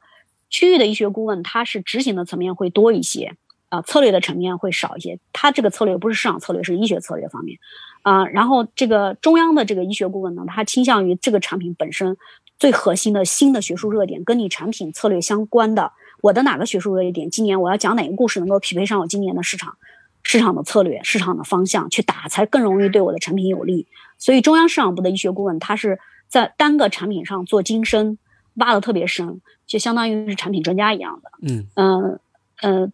[0.51, 3.35] 区域的医学顾问它是执行的层面会多一些。
[3.69, 5.19] 啊，策略的层面会少一些。
[5.32, 7.59] 它这个策略不是市场策略，是医学策略方面。
[8.03, 12.16] 啊，然后这个中央的这个医学顾问呢，他倾向于这个产品本身
[12.59, 15.93] 最核心的新的学术热点，跟你产品策略相关的。
[16.20, 19.77] 我的哪个学术热点，今年我要讲哪个故事，能够匹配上我今年的市场
[20.23, 23.86] 市场的策略、市场的方向去打，才更容易对我的产品有利。
[24.19, 28.19] 所以，中央市场部的医学顾问，他是在单个产品上做精深，
[28.55, 31.31] 挖的特别深，就相当于是产品专家一样的。
[31.43, 32.03] 嗯嗯。
[32.03, 32.20] 呃，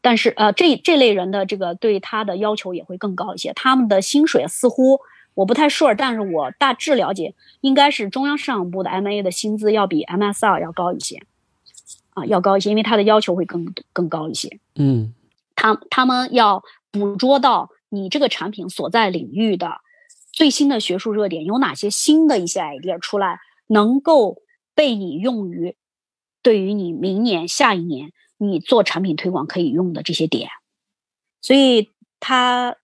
[0.03, 3.53] 但是呃，这这类人的这个对他的要求也会更高一些。
[3.55, 5.01] 他们的薪水似乎
[5.35, 11.23] 我不太 sure，但是我大致了解，应该是中央市场部的 MA 的薪资要比 MSR 要高一些，
[12.15, 14.59] 啊，要高一些，因为他的要求会更更高一些。
[14.77, 15.15] 嗯
[15.55, 19.81] 他他们要捕捉到你这个产品所在领域的
[20.33, 24.39] 最新的学术热点，有哪些新的一些 idea 出来，能够
[24.75, 25.77] 被你用于
[26.43, 28.11] 对于你明年、下一年。
[28.43, 30.49] 你做产品推广可以用的这些点，
[31.43, 32.75] 所以它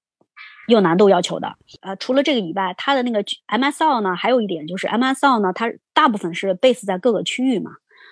[0.68, 1.56] 有难度要求的。
[1.80, 7.70] 呃，除了这个以外，它的那个 MSL 呢，还有一点就是 MSL 呢，它大部分是 base 在各个区域嘛，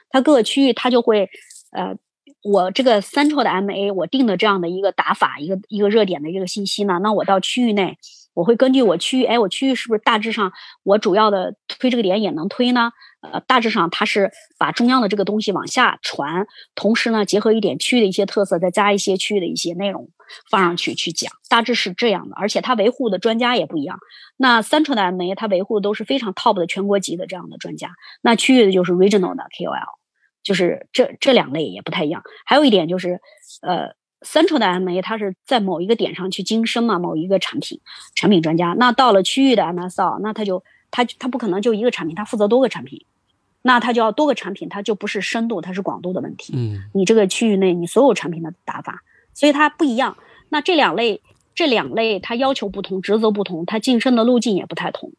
[0.08, 1.28] 它各个区域它就会，
[1.72, 1.94] 呃，
[2.42, 7.98] 我这个 central 的 MA 我定的这样的一个打法，一个一个热点的这个信息呢，那我到区域内。
[8.35, 10.52] 我会根据我区域，哎，我区域是不是大致上
[10.82, 12.90] 我主要的推这个点也能推呢？
[13.23, 20.11] 呃，大致上它是把中央的这个东西往下传，同时呢，结合一点区域的一些特色，再加一些区域的一些内容
[20.51, 22.36] 放上去去讲，大致是这样的。
[22.36, 23.98] 而且它维护的专家也不一样。
[24.36, 29.86] 那三川的 MA 它维护的都是非常 top 的全国级的这样的专家，那区域的就是 regional 的 KOL，
[30.43, 32.23] 就是这这两类也不太一样。
[32.44, 33.20] 还有一点就是，
[33.62, 33.94] 呃。
[34.24, 37.78] Central 的 MA，它是在某一个点上去精深嘛，某一个产品
[38.14, 38.74] 产品专家。
[38.78, 43.05] 那到了区域的 MSL，那他就他他不可能就一个产品，他负责多个产品，
[43.62, 46.55] 那他就要多个产品，他就不是深度，它是广度的问题。
[46.56, 49.02] 嗯，你这个区域内你所有产品的打法，
[49.34, 50.16] 所以它不一样。
[50.48, 51.20] 那这两类
[51.55, 55.12] 这两类它要求不同，职责不同，它晋升的路径也不太同。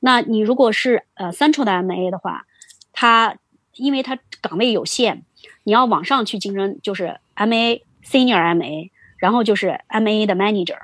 [0.00, 2.46] 那你如果是呃 Central 的 MA 的话，
[2.92, 3.36] 它
[3.74, 5.24] 因为它岗位有限，
[5.64, 7.82] 你要往上去竞争，就是 MA。
[8.04, 10.78] Senior MA，然后就是 MA 的 Manager，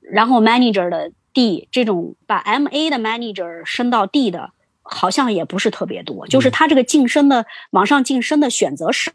[0.00, 4.50] 然后 Manager 的 D，这种把 MA 的 Manager 升到 D 的，
[4.82, 6.26] 好像也不是特别多。
[6.26, 9.12] 就是他这个晋升的往上晋升的选择少，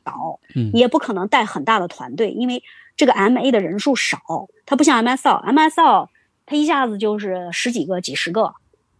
[0.55, 2.63] 嗯，也不可能带很大的团队，因为
[2.95, 4.19] 这个 MA 的人数少，
[4.65, 6.09] 它不像 MSL，MSL
[6.45, 8.53] 它一下子就是十几个、几十个，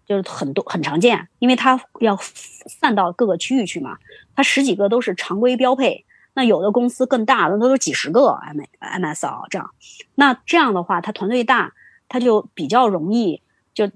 [0.05, 3.97] 就是很多很常见，因为它要散到各个区域去嘛，
[4.35, 6.05] 它十几个都是常规标配。
[6.37, 9.71] 那有的公司更大的，都有几十个 M M S L 这样，
[10.13, 11.73] 那这样的话，他团队大，
[12.07, 13.41] 他就比较容易，
[13.73, 13.89] 就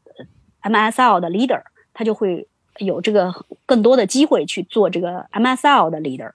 [0.62, 1.62] M S L 的 leader，
[1.94, 2.48] 他就会
[2.80, 3.32] 有这个
[3.68, 6.32] 更多的机会去做这个 M S L 的 leader，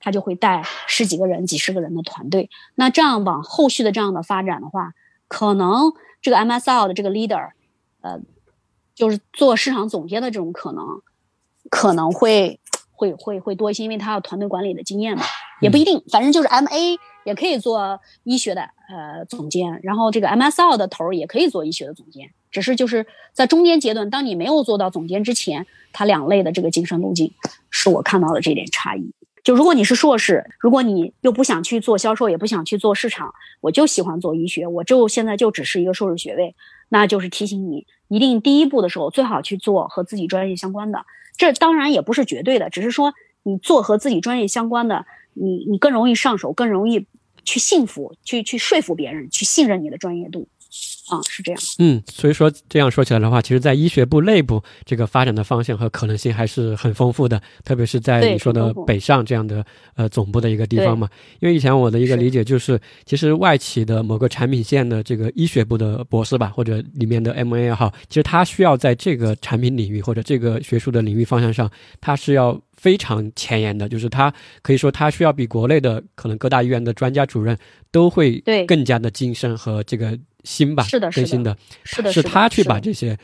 [0.00, 2.50] 他就会带十几个人、几十个人的团队。
[2.74, 4.92] 那这样往后续的这样的发展的话，
[5.28, 7.52] 可能这个 M S L 的这个 leader，
[8.02, 8.20] 呃，
[8.94, 11.00] 就是做市场总监的这种可能，
[11.70, 12.60] 可能会。
[13.02, 15.24] 会会会多一些，因为他有团队管理的经验嘛，
[15.60, 27.32] 也不一定，反正就是 M A 也可以做医学的呃总监，然后这个 M S L 的头也可以做医学的总监，只是就是在中间阶段，当你没有做到总监之前，他两类的这个晋升路径
[27.70, 29.12] 是我看到的这点差异。
[29.42, 36.54] 就如果你是硕士，如果你又不想去做销售，也不想去做市场，我就喜欢做医学，我就现在就只是一个硕士学位，
[36.90, 41.04] 那就是提醒你，一定第一步的时候最好去做和自己专业相关的。
[41.36, 47.06] 这当然也不是绝对的，只是说你做和自己专业相关的，你你更容易上手，更容易
[47.44, 50.48] 去信服，去去说服别人，去信任你的专业度。
[51.08, 51.60] 啊，是这样。
[51.78, 61.08] 嗯，所以说这样说起来的话，其实，在医学部内部，这个发展的方向和可能性还是很丰富的，特别是在你说的北上这样的呃总部的一个地方嘛。
[61.40, 71.70] 因为以前我的一个理解就是，其实外企的某个产品线的这个医学部的博士吧，或者里面的 M A 也好，其实他需要在这个产品领域或者这个学术的领域方向上，
[72.00, 77.56] 他是要非常前沿的，就是他可以说他需要比国内的可能各大医院的专家主任
[77.92, 80.18] 都会更加的精深和这个。
[80.44, 83.16] 新吧，是的，更新的，是的，是他去把这些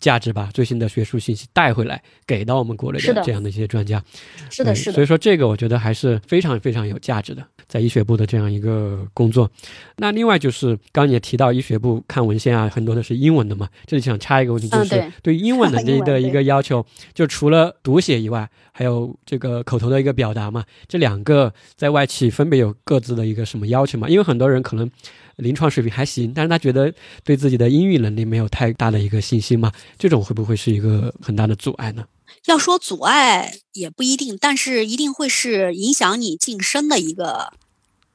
[0.00, 4.02] 价值吧、最新的学术信息带回来，给到我们国内的这样的一些专家，
[4.50, 4.92] 是的，是的。
[4.94, 9.50] 所以说，这个我觉得还是非常非常有价值的，在医学部的这样一个工作。
[9.96, 13.68] 那另外就是，刚刚也提到医学部看文献啊，很多都是英文的嘛。
[13.86, 20.64] 这里想插一个问题，就是对英文能力的 一个要求，就除了读写以外，还有这个口头的一个表达嘛。
[20.86, 24.08] 这两个在外企分别有各自的一个什么要求嘛？
[24.08, 24.90] 因为很多人可能。
[25.36, 26.92] 临床水平还行，但是他觉得
[27.22, 29.70] 对自己的英语能力没有太大的一个信心嘛？
[29.98, 32.06] 这种会不会是一个很大的阻碍呢？
[32.46, 37.52] 要说阻碍也不一定，但是一定会是影响你晋升的一个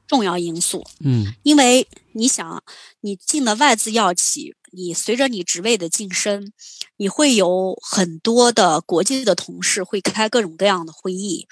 [0.06, 0.84] 重要因素。
[1.00, 2.62] 嗯，因为你想，
[3.02, 6.52] 你进了外资药企，你随着你职位的晋升，
[6.96, 11.46] 你会有很多的国际的同事会开各种各样的会议，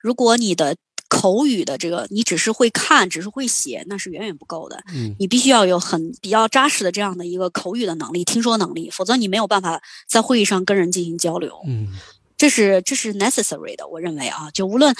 [0.00, 0.76] 如果你的。
[1.08, 4.78] 口语的这个，你只是会看，只是会写，那是远远不够的。
[4.94, 11.50] 嗯，你必须要有很比较扎实的这样的一个口语的能力、听说能力，否则你没有办法在会议上跟人进行交流。
[11.66, 11.88] 嗯，
[12.36, 14.94] 这是这是 necessary 的，我认为啊，就无论，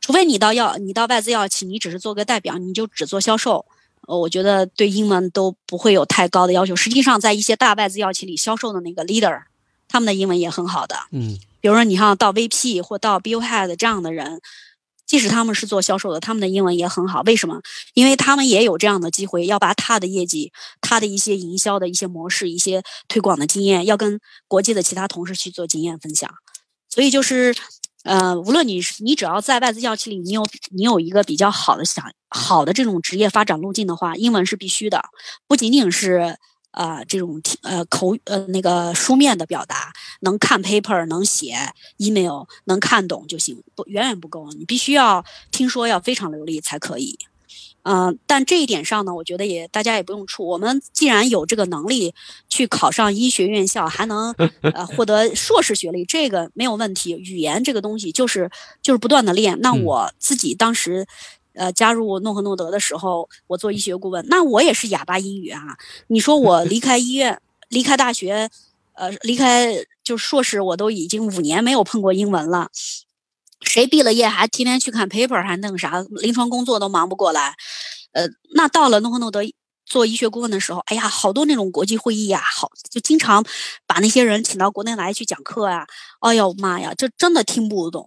[0.00, 3.66] 除非你到要，你到外资药企，你只是做个代表，你就只做销售，
[4.08, 6.74] 呃，我觉得对英文都不会有太高的要求。
[6.74, 9.42] 实际上，在一些大外资药企里，销售的那个 leader，
[9.86, 10.96] 他们的英文也很好的。
[11.10, 14.40] 嗯，比如说你像到 VP 或到 Bill Head 这样的人。
[15.12, 17.20] 即使他们是做销售的，他们的英文也很好。
[17.26, 17.60] 为什么？
[17.92, 24.18] 因为他们也有这样的机会，要把他的业绩、他的一些营销的一些模式、一些推广的经验，要跟
[24.48, 26.30] 国际的其他同事去做经验分享。
[26.88, 27.54] 所以就是，
[28.04, 35.04] 呃，无论你你只要在外资药企里，你有你有一个比较好的想好的这种职业发展路径的话，英文是必须的，
[35.46, 36.38] 不仅仅是。
[36.72, 41.54] 呃，这种呃口呃那个书面的表达，能看 paper，能写
[41.98, 47.18] email，能看懂就行，不远远不够，你必须要听说要非常流利才可以。
[47.84, 50.44] 嗯，但这一点上呢，我觉得也大家也不用怵。
[50.44, 52.14] 我们既然有这个能力
[52.48, 54.32] 去考上医学院校，还能
[54.74, 57.12] 呃获得硕士学历，这个没有问题。
[57.12, 58.50] 语言这个东西就是
[58.80, 59.60] 就是不断的练。
[59.60, 61.06] 那我自己当时。
[61.54, 65.60] 呃，加入诺和诺德的时候，我做医学顾问，那我也是哑巴英语啊。
[66.08, 68.50] 你说我离开医院，离开大学，
[68.94, 72.70] 呃，离开就硕士，我都已经五年没有碰过英文了。
[73.60, 76.04] 谁毕了业还天天去看 paper，还弄啥？
[76.10, 77.54] 临床工作都忙不过来。
[78.12, 79.40] 呃，那到了诺和诺德
[79.86, 83.44] 做医学顾问的时候，哎呀，好多那种国际会议呀，好就经常
[83.86, 85.86] 把那些人请到国内来去讲课啊。
[86.20, 88.06] 哎呦妈呀，这真的听不懂。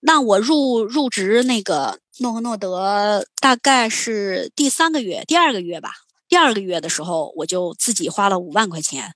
[0.00, 5.90] 那我入入职那个诺和诺德大概是第三个月、第二个月吧。
[6.28, 9.14] 第二个月的时候，我就自己花了五万块钱，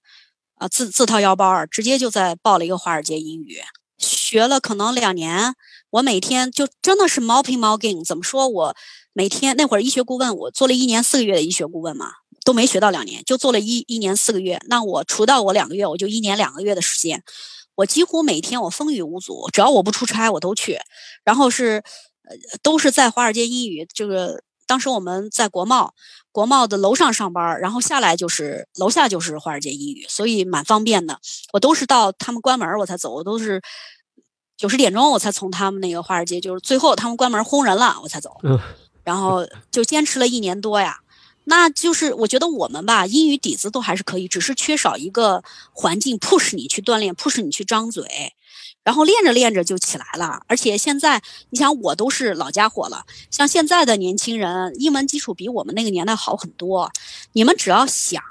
[0.54, 3.58] 啊，自自掏腰包，直接就在报了一个华尔街英语，
[3.98, 5.54] 学了可能两年。
[5.90, 8.04] 我每天就真的是毛拼毛劲。
[8.04, 8.76] 怎么说我
[9.12, 12.12] 每天那会儿医学顾问，我做了一年四个月的医学顾问嘛，
[12.44, 14.60] 都没学到两年，就做了一一年四个月。
[14.68, 17.24] 那我除到我两个月，我就一年两个月的时间。
[17.80, 20.78] 我几乎每天我风雨无阻，只要我不出差我都去。
[21.24, 21.82] 然后是，
[22.24, 23.86] 呃，都是在华尔街英语。
[23.94, 25.94] 这个当时我们在国贸，
[26.30, 31.18] 国贸的楼上上班，然后下来就是楼下就是华尔街英语，所以蛮方便的。
[31.54, 33.62] 我都是到他们关门我才走，我都是
[34.58, 38.36] 九十点钟我才从他们那个华尔街，就是最后他们关门轰人了我才走。
[39.02, 40.98] 然后就坚持了一年多呀。
[41.50, 48.34] 那就是我觉得我们吧，英语底子都还是可以，只是缺少一个环境 push 你去锻炼，push 你去张嘴，
[48.84, 50.44] 然后练着练着就起来了。
[50.46, 51.20] 而且现在
[51.50, 56.92] 你想，我都是老家伙了，像现在的年轻人，英文基础比我们那个年代好很多。
[57.32, 58.22] 你们只要想，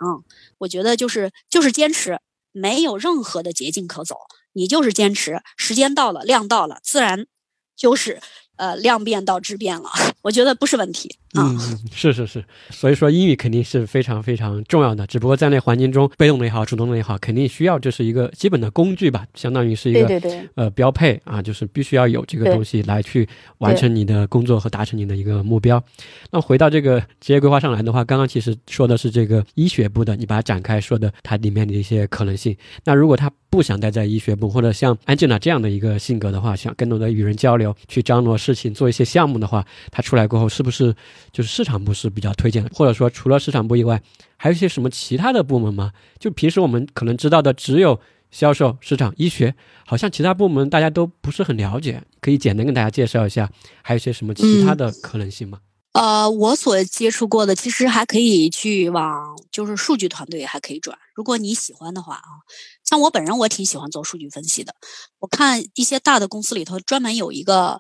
[0.60, 2.22] 我觉得就是就是坚持，
[2.54, 4.16] 没有任何的捷径可走，
[4.54, 7.28] 你就是坚持，时间到了，量到了，自然
[7.76, 8.22] 就是
[8.56, 9.90] 呃量变到质变了。
[10.24, 11.18] 我觉得不是问题。
[11.40, 11.46] 啊。
[11.50, 23.28] 嗯，是是是，所以说英语肯定是非常非常重要的，只不过在那环境中，被动的也好，主动的也好，肯定需要这是一个基本的工具吧，相当于是一个对对对呃标配啊，就是必须要有这个东西来去
[23.60, 25.84] 完成你的工作和达成你的一个目标。
[26.32, 32.56] 那回到这个职业规划上来的话，刚刚其实说的是这个医学部的，你把它展开说的它里面的一些可能性。
[32.84, 40.94] 那如果他不想待在医学部，或者像安吉娜这样的一个性格的话，想更多的与人交流，去张罗事情，做一些项目的话，他出来过后是不是
[41.32, 42.70] 就是市场部是比较推荐的？
[42.74, 44.02] 或者说除了市场部以外，
[44.38, 45.92] 还有一些什么其他的部门吗？
[46.20, 48.00] 就平时我们可能知道的只有
[48.32, 53.50] 销售、市场、医学，好像其他部门大家都不是很了解，可以简单跟大家介绍一下，
[53.82, 55.60] 还有一些什么其他的可能性吗？
[55.94, 62.46] 呃，我所接触过的，其实还可以去往就是数据团队还可以转，如果你喜欢的话啊。
[62.86, 64.74] 像我本人，我挺喜欢做数据分析的。
[65.20, 67.80] 我看一些大的公司里头，专门有一个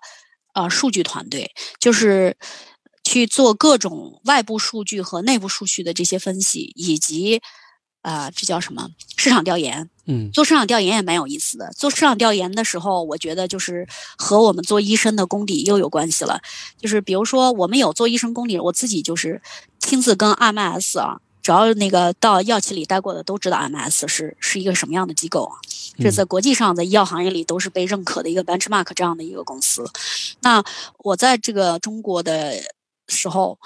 [0.53, 2.35] 呃数据团队，就是
[3.09, 7.41] 去做各种外部数据和内部数据的这些分析，以及
[8.03, 8.87] 啊、这叫什么
[9.17, 9.89] 市场调研。
[10.05, 11.71] 嗯做市场调研也蛮有意思的。
[11.75, 16.39] 做市场调研的时候，我觉得就是和我们做医生的功底又有关系了。
[16.77, 19.41] 就是比如说，我们有做医生功底，我自己就是
[19.79, 25.57] 亲自跟 MS 啊，只要那个到药企里待过的都知道 MS 是是一个什么样的机构啊。
[25.97, 29.83] 这在国际上，在医药行业里都是被认可的一个 benchmark 这样的一个公司。
[30.41, 30.63] 那
[30.99, 32.53] 我在这个中国的
[33.09, 33.59] 时候，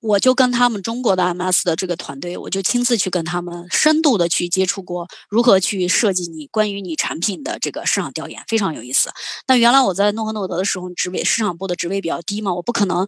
[0.00, 9.10] 我就跟他们中国的 MS 的这个团队，我就亲自去跟他们深度的去接触过，如何去设计你关于你产品的这个市场调研，非常有意思。
[9.46, 13.06] 那原来我在诺和诺德的时候，职位市场部的职位比较低嘛，我不可能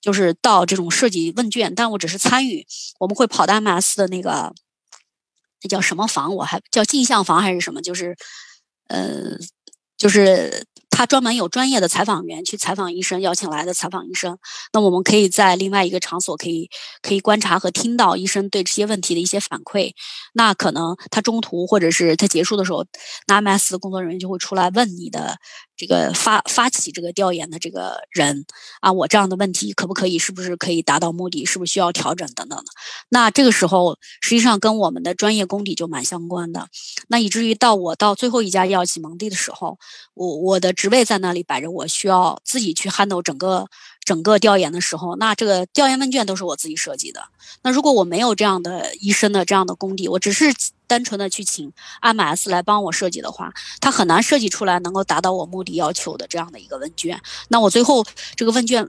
[0.00, 2.64] 就是到这种设计问卷，但我只是参与，
[3.00, 4.54] 我们会跑到 MS 的那个
[5.62, 8.16] 那叫什么房，我还叫镜像房还是什么，就是
[8.88, 9.36] 呃，
[9.98, 10.64] 就是
[11.00, 14.36] 他专门有专业的采访员去采访医生，邀请来的采访医生。
[14.70, 16.68] 那我们可以在另外一个场所可以
[17.00, 19.92] 可以观察和听到医生对这些问题的一些反馈。
[20.34, 22.84] 那可能他中途或者是他结束的时候，
[23.26, 25.38] 那 MS 的工作人员就会出来问你的
[25.80, 28.44] 这个发发起这个调研的这个人
[28.80, 32.64] 啊，我这样的问题可不可以，是不是可以达到目的，是不是需要调整等等的。
[33.08, 36.68] 那这个时候实际上跟我们的专业功底就蛮相关的。
[37.08, 39.78] 那以至于到我到最后一家药企蒙地的时候，
[40.12, 43.66] 我我的职位在那里摆着，我需要自己去 handle 整个
[44.04, 47.22] 整个调研的时候，那这个调研问卷都是我自己设计的。
[47.62, 50.52] 那如果我没有这样的医生的这样的功底，我只是
[50.90, 51.72] 单纯的去请
[52.02, 57.20] MS 来帮我设计的话，他很难设计出来能够达到我目的要求的这样的一个问卷。
[57.46, 58.04] 那我最后
[58.34, 58.88] 这个问卷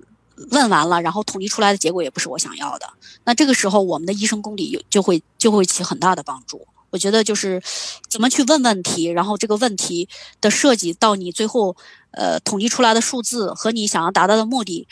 [0.50, 2.90] 问完了，然后统计出来的结果也不是我想要的。
[3.26, 6.68] 那这个时候，我们的医生功底有就会就会起很大的帮助。
[6.90, 7.62] 我觉得就是
[8.10, 10.10] 怎么去问问题，然后这个问题
[10.42, 11.78] 的设计到你最后
[12.12, 14.88] 呃统计出来的数字和你想要达到的目的，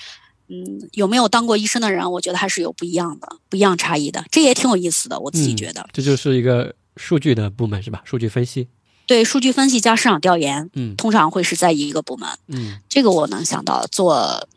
[0.48, 5.19] 嗯，有没有当过医生的人，我觉得还是有不一样的、不一样差异的，这也挺有意思的。
[5.19, 8.01] 我自己觉得，这就是一个数据的部门是吧？
[8.03, 8.67] 数据分析，
[9.07, 12.27] 对数据分析加市场调研，嗯通常会是在一个部门。
[12.47, 14.47] 嗯这个我能想到做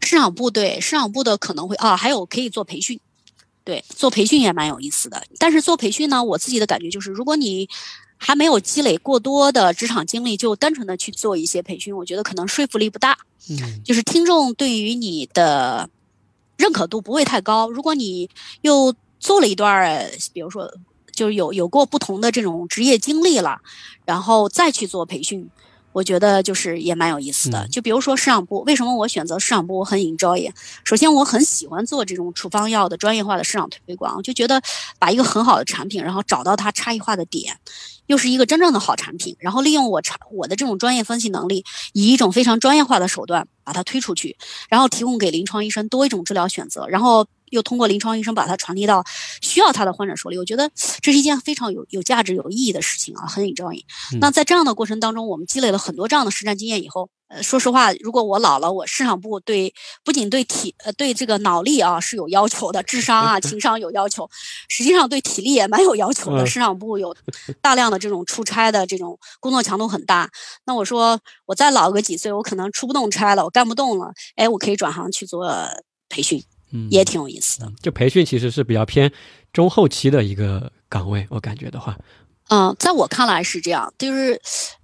[0.00, 3.00] 市场部，对市场部的可能会啊，还有可以做培训，
[3.64, 5.24] 对，做培训也蛮有意思的。
[5.38, 7.68] 但是做培训呢，我自己的感觉就是，如果你
[8.18, 13.18] 还没有积累过多的职场经历，就单纯的去做一些培训，我觉得可能说服力不大。
[13.50, 15.88] 嗯就是听众对于你的
[16.56, 17.68] 认可度不会太高。
[17.70, 18.28] 如果你
[18.60, 20.72] 又做了一段儿，比如说
[21.12, 23.60] 就是有有过不同的这种职业经历了，
[24.04, 25.48] 然后再去做培训，
[25.92, 27.64] 我觉得就是也蛮有意思的。
[27.66, 29.78] 嗯就比如说市场部，为什么我选择市场部？
[29.78, 30.50] 我很 enjoy。
[30.84, 34.60] 首先，我很喜欢做这种处方药的专业化的市场推广，我就觉得
[34.98, 37.56] 把一个很好的产品，然后找到它差异化的点。
[38.06, 44.36] 又是一个真正的好产品，然后利用我产我的这种专业分析能力，以一种非常专业化的手段把它推出去，
[44.68, 49.04] 然后提供给临床医生多一种治疗选择，然后又通过临床医生把它传递到
[49.40, 50.38] 需要它的患者手里。
[50.38, 50.68] 我觉得
[51.00, 53.78] 这是一件非常有有价值、有意义的事情啊，很 enjoy。
[54.12, 59.72] 嗯那在这样的过程当中，我们积累了很多这样的实战经验以后，呃，说实话，如果我老了，我市场部对
[60.04, 64.28] 不仅对体呃对这个脑力啊是有要求的，智商啊、情商有要求，
[64.68, 66.42] 实际上对体力也蛮有要求的。
[66.42, 67.16] 嗯市场部有
[67.60, 70.30] 大量的这种出差的这种工作强度很大。
[70.66, 75.48] 那我说我再老个几岁，我可能出不动差了，我干不动了，哎，我可以转行去做
[76.08, 76.42] 培训，
[76.72, 77.72] 嗯，也挺有意思的。
[77.80, 79.12] 就培训其实是比较偏
[79.52, 81.96] 中后期的一个岗位，我感觉的话，
[82.48, 84.40] 嗯，在我看来是这样，就是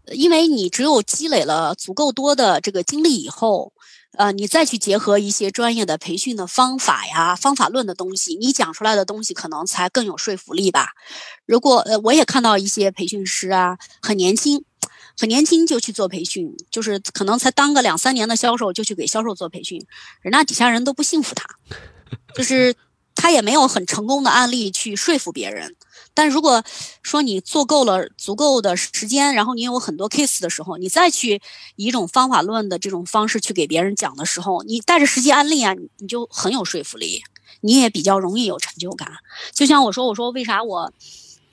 [0.06, 3.72] 呃因为你只有积累了足够多的这个经历以后，
[4.16, 10.92] 呃，你再去结合一些专业的培训的方法呀、方法论的东西，你讲出来的东西可能才更有说服力吧。
[11.46, 14.64] 如果呃，我也看到一些培训师啊，很年轻，
[15.18, 19.84] 很年轻就去做培训，就是可能才当个两三年的销售就去给销售做培训，
[20.22, 21.44] 人家底下人都不信服他，
[22.34, 22.76] 就是
[23.16, 25.74] 他也没有很成功的案例去说服别人。
[26.14, 26.64] 但如果
[27.02, 31.40] 说你做够了足够的时间，然后你有很多 case 的时候，你再去
[31.76, 37.22] 以一种方法论的这种方式去给别人讲的时候，你带着实际案例啊，你就很有说服力，
[37.60, 39.12] 你也比较容易有成就感。
[39.52, 40.92] 就像我说，我说为啥我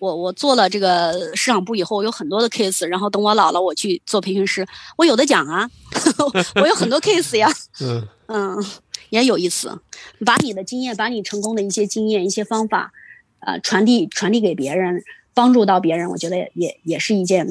[0.06, 4.66] 我我做了这个市场部以后，我有很多的 case，然后等我老了我去做培训师，
[4.98, 5.68] 我有的讲啊，
[6.62, 7.50] 我有很多 case 呀，
[7.82, 8.66] 嗯嗯，
[9.10, 9.80] 也有意思，
[10.24, 12.94] 把你的经验，把你成功的一些经验、一些方法。
[13.40, 15.04] 呃，传递传递给别人，
[15.34, 17.46] 帮助到别人，我觉得也也是一件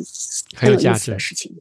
[0.57, 1.53] 很有价值的事情，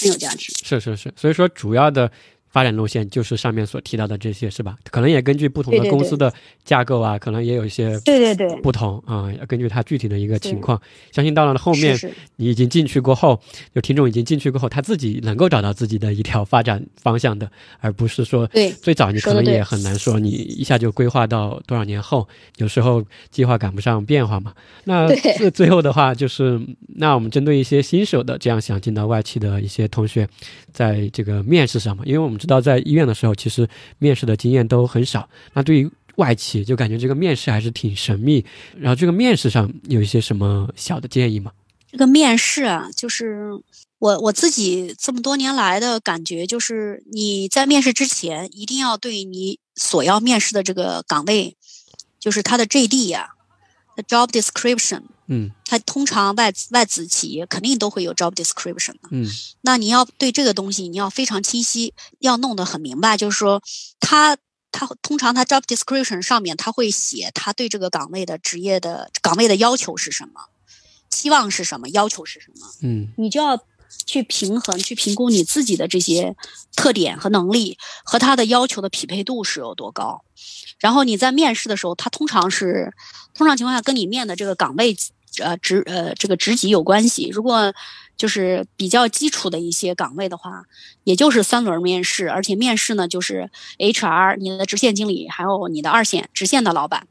[0.00, 0.52] 很有价值。
[0.62, 2.10] 是是是，所以说主要的。
[2.50, 4.76] 发展路线就是上面所提到的这些，是吧？
[4.90, 6.32] 可能也根据不同的公司的
[6.64, 10.80] 架构啊，可能也有一些对对对不同啊，要根据它具体的一个情况。
[11.12, 11.96] 相信到了后面，
[12.36, 13.40] 你已经进去过后，
[13.74, 17.48] 有听众已经进去过后，他自己能够找到自己的一条发展方向的，
[17.78, 24.52] 而不是说对最早你可能也很难说你一下就规划到多少年后，有时候计划赶不上变化嘛。
[24.82, 25.06] 那
[25.38, 26.60] 最最后的话就是，
[26.96, 30.28] 那我们针对一些新手的这样想进到外企的一些同学，
[30.72, 32.39] 在这个面试上嘛，因为我们。
[32.40, 33.68] 知道在医院的时候，其实
[33.98, 35.28] 面试的经验都很少。
[35.52, 38.44] 那对于外企，就感觉这个面试还是挺神秘。
[38.76, 41.52] 然后这个面试上有一些什么小的建议吗？
[41.92, 43.50] 这个面试啊，就是
[43.98, 51.56] 我我自己这么多年来的感觉，就是你在面试之前，一定要对你所要面试的这个岗位，
[52.18, 53.30] 就是它的 JD 呀
[54.08, 55.02] ，job description。
[55.32, 59.08] 嗯，它通常外外资企业肯定都会有 job description 的。
[59.12, 59.24] 嗯，
[59.60, 63.16] 那你要对这个东西你要非常清晰，要弄得很明白。
[63.16, 63.62] 就是说，
[64.00, 64.36] 他
[64.72, 70.46] 他通常他 job description 上面他会写他对这个岗位的职业的岗位的要求是什么，
[71.08, 72.66] 期望是什么，要求是什么。
[72.82, 73.56] 嗯，你就要
[74.04, 76.34] 去平衡去评估你自己的这些
[76.74, 80.24] 特点和能力和他的要求的匹配度是有多高。
[80.80, 82.92] 然后你在面试的时候，他通常是
[83.32, 84.96] 通常情况下跟你面的这个岗位。
[85.38, 87.28] 呃，职呃，这个职级有关系。
[87.32, 87.72] 如果
[88.16, 90.64] 就是比较基础的一些岗位的话，
[91.04, 97.06] 也就是三轮面试，而且面试呢就是 HR、你的直线经理，还有你的二线直线的老板，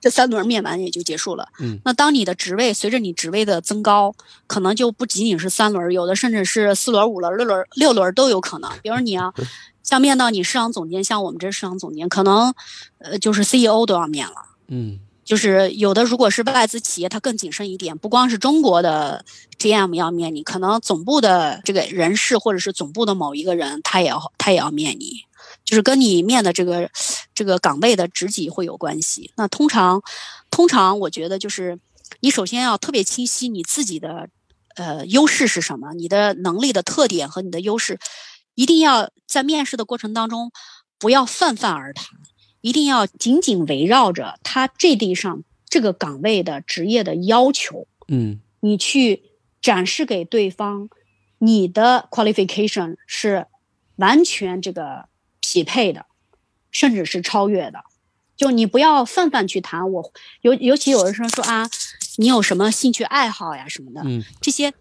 [0.00, 1.48] 这三轮面完也就结束了。
[1.60, 4.14] 嗯，那当你的职位随着你职位的增高，
[4.46, 8.70] 可能就不仅仅是三轮，有的甚至是四轮、五轮、六轮、六轮都有可能。
[8.82, 9.34] 比如你啊，
[9.82, 12.54] 像面到你市场总监，像我们这市场总监，可能
[12.98, 14.34] 呃就是 CEO 都要面了。
[14.68, 14.98] 嗯。
[15.24, 19.24] 就是有的，如果是外资企业，它更谨慎一点，不光是中国的
[19.58, 25.22] GM 要面你，可能总部的这个人事或者是总部的某一个人，他也要他也要面你，
[25.64, 26.90] 就是跟你面的这个
[27.34, 29.30] 这个岗位的职级会有关系。
[29.36, 30.02] 那通常，
[30.50, 31.78] 通常我觉得就是
[32.20, 34.28] 你首先要特别清晰你自己的
[34.76, 37.98] 呃优势是什么，你的能力的特点和你的优势，
[38.54, 40.52] 一定要在面试的过程当中
[40.98, 42.06] 不要泛泛而谈。
[42.64, 49.22] 一定要紧紧围绕着他这地上这个岗位的职业的要求，嗯，你去
[49.60, 50.88] 展示给对方，
[51.40, 53.48] 你的 qualification 是
[53.96, 55.10] 完全这个
[55.42, 56.06] 匹配的，
[56.70, 57.84] 甚至是超越的。
[58.34, 61.68] 就你不要泛泛去谈，我尤尤其有人说说啊，
[62.16, 64.72] 你有什么兴趣爱好呀什么的，嗯，这些。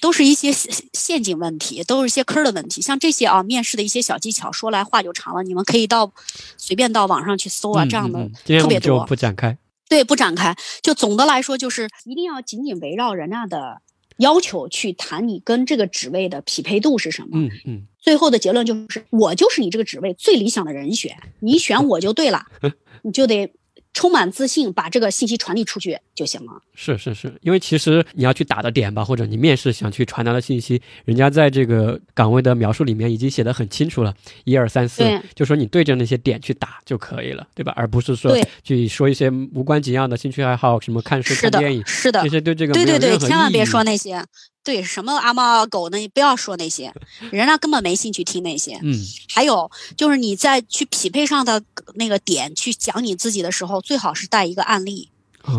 [0.00, 0.50] 都是一些
[0.92, 2.80] 陷阱问题，都是一些坑的问题。
[2.80, 5.42] 像这些啊，面试的一些小技巧，说来话就长了。
[5.42, 6.12] 你们可以到
[6.56, 9.04] 随便到网上去搜啊，这样的特别多。
[9.04, 9.56] 不展开。
[9.88, 10.56] 对，不展开。
[10.82, 13.82] 就总的来说，就是一定要紧紧围绕人家的
[14.16, 17.28] 要求去谈，你跟这个职位的匹配度是什么。
[17.32, 17.86] 嗯嗯。
[17.98, 22.46] 最后的结论就是，我就是你这个职位最理想的人选，你选我就对了，
[23.02, 23.52] 你就得。
[23.92, 26.52] 充满自信，把这个信息传递出去就行了。
[26.74, 34.14] 是是是，因为其实你要去打的点吧，或者你面试想去传达的信息，人家在这个岗位的描述里面已经写的很清楚了，
[34.44, 35.02] 一二三四，
[35.34, 37.72] 就说你对着那些点去打就可以了，对吧？
[37.74, 44.22] 而不是说去说一些无关紧要的兴趣爱好，什么看书、看电影，是的，这些对这个对对对，千万别说那些。
[44.62, 45.96] 对什么阿猫狗呢？
[45.96, 46.92] 你不要说那些，
[47.32, 48.78] 人家根本没兴趣听那些。
[48.82, 48.94] 嗯，
[49.34, 51.62] 还有就是你在去匹配上的
[51.94, 55.08] 那个点去讲你自己的时候，最好是带一个案例，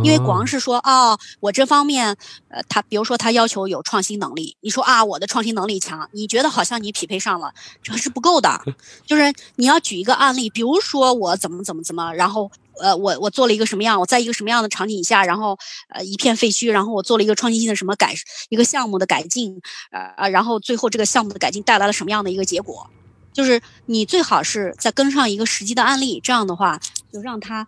[0.03, 2.15] 因为光是说啊，我这方面，
[2.49, 8.61] 呃，他比如说他要求有创新能力，你说啊，我的创新能力强，你觉得好像你匹配上了，这是不够的，
[9.05, 12.51] 就是你要举一个案例，比如说我怎么怎么怎么，然后。
[12.81, 13.99] 呃，我我做了一个什么样？
[13.99, 15.59] 我在一个什么样的场景下，然后
[15.89, 18.15] 呃一片废墟，然后我做了一个创新性的什么改
[18.49, 19.61] 一个项目的改进，
[19.91, 22.89] 呃然后最后这个项目的改进带来了什么样的一个结果？
[23.33, 26.79] 就是你最好是再跟上一个实际的案例，这样的话
[27.13, 27.67] 就让他，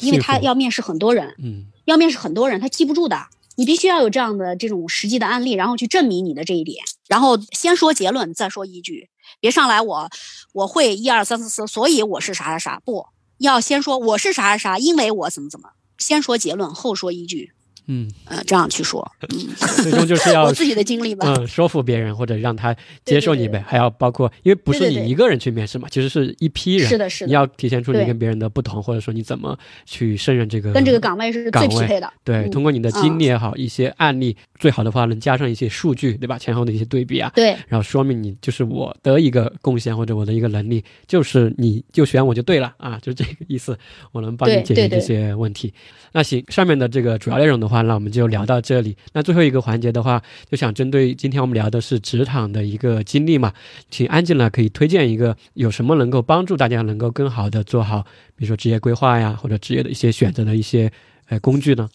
[0.00, 9.08] 因为他要面试很多人，嗯，要面试很多人，他记不住的，你必须要有这样的这种实际的案例，然后去证明你的这一点，然后先说结论，再说依据，
[9.40, 10.10] 别上来我
[10.52, 13.06] 我会一二三四四，所以我是啥啥啥，不
[13.38, 17.52] 要先说我是啥啥啥，因为我怎么怎么，先说结论，后说依据。
[17.92, 19.48] 嗯，呃，这样去说，嗯，
[19.82, 21.34] 最终就是要 我自己的经历吧。
[21.36, 23.58] 嗯，说服别人或者让他接受你呗，对。
[23.58, 31.68] 对对还要包括，因为不是你一个人去面试嘛，其实是一批人，是的，是的，你要体现出你跟别人的不同，或者说你怎么去胜任这个跟这个岗位是岗位。
[31.68, 32.12] 最匹配的。
[32.22, 32.50] 对，嗯。
[32.52, 36.38] 通过你的经历也好，一些案例，最好的话能加上一些数据，对吧？
[36.38, 43.76] 前后的一些对比啊，对，然后说明你就是我的一个贡献或者我的一个能力，就是你就选我就对了啊，就这个意思，
[44.12, 45.72] 我能帮你解决这些问题。
[46.12, 48.96] 那行，上面的这个主要内容的话，那我们就聊到这里。
[49.12, 53.52] 那最后一个环节的话，就想针对今天我们聊的是职场的一个经历嘛，
[53.90, 58.02] 请安静呢可以推荐一个有什么能够帮助大家能够更好的做好，
[58.36, 60.90] 比如说职业规划呀，或者职业的一些选择的一些
[61.28, 61.88] 呃工具呢？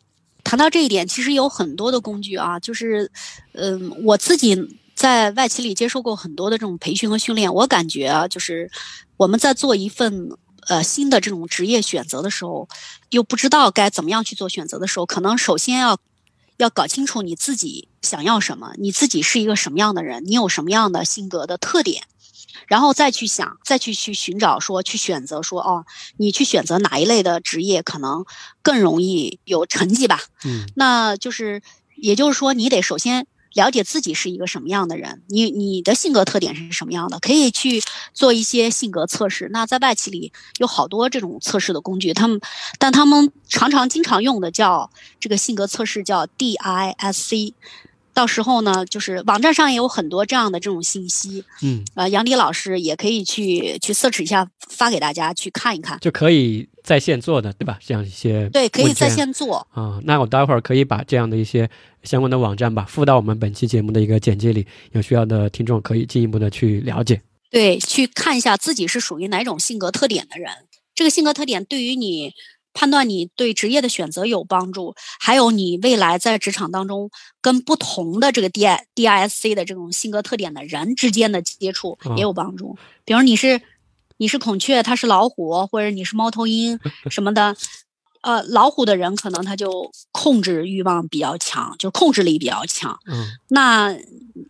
[0.44, 3.10] 谈到这一点，其实有很多的工具啊，就是，
[3.54, 4.56] 嗯，我自己
[4.94, 8.70] 在外企里接受过很多的这种培训和训练，我感觉啊，就是
[9.18, 10.30] 我们在做一份
[10.68, 12.68] 呃新的这种职业选择的时候，
[13.10, 16.00] 又不知道该怎么样去做选择的时候，可能首先要
[16.58, 22.04] 要搞清楚你自己想要什么，你自己是一个什么样的人，你有什么样的性格的特点。
[22.68, 25.86] 然后再去想，再去去寻找说，去选择说，哦，
[26.18, 28.26] 你去选择哪一类的职业可能
[28.64, 30.22] 更容易有成绩吧？
[30.46, 31.62] 嗯那就是，
[31.96, 37.82] 也就是说，你得首先了解自己是一个什么样的人，你你的性格特点是什么样的，可以去
[38.14, 39.50] 做一些性格测试。
[39.52, 42.40] 那在外企里有好多这种测试的工具，他们，
[42.78, 47.54] 但他们常常经常用的叫这个性格测试叫 DISC。
[48.16, 56.00] 到时候呢，就是网站上也有很多这样的这种信息，嗯，呃，杨迪老师也可以去去 search 一下，发给大家去看一看。
[56.00, 57.78] 就可以在线做的，对吧？
[57.86, 59.68] 这样一些对，可以在线做。
[59.72, 61.70] 啊、那我待会儿可以把这样的一些
[62.04, 67.22] 相关的网站吧附到我们本期节目的一个简介里，有需要的听众可以进一步的去了解。
[67.52, 70.50] 对，去看一下自己是属于哪种性格特点的人。
[70.94, 72.32] 这个性格特点对于你
[72.76, 77.10] 判断你对职业的选择有帮助，还有你未来在职场当中
[77.42, 82.78] 跟不同的这个 D I D I S C 的这种性格特点的人之间的接触哦也有帮助。
[83.04, 83.60] 比如你是
[84.18, 86.80] 你是孔雀，他是老虎，或者你是猫头鹰
[87.10, 87.56] 什么的。
[88.22, 93.00] 呃，老虎的人可能他就控制欲望比较强，就控制力比较强。
[93.06, 93.96] 嗯那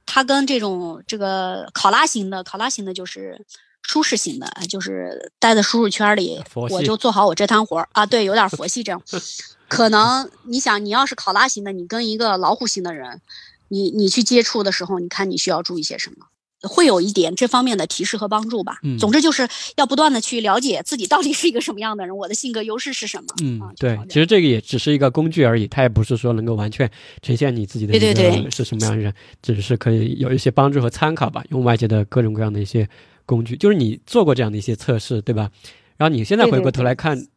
[0.05, 3.45] 他跟这种这个考拉型的，考拉型的就是
[3.87, 6.39] 舒适型的，就是待在舒适圈里，
[6.69, 9.01] 我就做好我这摊活儿啊，对，有点佛系这样。
[9.67, 13.21] 可能你想，你要是考拉型的，你跟一个老虎型的人，
[13.69, 16.27] 你你去接触的时候，你看你需要注意些什么？
[16.67, 18.79] 会有一点这方面的提示和帮助吧。
[18.81, 23.25] 嗯总之就是要不断的去了解自己到底是一个什么样的人，我的性格优势是什么。
[23.43, 26.89] 嗯啊，对其实这个也只是一个工具而已，它也不是说能够完全
[27.21, 29.13] 呈现你自己的对一对对个是什么样的人，
[29.43, 31.43] 只是可以有一些帮助和参考吧。
[31.49, 32.87] 用外界的各种各样的一些
[33.25, 35.51] 工具，就是你做过这样的一些测试，对吧？
[35.97, 37.27] 然后你现在回过头对对对来看，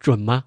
[0.00, 0.44] 准吗？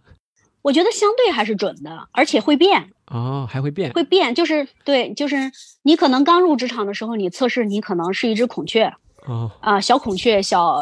[0.61, 2.89] 我觉得相对还是准的，而且会变。
[3.07, 3.91] 哦，还会变。
[3.93, 5.51] 会变，就是对，就是
[5.83, 8.93] 你可能刚入职场的时候，你测试你可能是一只孔雀
[9.25, 10.79] 哦，啊、小孔雀、小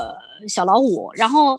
[0.47, 1.57] 小老虎，然后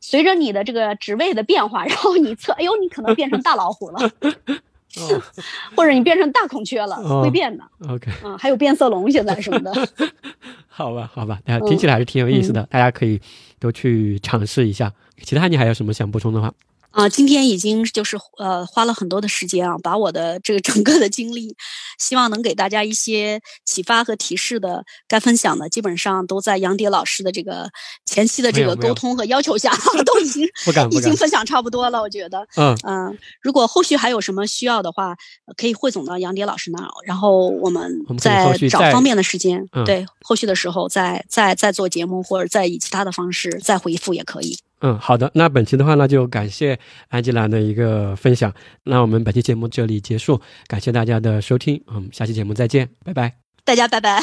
[0.00, 4.10] 随着你的这个职位的变化，然后你测，哎呦，你可能变成大老虎了，
[5.00, 5.22] 哦
[5.76, 7.64] 或者你变成大孔雀了，哦会变的。
[7.88, 9.72] ，OK，嗯，还有变色龙现在什么的，
[10.68, 13.20] 好吧，好吧，大家听起来还是挺有意思的，大家可以
[13.58, 14.92] 都去尝试一下。
[15.22, 16.52] 其他你还有什么想补充的话？
[16.94, 21.56] 啊，今天已经就是呃花了很多的时间啊，把我的这个整个的经历，
[21.98, 27.68] 希望能给大家一些启发和提示的，该分享的基本上都在杨蝶老师的这个
[28.06, 29.76] 前期的这个沟通和要求下，
[30.06, 30.44] 都已经
[30.92, 32.46] 已经，分享差不多了，我觉得。
[32.56, 35.08] 嗯，嗯，如果后续还有什么需要的话，
[35.46, 44.56] 呃可以汇总到杨蝶老师那儿，然后我们再找方便的时间，嗯对后续的时候再再再做节目，或者再以其他的方式再回复也可以。
[44.84, 45.30] 嗯，好的。
[45.32, 46.78] 那本期的话呢，就感谢
[47.08, 48.52] 安吉拉的一个分享。
[48.82, 53.32] 那我们本期节目这里结束，感谢大家的收听，嗯，下期节目再见，拜拜。
[53.64, 54.22] 大家拜拜。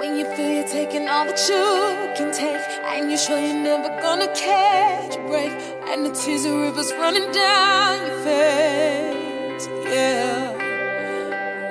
[0.00, 3.90] When you feel you're taking all that you can take, and you're sure you're never
[4.00, 5.52] gonna catch a break,
[5.92, 10.57] and the tears are rivers running down your face, yeah.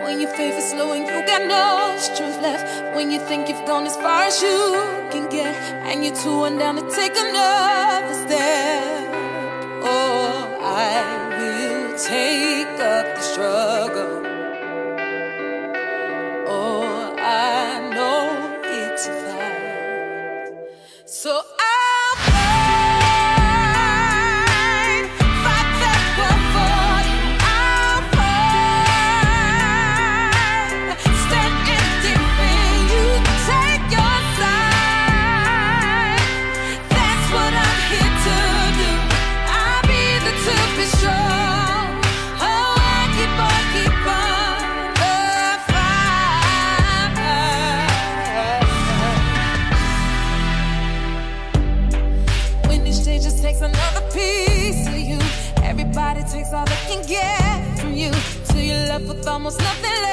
[0.07, 3.65] When your faith is low and you got no strength left, when you think you've
[3.65, 4.71] gone as far as you
[5.11, 5.53] can get,
[5.83, 9.13] and you're too worn down to take another step,
[9.83, 14.26] oh, I will take up the struggle.
[59.47, 60.06] Almost nothing